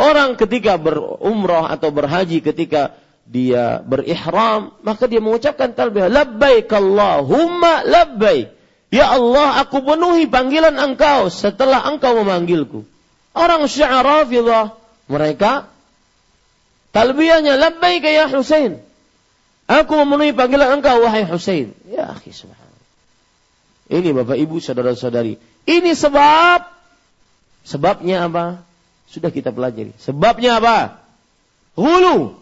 [0.00, 2.96] Orang ketika berumrah atau berhaji ketika
[3.28, 8.48] dia berihram, maka dia mengucapkan talbiyah, labbaik Allahumma labbaik.
[8.88, 12.88] Ya Allah, aku penuhi panggilan engkau setelah engkau memanggilku.
[13.36, 14.74] Orang syiah rafidah,
[15.06, 15.68] mereka
[16.96, 18.80] talbiyahnya labbaik ya Husain.
[19.68, 21.76] Aku memenuhi panggilan engkau wahai Husain.
[21.86, 22.32] Ya akhi.
[23.90, 25.36] Ini Bapak Ibu saudara-saudari.
[25.68, 26.66] Ini sebab
[27.68, 28.69] sebabnya apa?
[29.10, 29.90] Sudah kita pelajari.
[29.98, 31.02] Sebabnya apa?
[31.74, 32.38] Hulu.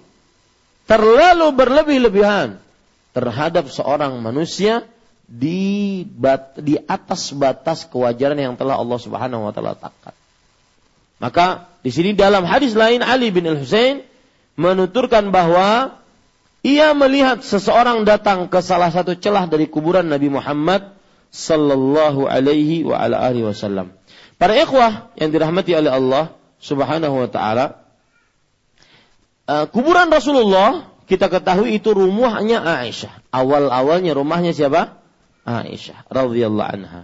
[0.84, 2.60] Terlalu berlebih-lebihan
[3.16, 4.84] terhadap seorang manusia
[5.28, 10.16] di bat, di atas batas kewajaran yang telah Allah Subhanahu wa taala takkan.
[11.20, 14.06] Maka di sini dalam hadis lain Ali bin Al-Husain
[14.56, 16.00] menuturkan bahwa
[16.64, 20.96] ia melihat seseorang datang ke salah satu celah dari kuburan Nabi Muhammad
[21.28, 23.92] sallallahu alaihi wa ala alihi wasallam.
[24.40, 26.24] Para ikhwah yang dirahmati oleh Allah
[26.58, 27.86] Subhanahu wa taala,
[29.46, 33.32] uh, kuburan Rasulullah kita ketahui itu rumahnya Aisyah.
[33.32, 35.00] Awal-awalnya rumahnya siapa?
[35.48, 37.02] Aisyah radhiyallahu anha.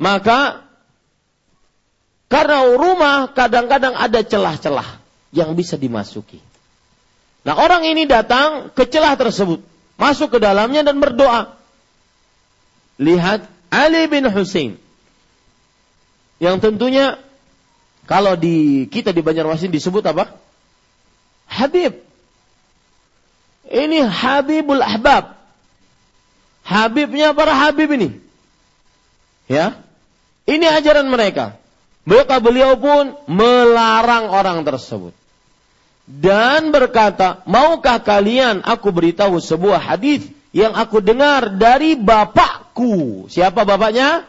[0.00, 0.64] Maka
[2.32, 4.98] karena rumah kadang-kadang ada celah-celah
[5.36, 6.40] yang bisa dimasuki.
[7.46, 9.62] Nah orang ini datang ke celah tersebut.
[10.00, 11.54] Masuk ke dalamnya dan berdoa.
[12.96, 14.80] Lihat Ali bin Husain.
[16.40, 17.20] Yang tentunya
[18.06, 20.38] kalau di kita di Banjarmasin disebut apa?
[21.50, 21.98] Habib.
[23.66, 25.34] Ini Habibul Ahbab.
[26.62, 28.22] Habibnya para Habib ini.
[29.50, 29.82] Ya.
[30.46, 31.58] Ini ajaran mereka.
[32.06, 35.10] Maka beliau pun melarang orang tersebut.
[36.06, 43.26] Dan berkata, maukah kalian aku beritahu sebuah hadis yang aku dengar dari bapakku.
[43.26, 44.22] Siapa bapaknya?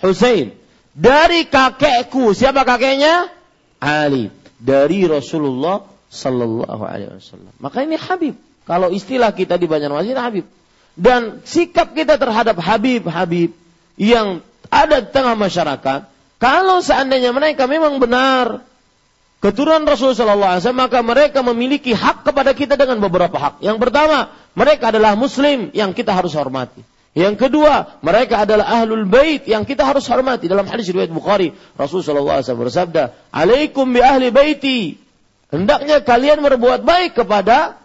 [0.00, 0.56] Husain.
[0.92, 2.36] Dari kakekku.
[2.36, 3.32] Siapa kakeknya?
[3.80, 4.28] Ali.
[4.62, 7.52] Dari Rasulullah Sallallahu Alaihi Wasallam.
[7.58, 8.36] Maka ini Habib.
[8.68, 10.46] Kalau istilah kita di Banjarmasin Habib.
[10.92, 13.56] Dan sikap kita terhadap Habib-Habib
[13.96, 16.12] yang ada di tengah masyarakat
[16.42, 18.66] kalau seandainya mereka memang benar
[19.38, 23.62] keturunan Rasulullah SAW, maka mereka memiliki hak kepada kita dengan beberapa hak.
[23.62, 26.82] Yang pertama, mereka adalah Muslim yang kita harus hormati.
[27.12, 30.48] Yang kedua, mereka adalah ahlul bait yang kita harus hormati.
[30.48, 34.96] Dalam hadis riwayat Bukhari, Rasulullah SAW bersabda, Alaikum bi ahli baiti.
[35.52, 37.76] Hendaknya kalian berbuat baik kepada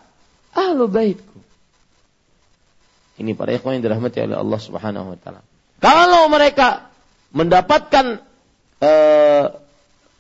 [0.56, 1.38] ahlu baitku.
[3.20, 5.42] Ini para ikhwan yang dirahmati oleh Allah Subhanahu wa taala.
[5.84, 6.88] Kalau mereka
[7.36, 8.24] mendapatkan
[8.80, 9.46] eh,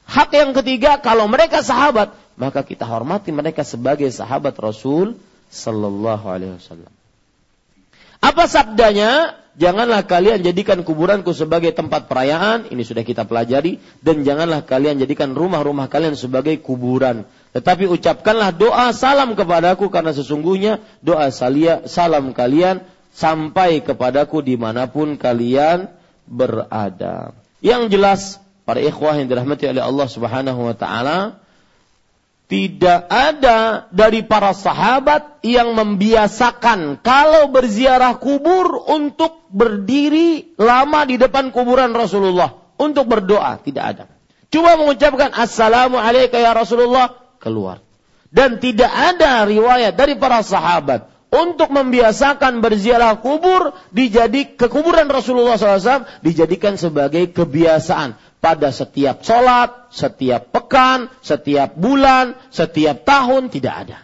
[0.03, 5.17] hak yang ketiga kalau mereka sahabat maka kita hormati mereka sebagai sahabat Rasul
[5.49, 6.96] sallallahu alaihi wasallam.
[8.21, 9.37] Apa sabdanya?
[9.57, 15.33] Janganlah kalian jadikan kuburanku sebagai tempat perayaan, ini sudah kita pelajari, dan janganlah kalian jadikan
[15.33, 17.25] rumah-rumah kalian sebagai kuburan.
[17.57, 22.85] Tetapi ucapkanlah doa salam kepadaku karena sesungguhnya doa salia, salam kalian
[23.17, 25.89] sampai kepadaku di mana pun kalian
[26.29, 27.33] berada.
[27.57, 28.21] Yang jelas
[28.61, 31.41] para ikhwah yang dirahmati oleh Allah Subhanahu wa taala
[32.47, 41.51] tidak ada dari para sahabat yang membiasakan kalau berziarah kubur untuk berdiri lama di depan
[41.51, 44.03] kuburan Rasulullah untuk berdoa, tidak ada.
[44.47, 47.83] Cuma mengucapkan assalamu alayka ya Rasulullah keluar.
[48.31, 55.61] Dan tidak ada riwayat dari para sahabat untuk membiasakan berziarah kubur dijadi ke kuburan Rasulullah
[55.61, 63.99] SAW dijadikan sebagai kebiasaan pada setiap sholat, setiap pekan, setiap bulan, setiap tahun tidak ada.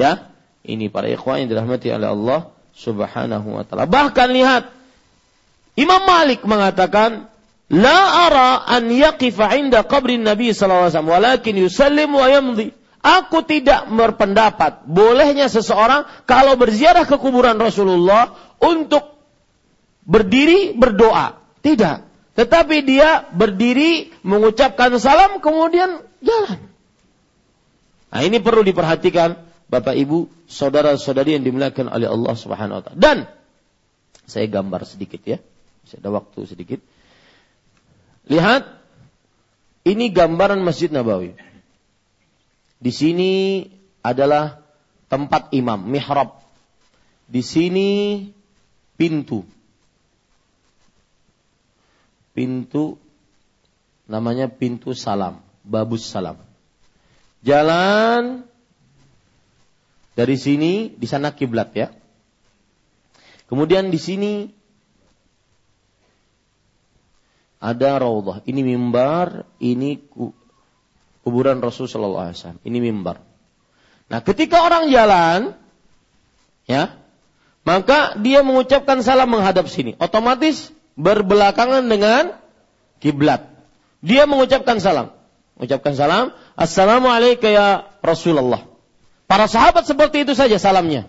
[0.00, 0.32] Ya,
[0.64, 2.40] ini para ikhwan yang dirahmati oleh Allah
[2.74, 3.86] Subhanahu wa taala.
[3.86, 4.72] Bahkan lihat
[5.78, 7.30] Imam Malik mengatakan
[7.72, 12.76] La ara an yaqifa inda qabrin Nabi sallallahu alaihi wasallam walakin yusallim wa yamdi.
[13.04, 19.20] Aku tidak berpendapat bolehnya seseorang kalau berziarah ke kuburan Rasulullah untuk
[20.08, 21.36] berdiri berdoa.
[21.60, 21.96] Tidak.
[22.32, 26.58] Tetapi dia berdiri mengucapkan salam kemudian jalan.
[28.08, 29.36] Nah ini perlu diperhatikan
[29.68, 32.96] Bapak Ibu, saudara-saudari yang dimuliakan oleh Allah Subhanahu wa taala.
[32.96, 33.18] Dan
[34.24, 35.44] saya gambar sedikit ya.
[35.84, 36.80] Saya ada waktu sedikit.
[38.32, 38.64] Lihat
[39.84, 41.36] ini gambaran Masjid Nabawi.
[42.84, 43.64] Di sini
[44.04, 44.60] adalah
[45.08, 46.44] tempat imam, mihrab.
[47.24, 47.88] Di sini
[49.00, 49.48] pintu
[52.34, 52.98] pintu
[54.10, 56.36] namanya pintu salam, babus salam.
[57.46, 58.44] Jalan
[60.18, 61.88] dari sini di sana kiblat ya.
[63.48, 64.32] Kemudian di sini
[67.62, 68.42] ada raudhah.
[68.44, 70.02] Ini mimbar, ini
[71.24, 72.60] kuburan Rasul sallallahu alaihi wasallam.
[72.62, 73.24] Ini mimbar.
[74.12, 75.56] Nah, ketika orang jalan
[76.68, 76.92] ya,
[77.64, 79.96] maka dia mengucapkan salam menghadap sini.
[79.96, 80.68] Otomatis
[81.00, 82.36] berbelakangan dengan
[83.00, 83.48] kiblat.
[84.04, 85.16] Dia mengucapkan salam.
[85.56, 86.24] Mengucapkan salam,
[86.60, 88.68] Assalamualaikum ya Rasulullah.
[89.24, 91.08] Para sahabat seperti itu saja salamnya.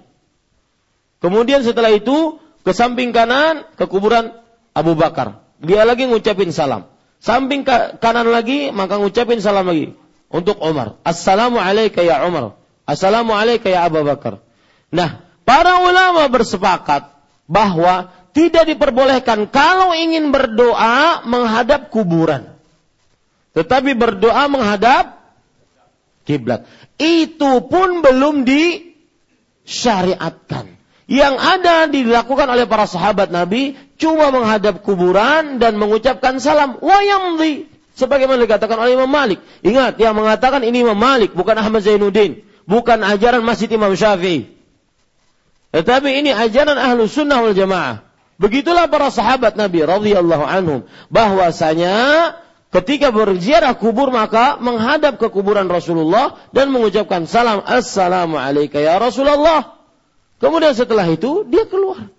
[1.19, 4.31] Kemudian setelah itu ke samping kanan ke kuburan
[4.71, 5.43] Abu Bakar.
[5.59, 6.87] Dia lagi ngucapin salam.
[7.19, 7.67] Samping
[7.99, 9.97] kanan lagi maka ngucapin salam lagi
[10.35, 10.99] untuk Umar.
[11.07, 12.59] Assalamualaikum ya Umar.
[12.83, 14.43] Assalamualaikum ya Abu Bakar.
[14.91, 17.07] Nah, para ulama bersepakat
[17.47, 22.51] bahwa tidak diperbolehkan kalau ingin berdoa menghadap kuburan.
[23.55, 25.23] Tetapi berdoa menghadap
[26.27, 26.67] kiblat.
[26.99, 30.75] Itu pun belum disyariatkan.
[31.05, 36.75] Yang ada dilakukan oleh para sahabat Nabi cuma menghadap kuburan dan mengucapkan salam.
[36.83, 37.74] Wayamdi.
[37.95, 39.39] Sebagaimana dikatakan oleh Imam Malik.
[39.63, 42.43] Ingat, yang mengatakan ini Imam Malik, bukan Ahmad Zainuddin.
[42.67, 44.51] Bukan ajaran Masjid Imam Syafi'i.
[45.71, 48.05] Tetapi ini ajaran ahlu sunnah wal jamaah
[48.35, 52.35] Begitulah para sahabat Nabi radhiyallahu anhum bahwasanya
[52.75, 59.79] ketika berziarah kubur maka menghadap ke kuburan Rasulullah dan mengucapkan salam assalamu alayka ya Rasulullah.
[60.43, 62.11] Kemudian setelah itu dia keluar.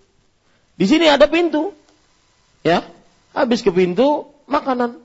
[0.73, 1.69] Di sini ada pintu.
[2.65, 2.81] Ya.
[3.37, 4.97] Habis ke pintu makanan.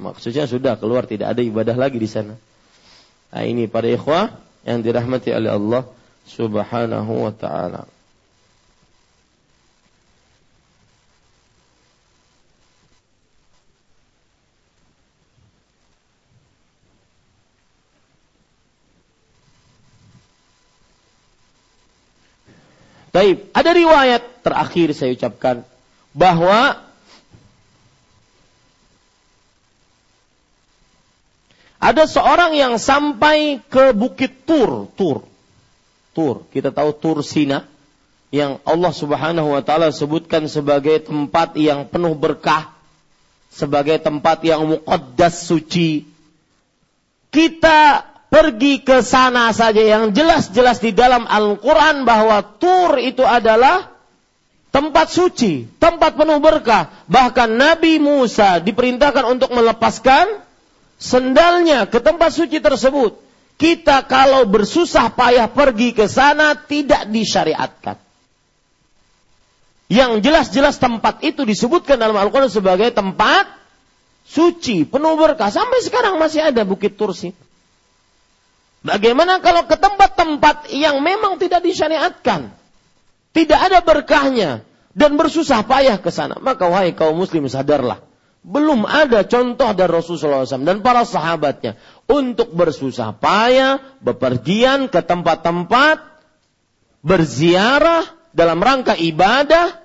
[0.00, 2.32] Maksudnya sudah keluar tidak ada ibadah lagi di sana.
[3.30, 4.32] Nah, ini para ikhwah
[4.64, 5.84] yang dirahmati oleh Allah
[6.24, 7.84] Subhanahu wa taala.
[23.10, 25.66] Taib, ada riwayat terakhir saya ucapkan
[26.14, 26.78] bahwa
[31.80, 35.24] ada seorang yang sampai ke Bukit Tur, Tur.
[36.12, 36.44] Tur.
[36.52, 37.64] Kita tahu Tur Sina
[38.28, 42.76] yang Allah Subhanahu wa taala sebutkan sebagai tempat yang penuh berkah,
[43.48, 46.04] sebagai tempat yang muqaddas suci.
[47.32, 53.88] Kita pergi ke sana saja yang jelas-jelas di dalam Al-Qur'an bahwa Tur itu adalah
[54.68, 56.92] tempat suci, tempat penuh berkah.
[57.08, 60.49] Bahkan Nabi Musa diperintahkan untuk melepaskan
[61.00, 63.16] sendalnya ke tempat suci tersebut
[63.60, 68.00] kita kalau bersusah payah pergi ke sana tidak disyariatkan.
[69.92, 73.44] Yang jelas-jelas tempat itu disebutkan dalam Al-Quran sebagai tempat
[74.24, 75.52] suci, penuh berkah.
[75.52, 77.36] Sampai sekarang masih ada Bukit Tursi.
[78.80, 82.48] Bagaimana kalau ke tempat-tempat yang memang tidak disyariatkan?
[83.36, 84.64] Tidak ada berkahnya.
[84.96, 86.40] Dan bersusah payah ke sana.
[86.40, 88.09] Maka wahai kaum muslim sadarlah
[88.40, 91.76] belum ada contoh dari Rasulullah SAW dan para sahabatnya
[92.08, 96.00] untuk bersusah payah, bepergian ke tempat-tempat,
[97.04, 99.84] berziarah dalam rangka ibadah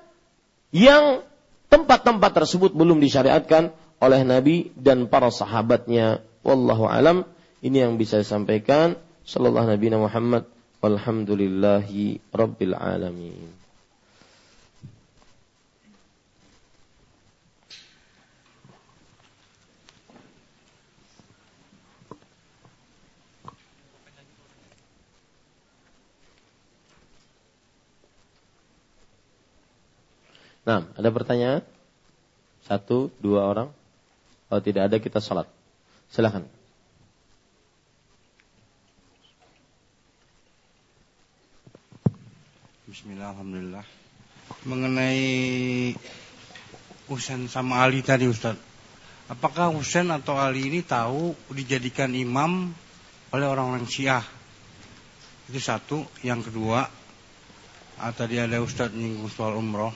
[0.71, 1.23] yang
[1.67, 6.23] tempat-tempat tersebut belum disyariatkan oleh Nabi dan para sahabatnya.
[6.45, 7.27] Wallahu alam.
[7.59, 8.95] Ini yang bisa saya sampaikan.
[9.25, 10.43] Sallallahu Nabi Muhammad.
[10.85, 13.64] Walhamdulillahi Rabbil Alamin.
[30.65, 31.61] Nah, ada pertanyaan?
[32.65, 33.69] Satu, dua orang?
[34.49, 35.45] Kalau tidak ada kita salat.
[36.09, 36.41] Silahkan.
[42.89, 43.85] Bismillah, Alhamdulillah.
[44.65, 45.21] Mengenai
[47.05, 48.57] Husain sama Ali tadi Ustaz.
[49.29, 52.73] Apakah Husain atau Ali ini tahu dijadikan imam
[53.29, 54.25] oleh orang-orang Syiah?
[55.45, 56.01] Itu satu.
[56.25, 56.89] Yang kedua,
[58.01, 59.93] ah, tadi ada Ustaz nyinggung soal umroh.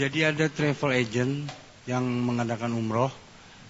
[0.00, 1.44] Jadi ada travel agent
[1.84, 3.12] yang mengadakan umroh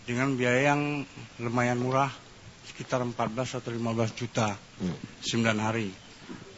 [0.06, 1.02] dengan biaya yang
[1.42, 2.06] lumayan murah,
[2.70, 5.26] sekitar 14 atau 15 juta, hmm.
[5.26, 5.90] 9 hari.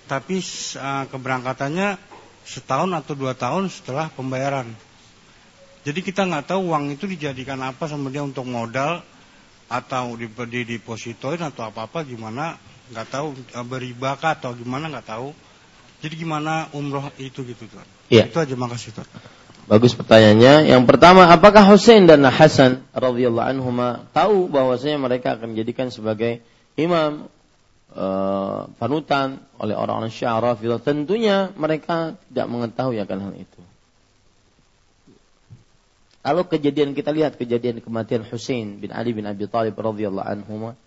[0.05, 0.45] Tapi
[0.77, 1.97] uh, keberangkatannya
[2.45, 4.69] setahun atau dua tahun setelah pembayaran.
[5.89, 9.01] Jadi kita nggak tahu uang itu dijadikan apa sama dia untuk modal
[9.73, 12.61] atau di, di depositoin atau apa apa gimana
[12.93, 15.33] nggak tahu uh, beribakah atau gimana nggak tahu.
[16.05, 17.89] Jadi gimana umroh itu gitu tuan?
[18.13, 18.29] Iya.
[18.29, 19.09] Itu aja makasih tuan.
[19.71, 20.75] Bagus pertanyaannya.
[20.75, 26.43] Yang pertama, apakah Husain dan Hasan radhiyallahu anhuma tahu bahwasanya mereka akan dijadikan sebagai
[26.75, 27.31] imam
[27.95, 30.43] uh, panutan oleh orang-orang Syiah?
[30.83, 33.61] Tentunya mereka tidak mengetahui akan hal itu.
[36.23, 40.79] Kalau kejadian kita lihat kejadian kematian Husain bin Ali bin Abi Thalib radhiyallahu anhuma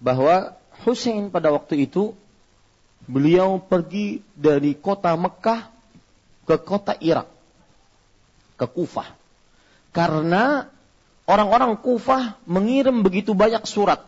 [0.00, 2.12] bahwa Husain pada waktu itu
[3.08, 5.68] beliau pergi dari kota Mekah
[6.44, 7.35] ke kota Irak
[8.56, 9.08] ke Kufah.
[9.92, 10.68] Karena
[11.28, 14.04] orang-orang Kufah mengirim begitu banyak surat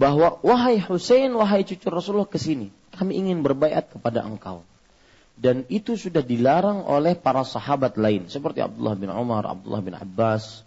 [0.00, 4.64] bahwa wahai Hussein, wahai cucu Rasulullah ke sini, kami ingin berbaiat kepada engkau.
[5.40, 10.64] Dan itu sudah dilarang oleh para sahabat lain seperti Abdullah bin Umar, Abdullah bin Abbas,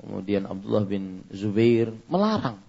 [0.00, 2.60] kemudian Abdullah bin Zubair melarang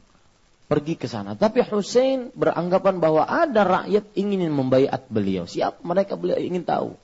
[0.66, 1.38] pergi ke sana.
[1.38, 5.46] Tapi Hussein beranggapan bahwa ada rakyat ingin membaiat beliau.
[5.46, 6.98] Siapa mereka beliau ingin tahu.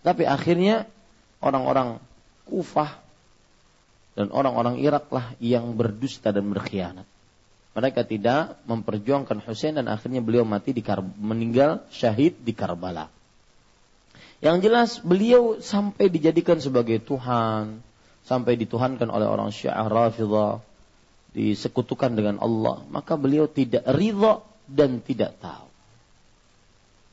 [0.00, 0.88] Tapi akhirnya
[1.40, 2.00] orang-orang
[2.46, 2.98] Kufah
[4.18, 7.06] dan orang-orang Irak lah yang berdusta dan berkhianat.
[7.70, 13.06] Mereka tidak memperjuangkan Husain dan akhirnya beliau mati di Kar meninggal syahid di Karbala.
[14.42, 17.78] Yang jelas beliau sampai dijadikan sebagai Tuhan,
[18.26, 20.58] sampai dituhankan oleh orang Syiah Rafidah,
[21.30, 25.68] disekutukan dengan Allah, maka beliau tidak ridha dan tidak tahu.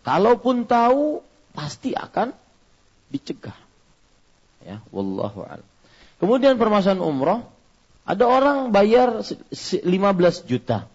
[0.01, 1.21] Kalaupun tahu,
[1.51, 2.31] pasti akan
[3.11, 3.66] dicegah.
[4.67, 5.63] Ya, wallahu a'lam.
[6.19, 7.47] Kemudian permasalahan umroh,
[8.03, 9.87] ada orang bayar 15
[10.43, 10.91] juta.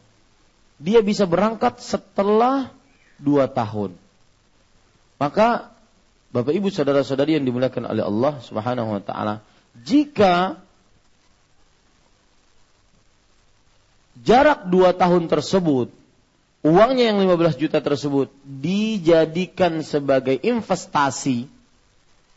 [0.76, 2.68] Dia bisa berangkat setelah
[3.16, 3.96] 2 tahun.
[5.16, 5.72] Maka
[6.32, 9.44] Bapak Ibu saudara-saudari yang dimuliakan oleh Allah Subhanahu wa taala,
[9.84, 10.60] jika
[14.20, 15.92] jarak 2 tahun tersebut
[16.64, 21.46] uangnya yang 15 juta tersebut dijadikan sebagai investasi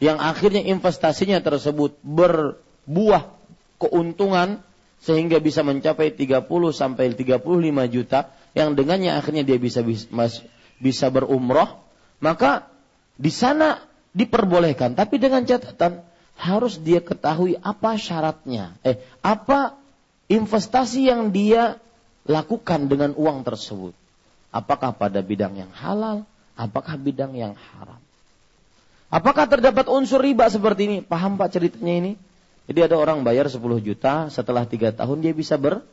[0.03, 3.31] yang akhirnya investasinya tersebut berbuah
[3.79, 4.59] keuntungan
[4.99, 9.85] sehingga bisa mencapai 30 sampai 35 juta yang dengannya akhirnya dia bisa
[10.79, 11.79] bisa berumroh.
[12.19, 12.67] Maka
[13.15, 13.79] di sana
[14.15, 16.03] diperbolehkan tapi dengan catatan
[16.35, 19.79] harus dia ketahui apa syaratnya eh apa
[20.27, 21.79] investasi yang dia
[22.27, 23.95] lakukan dengan uang tersebut.
[24.51, 28.04] Apakah pada bidang yang halal apakah bidang yang haram
[29.15, 32.11] apakah terdapat unsur riba seperti ini paham Pak ceritanya ini
[32.65, 35.85] jadi ada orang bayar 10 juta, setelah 3 tahun dia bisa ber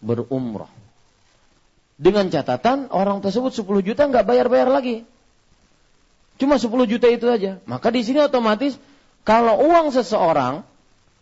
[0.00, 0.72] berumrah.
[2.00, 5.04] Dengan catatan orang tersebut 10 juta nggak bayar-bayar lagi.
[6.40, 7.60] Cuma 10 juta itu aja.
[7.68, 8.80] Maka di sini otomatis
[9.28, 10.64] kalau uang seseorang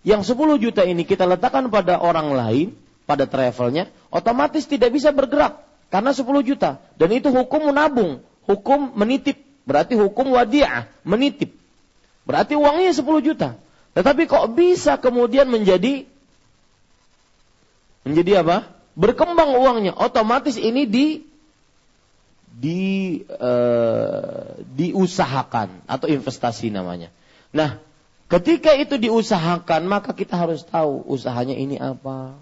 [0.06, 2.78] yang 10 juta ini kita letakkan pada orang lain,
[3.10, 6.78] pada travelnya, otomatis tidak bisa bergerak karena 10 juta.
[6.94, 11.52] Dan itu hukum menabung, hukum menitip, berarti hukum wadiah, menitip.
[12.24, 13.60] Berarti uangnya 10 juta.
[13.92, 16.08] Tetapi kok bisa kemudian menjadi
[18.08, 18.64] menjadi apa?
[18.96, 19.92] Berkembang uangnya.
[19.92, 21.06] Otomatis ini di
[22.58, 22.82] di
[23.22, 27.12] uh, diusahakan atau investasi namanya.
[27.54, 27.78] Nah,
[28.26, 32.34] ketika itu diusahakan maka kita harus tahu usahanya ini apa.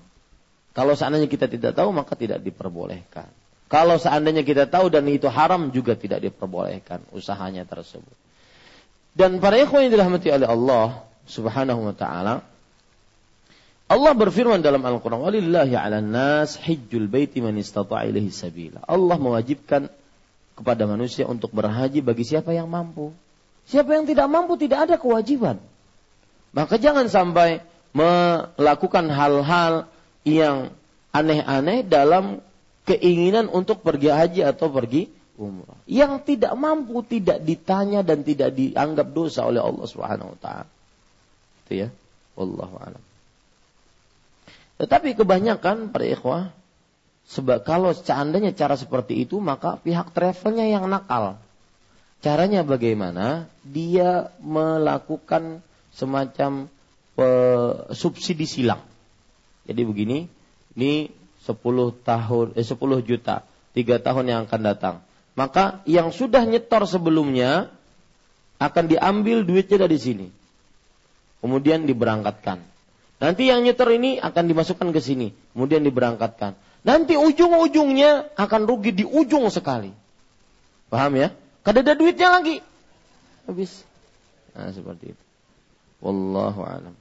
[0.72, 3.28] Kalau seandainya kita tidak tahu maka tidak diperbolehkan.
[3.66, 8.14] Kalau seandainya kita tahu dan itu haram juga tidak diperbolehkan usahanya tersebut.
[9.16, 12.46] Dan para ikhwan yang dirahmati oleh Allah, Subhanahu wa taala
[13.86, 18.82] Allah berfirman dalam Al-Quran, Walillahi ala nas hijjul baiti man istata'a ilaihi sabila.
[18.82, 19.86] Allah mewajibkan
[20.58, 23.14] kepada manusia untuk berhaji bagi siapa yang mampu.
[23.70, 25.62] Siapa yang tidak mampu tidak ada kewajiban.
[26.50, 27.62] Maka jangan sampai
[27.94, 29.86] melakukan hal-hal
[30.26, 30.74] yang
[31.14, 32.42] aneh-aneh dalam
[32.86, 35.76] keinginan untuk pergi haji atau pergi umrah.
[35.84, 40.70] Yang tidak mampu tidak ditanya dan tidak dianggap dosa oleh Allah Subhanahu wa taala.
[41.66, 41.88] Itu ya.
[42.38, 43.02] Wallahu alam.
[44.76, 46.42] Tetapi kebanyakan para ikhwah
[47.26, 51.40] sebab kalau seandainya cara seperti itu maka pihak travelnya yang nakal.
[52.20, 53.48] Caranya bagaimana?
[53.64, 55.60] Dia melakukan
[55.92, 56.68] semacam
[57.16, 58.84] uh, subsidi silang.
[59.66, 60.18] Jadi begini,
[60.76, 61.08] ini
[61.46, 61.54] 10
[62.02, 62.74] tahun eh 10
[63.06, 64.96] juta, 3 tahun yang akan datang.
[65.38, 67.70] Maka yang sudah nyetor sebelumnya
[68.58, 70.26] akan diambil duitnya dari sini
[71.46, 72.58] kemudian diberangkatkan.
[73.22, 76.58] Nanti yang nyetor ini akan dimasukkan ke sini, kemudian diberangkatkan.
[76.82, 79.94] Nanti ujung-ujungnya akan rugi di ujung sekali.
[80.90, 81.30] Paham ya?
[81.62, 82.58] Kada ada duitnya lagi.
[83.46, 83.86] Habis.
[84.54, 85.22] Nah, seperti itu.
[86.02, 86.94] Wallahu a'lam.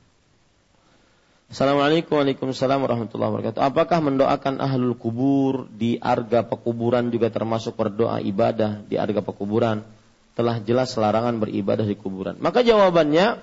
[1.46, 3.62] Assalamualaikum warahmatullahi wabarakatuh.
[3.62, 9.86] Apakah mendoakan ahlul kubur di arga pekuburan juga termasuk berdoa ibadah di arga pekuburan?
[10.34, 12.36] Telah jelas larangan beribadah di kuburan.
[12.42, 13.40] Maka jawabannya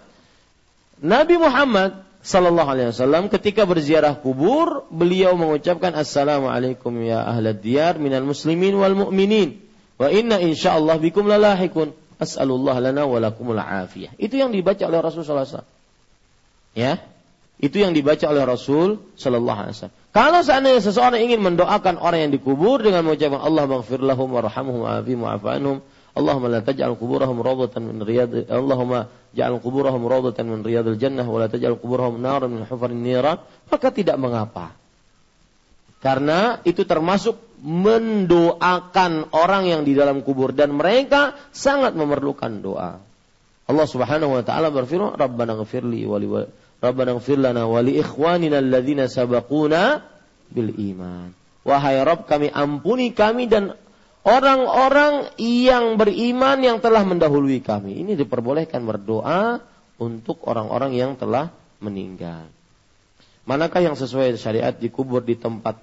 [1.01, 8.23] Nabi Muhammad Sallallahu Alaihi Wasallam ketika berziarah kubur, beliau mengucapkan Assalamualaikum ya ahlad diyar minal
[8.23, 9.59] muslimin wal mu'minin.
[9.99, 11.91] Wa inna insyaallah bikum lalahikun.
[12.23, 14.15] As'alullah lana wa lakumul afiyah.
[14.23, 15.73] Itu yang dibaca oleh Rasul sallallahu alaihi wasallam.
[16.79, 16.93] Ya.
[17.59, 19.97] Itu yang dibaca oleh Rasul sallallahu alaihi wasallam.
[20.13, 25.15] Kalau seandainya seseorang ingin mendoakan orang yang dikubur dengan mengucapkan Allah maghfir lahum warhamhum wa'afi
[25.17, 25.77] mu'afanhum
[26.13, 31.41] Allahumma la taj'al kuburahum rawdatan min riyad Allahumma ja'al kuburahum rawdatan min riyadil jannah wa
[31.41, 33.41] la taj'al kuburahum naran min hufarin niran
[33.73, 34.77] maka tidak mengapa
[36.03, 42.99] karena itu termasuk mendoakan orang yang di dalam kubur dan mereka sangat memerlukan doa.
[43.71, 46.19] Allah Subhanahu wa taala berfirman, "Rabbana ighfirli wa
[46.83, 49.07] Rabbana ighfir lana wa li ikhwanina alladzina
[50.51, 51.31] bil iman."
[51.63, 53.79] Wahai Rabb kami ampuni kami dan
[54.27, 58.03] orang-orang yang beriman yang telah mendahului kami.
[58.03, 59.63] Ini diperbolehkan berdoa
[60.03, 62.51] untuk orang-orang yang telah meninggal.
[63.47, 65.79] Manakah yang sesuai syariat dikubur di tempat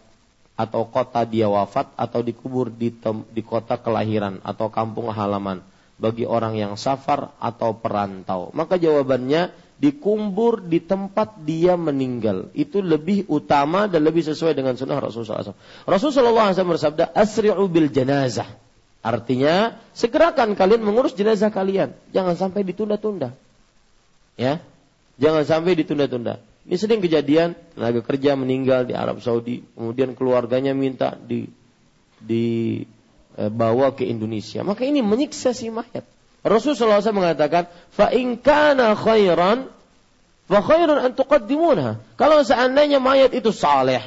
[0.60, 5.64] atau kota dia wafat atau dikubur di, tem, di kota kelahiran atau kampung halaman
[6.00, 8.52] bagi orang yang safar atau perantau?
[8.56, 12.52] Maka jawabannya dikubur di tempat dia meninggal.
[12.52, 15.56] Itu lebih utama dan lebih sesuai dengan sunnah Rasulullah SAW.
[15.88, 18.48] Rasulullah SAW bersabda, Asri'u bil janazah.
[19.00, 21.96] Artinya, segerakan kalian mengurus jenazah kalian.
[22.12, 23.32] Jangan sampai ditunda-tunda.
[24.36, 24.60] Ya,
[25.16, 26.44] jangan sampai ditunda-tunda.
[26.68, 31.48] Ini sering kejadian tenaga kerja meninggal di Arab Saudi, kemudian keluarganya minta di
[32.20, 34.60] dibawa ke Indonesia.
[34.68, 36.04] Maka ini menyiksa si mayat.
[36.40, 39.68] Rasulullah SAW mengatakan, fa in kana khairan
[40.48, 42.00] fa khairun an tuqaddimunha.
[42.16, 44.00] Kalau seandainya mayat itu saleh,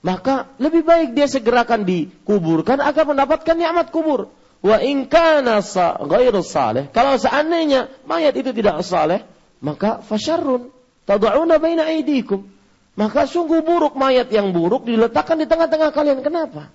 [0.00, 4.32] maka lebih baik dia segerakan dikuburkan agar mendapatkan nikmat kubur.
[4.64, 5.60] Wa in kana
[6.00, 9.22] ghairu saleh, kalau seandainya mayat itu tidak saleh,
[9.60, 10.72] maka fasyarrun
[11.04, 12.48] tad'una baina aydikum.
[12.96, 16.24] Maka sungguh buruk mayat yang buruk diletakkan di tengah-tengah kalian.
[16.24, 16.72] Kenapa?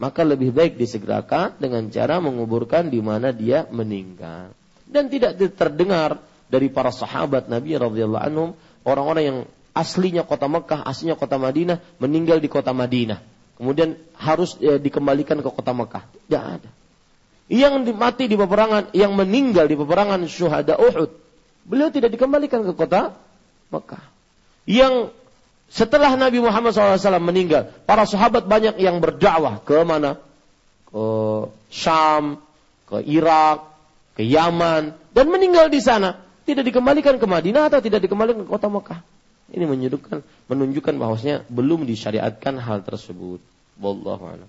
[0.00, 4.56] Maka lebih baik disegerakan dengan cara menguburkan di mana dia meninggal.
[4.88, 8.50] Dan tidak terdengar dari para sahabat Nabi radhiyallahu anhum
[8.82, 9.38] orang-orang yang
[9.76, 13.20] aslinya kota Mekah, aslinya kota Madinah meninggal di kota Madinah.
[13.60, 16.08] Kemudian harus ya, dikembalikan ke kota Mekah.
[16.08, 16.70] Tidak ada.
[17.52, 21.12] Yang mati di peperangan, yang meninggal di peperangan syuhada Uhud,
[21.68, 23.20] beliau tidak dikembalikan ke kota
[23.68, 24.00] Mekah.
[24.64, 25.12] Yang
[25.70, 30.18] setelah Nabi Muhammad SAW meninggal, para sahabat banyak yang berdakwah ke mana?
[30.90, 31.04] Ke
[31.70, 32.42] Syam,
[32.90, 33.70] ke Irak,
[34.18, 36.18] ke Yaman, dan meninggal di sana.
[36.42, 39.00] Tidak dikembalikan ke Madinah atau tidak dikembalikan ke kota Mekah.
[39.54, 43.38] Ini menunjukkan menunjukkan bahwasanya belum disyariatkan hal tersebut.
[43.78, 44.42] Wallahu.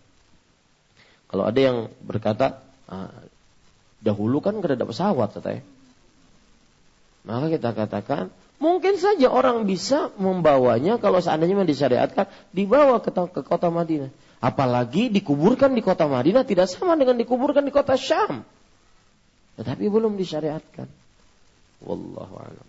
[1.30, 3.14] Kalau ada yang berkata, ah,
[4.02, 5.64] dahulu kan gak ada pesawat katanya.
[7.22, 13.74] Maka kita katakan Mungkin saja orang bisa membawanya kalau seandainya disyariatkan dibawa ke, ke kota
[13.74, 14.14] Madinah.
[14.38, 18.46] Apalagi dikuburkan di kota Madinah tidak sama dengan dikuburkan di kota Syam.
[19.58, 20.86] Tetapi belum disyariatkan.
[21.82, 22.68] Wallahu a'lam.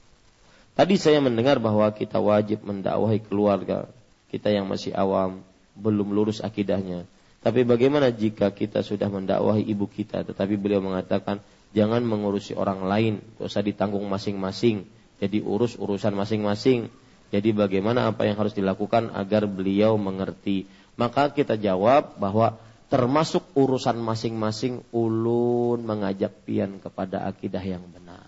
[0.73, 3.85] Tadi saya mendengar bahwa kita wajib mendakwahi keluarga
[4.33, 5.45] kita yang masih awam,
[5.77, 7.05] belum lurus akidahnya.
[7.45, 11.45] Tapi bagaimana jika kita sudah mendakwahi ibu kita tetapi beliau mengatakan
[11.77, 14.89] jangan mengurusi orang lain, usah ditanggung masing-masing
[15.23, 16.91] jadi urus urusan masing-masing.
[17.31, 20.67] Jadi bagaimana apa yang harus dilakukan agar beliau mengerti.
[20.99, 22.59] Maka kita jawab bahwa
[22.91, 28.27] termasuk urusan masing-masing ulun mengajak pian kepada akidah yang benar.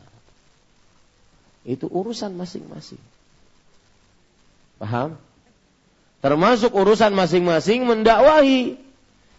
[1.66, 3.02] Itu urusan masing-masing.
[4.78, 5.18] Paham?
[6.22, 8.78] Termasuk urusan masing-masing mendakwahi.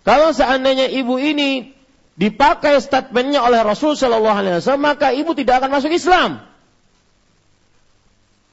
[0.03, 1.71] Kalau seandainya ibu ini
[2.19, 6.43] dipakai statementnya oleh Rasul Shallallahu Alaihi Wasallam, maka ibu tidak akan masuk Islam.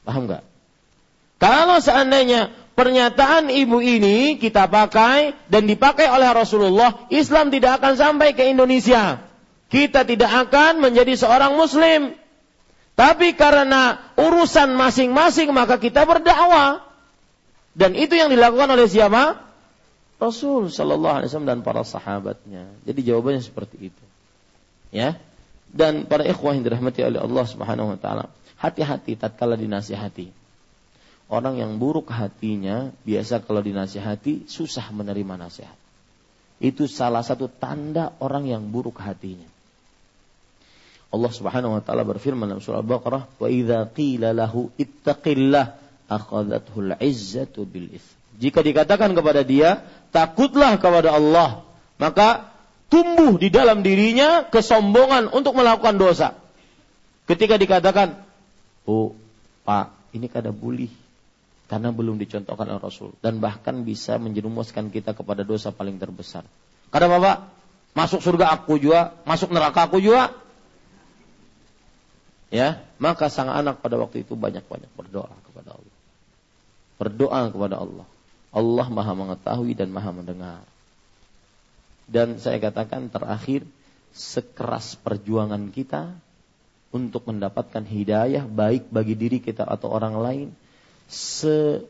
[0.02, 0.42] Paham nggak?
[1.42, 8.34] Kalau seandainya pernyataan ibu ini kita pakai dan dipakai oleh Rasulullah, Islam tidak akan sampai
[8.34, 9.22] ke Indonesia.
[9.66, 12.14] Kita tidak akan menjadi seorang muslim.
[12.92, 16.84] Tapi karena urusan masing-masing maka kita berdakwah.
[17.72, 19.40] Dan itu yang dilakukan oleh siapa?
[20.20, 22.68] Rasul Shallallahu Alaihi Wasallam dan para sahabatnya.
[22.86, 24.04] Jadi jawabannya seperti itu.
[24.92, 25.18] Ya.
[25.72, 28.24] Dan para ikhwah yang dirahmati oleh Allah Subhanahu Wa Taala.
[28.62, 30.30] Hati-hati tatkala dinasihati.
[31.26, 35.74] Orang yang buruk hatinya biasa kalau dinasihati susah menerima nasihat.
[36.62, 39.50] Itu salah satu tanda orang yang buruk hatinya.
[41.12, 45.76] Allah Subhanahu wa taala berfirman dalam surah Al-Baqarah, "Wa idza qila lahu ittaqillah
[46.08, 47.90] akhadhathu al-'izzatu bil
[48.38, 51.66] Jika dikatakan kepada dia, takutlah kepada Allah,
[52.00, 52.48] maka
[52.88, 56.36] tumbuh di dalam dirinya kesombongan untuk melakukan dosa.
[57.28, 58.20] Ketika dikatakan
[58.82, 59.14] Bu,
[59.62, 60.90] Pak, ini kada bully
[61.70, 66.44] karena belum dicontohkan oleh Rasul dan bahkan bisa menjerumuskan kita kepada dosa paling terbesar.
[66.92, 67.48] Kada Bapak,
[67.96, 70.34] masuk surga aku juga, masuk neraka aku juga.
[72.52, 75.96] Ya, maka sang anak pada waktu itu banyak-banyak berdoa kepada Allah.
[77.00, 78.06] Berdoa kepada Allah.
[78.52, 80.60] Allah Maha mengetahui dan Maha mendengar.
[82.04, 83.64] Dan saya katakan terakhir,
[84.12, 86.12] sekeras perjuangan kita,
[86.92, 90.48] untuk mendapatkan hidayah baik bagi diri kita atau orang lain
[91.08, 91.88] sekeras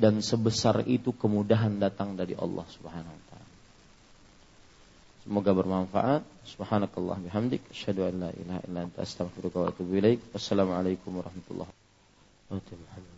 [0.00, 3.48] dan sebesar itu kemudahan datang dari Allah Subhanahu wa taala.
[5.24, 6.22] Semoga bermanfaat.
[6.44, 10.20] Subhanakallah bihamdik asyhadu an la ilaha illa anta astaghfiruka wa atubu ilaik.
[10.36, 11.72] Wassalamualaikum warahmatullahi
[12.52, 13.13] wabarakatuh.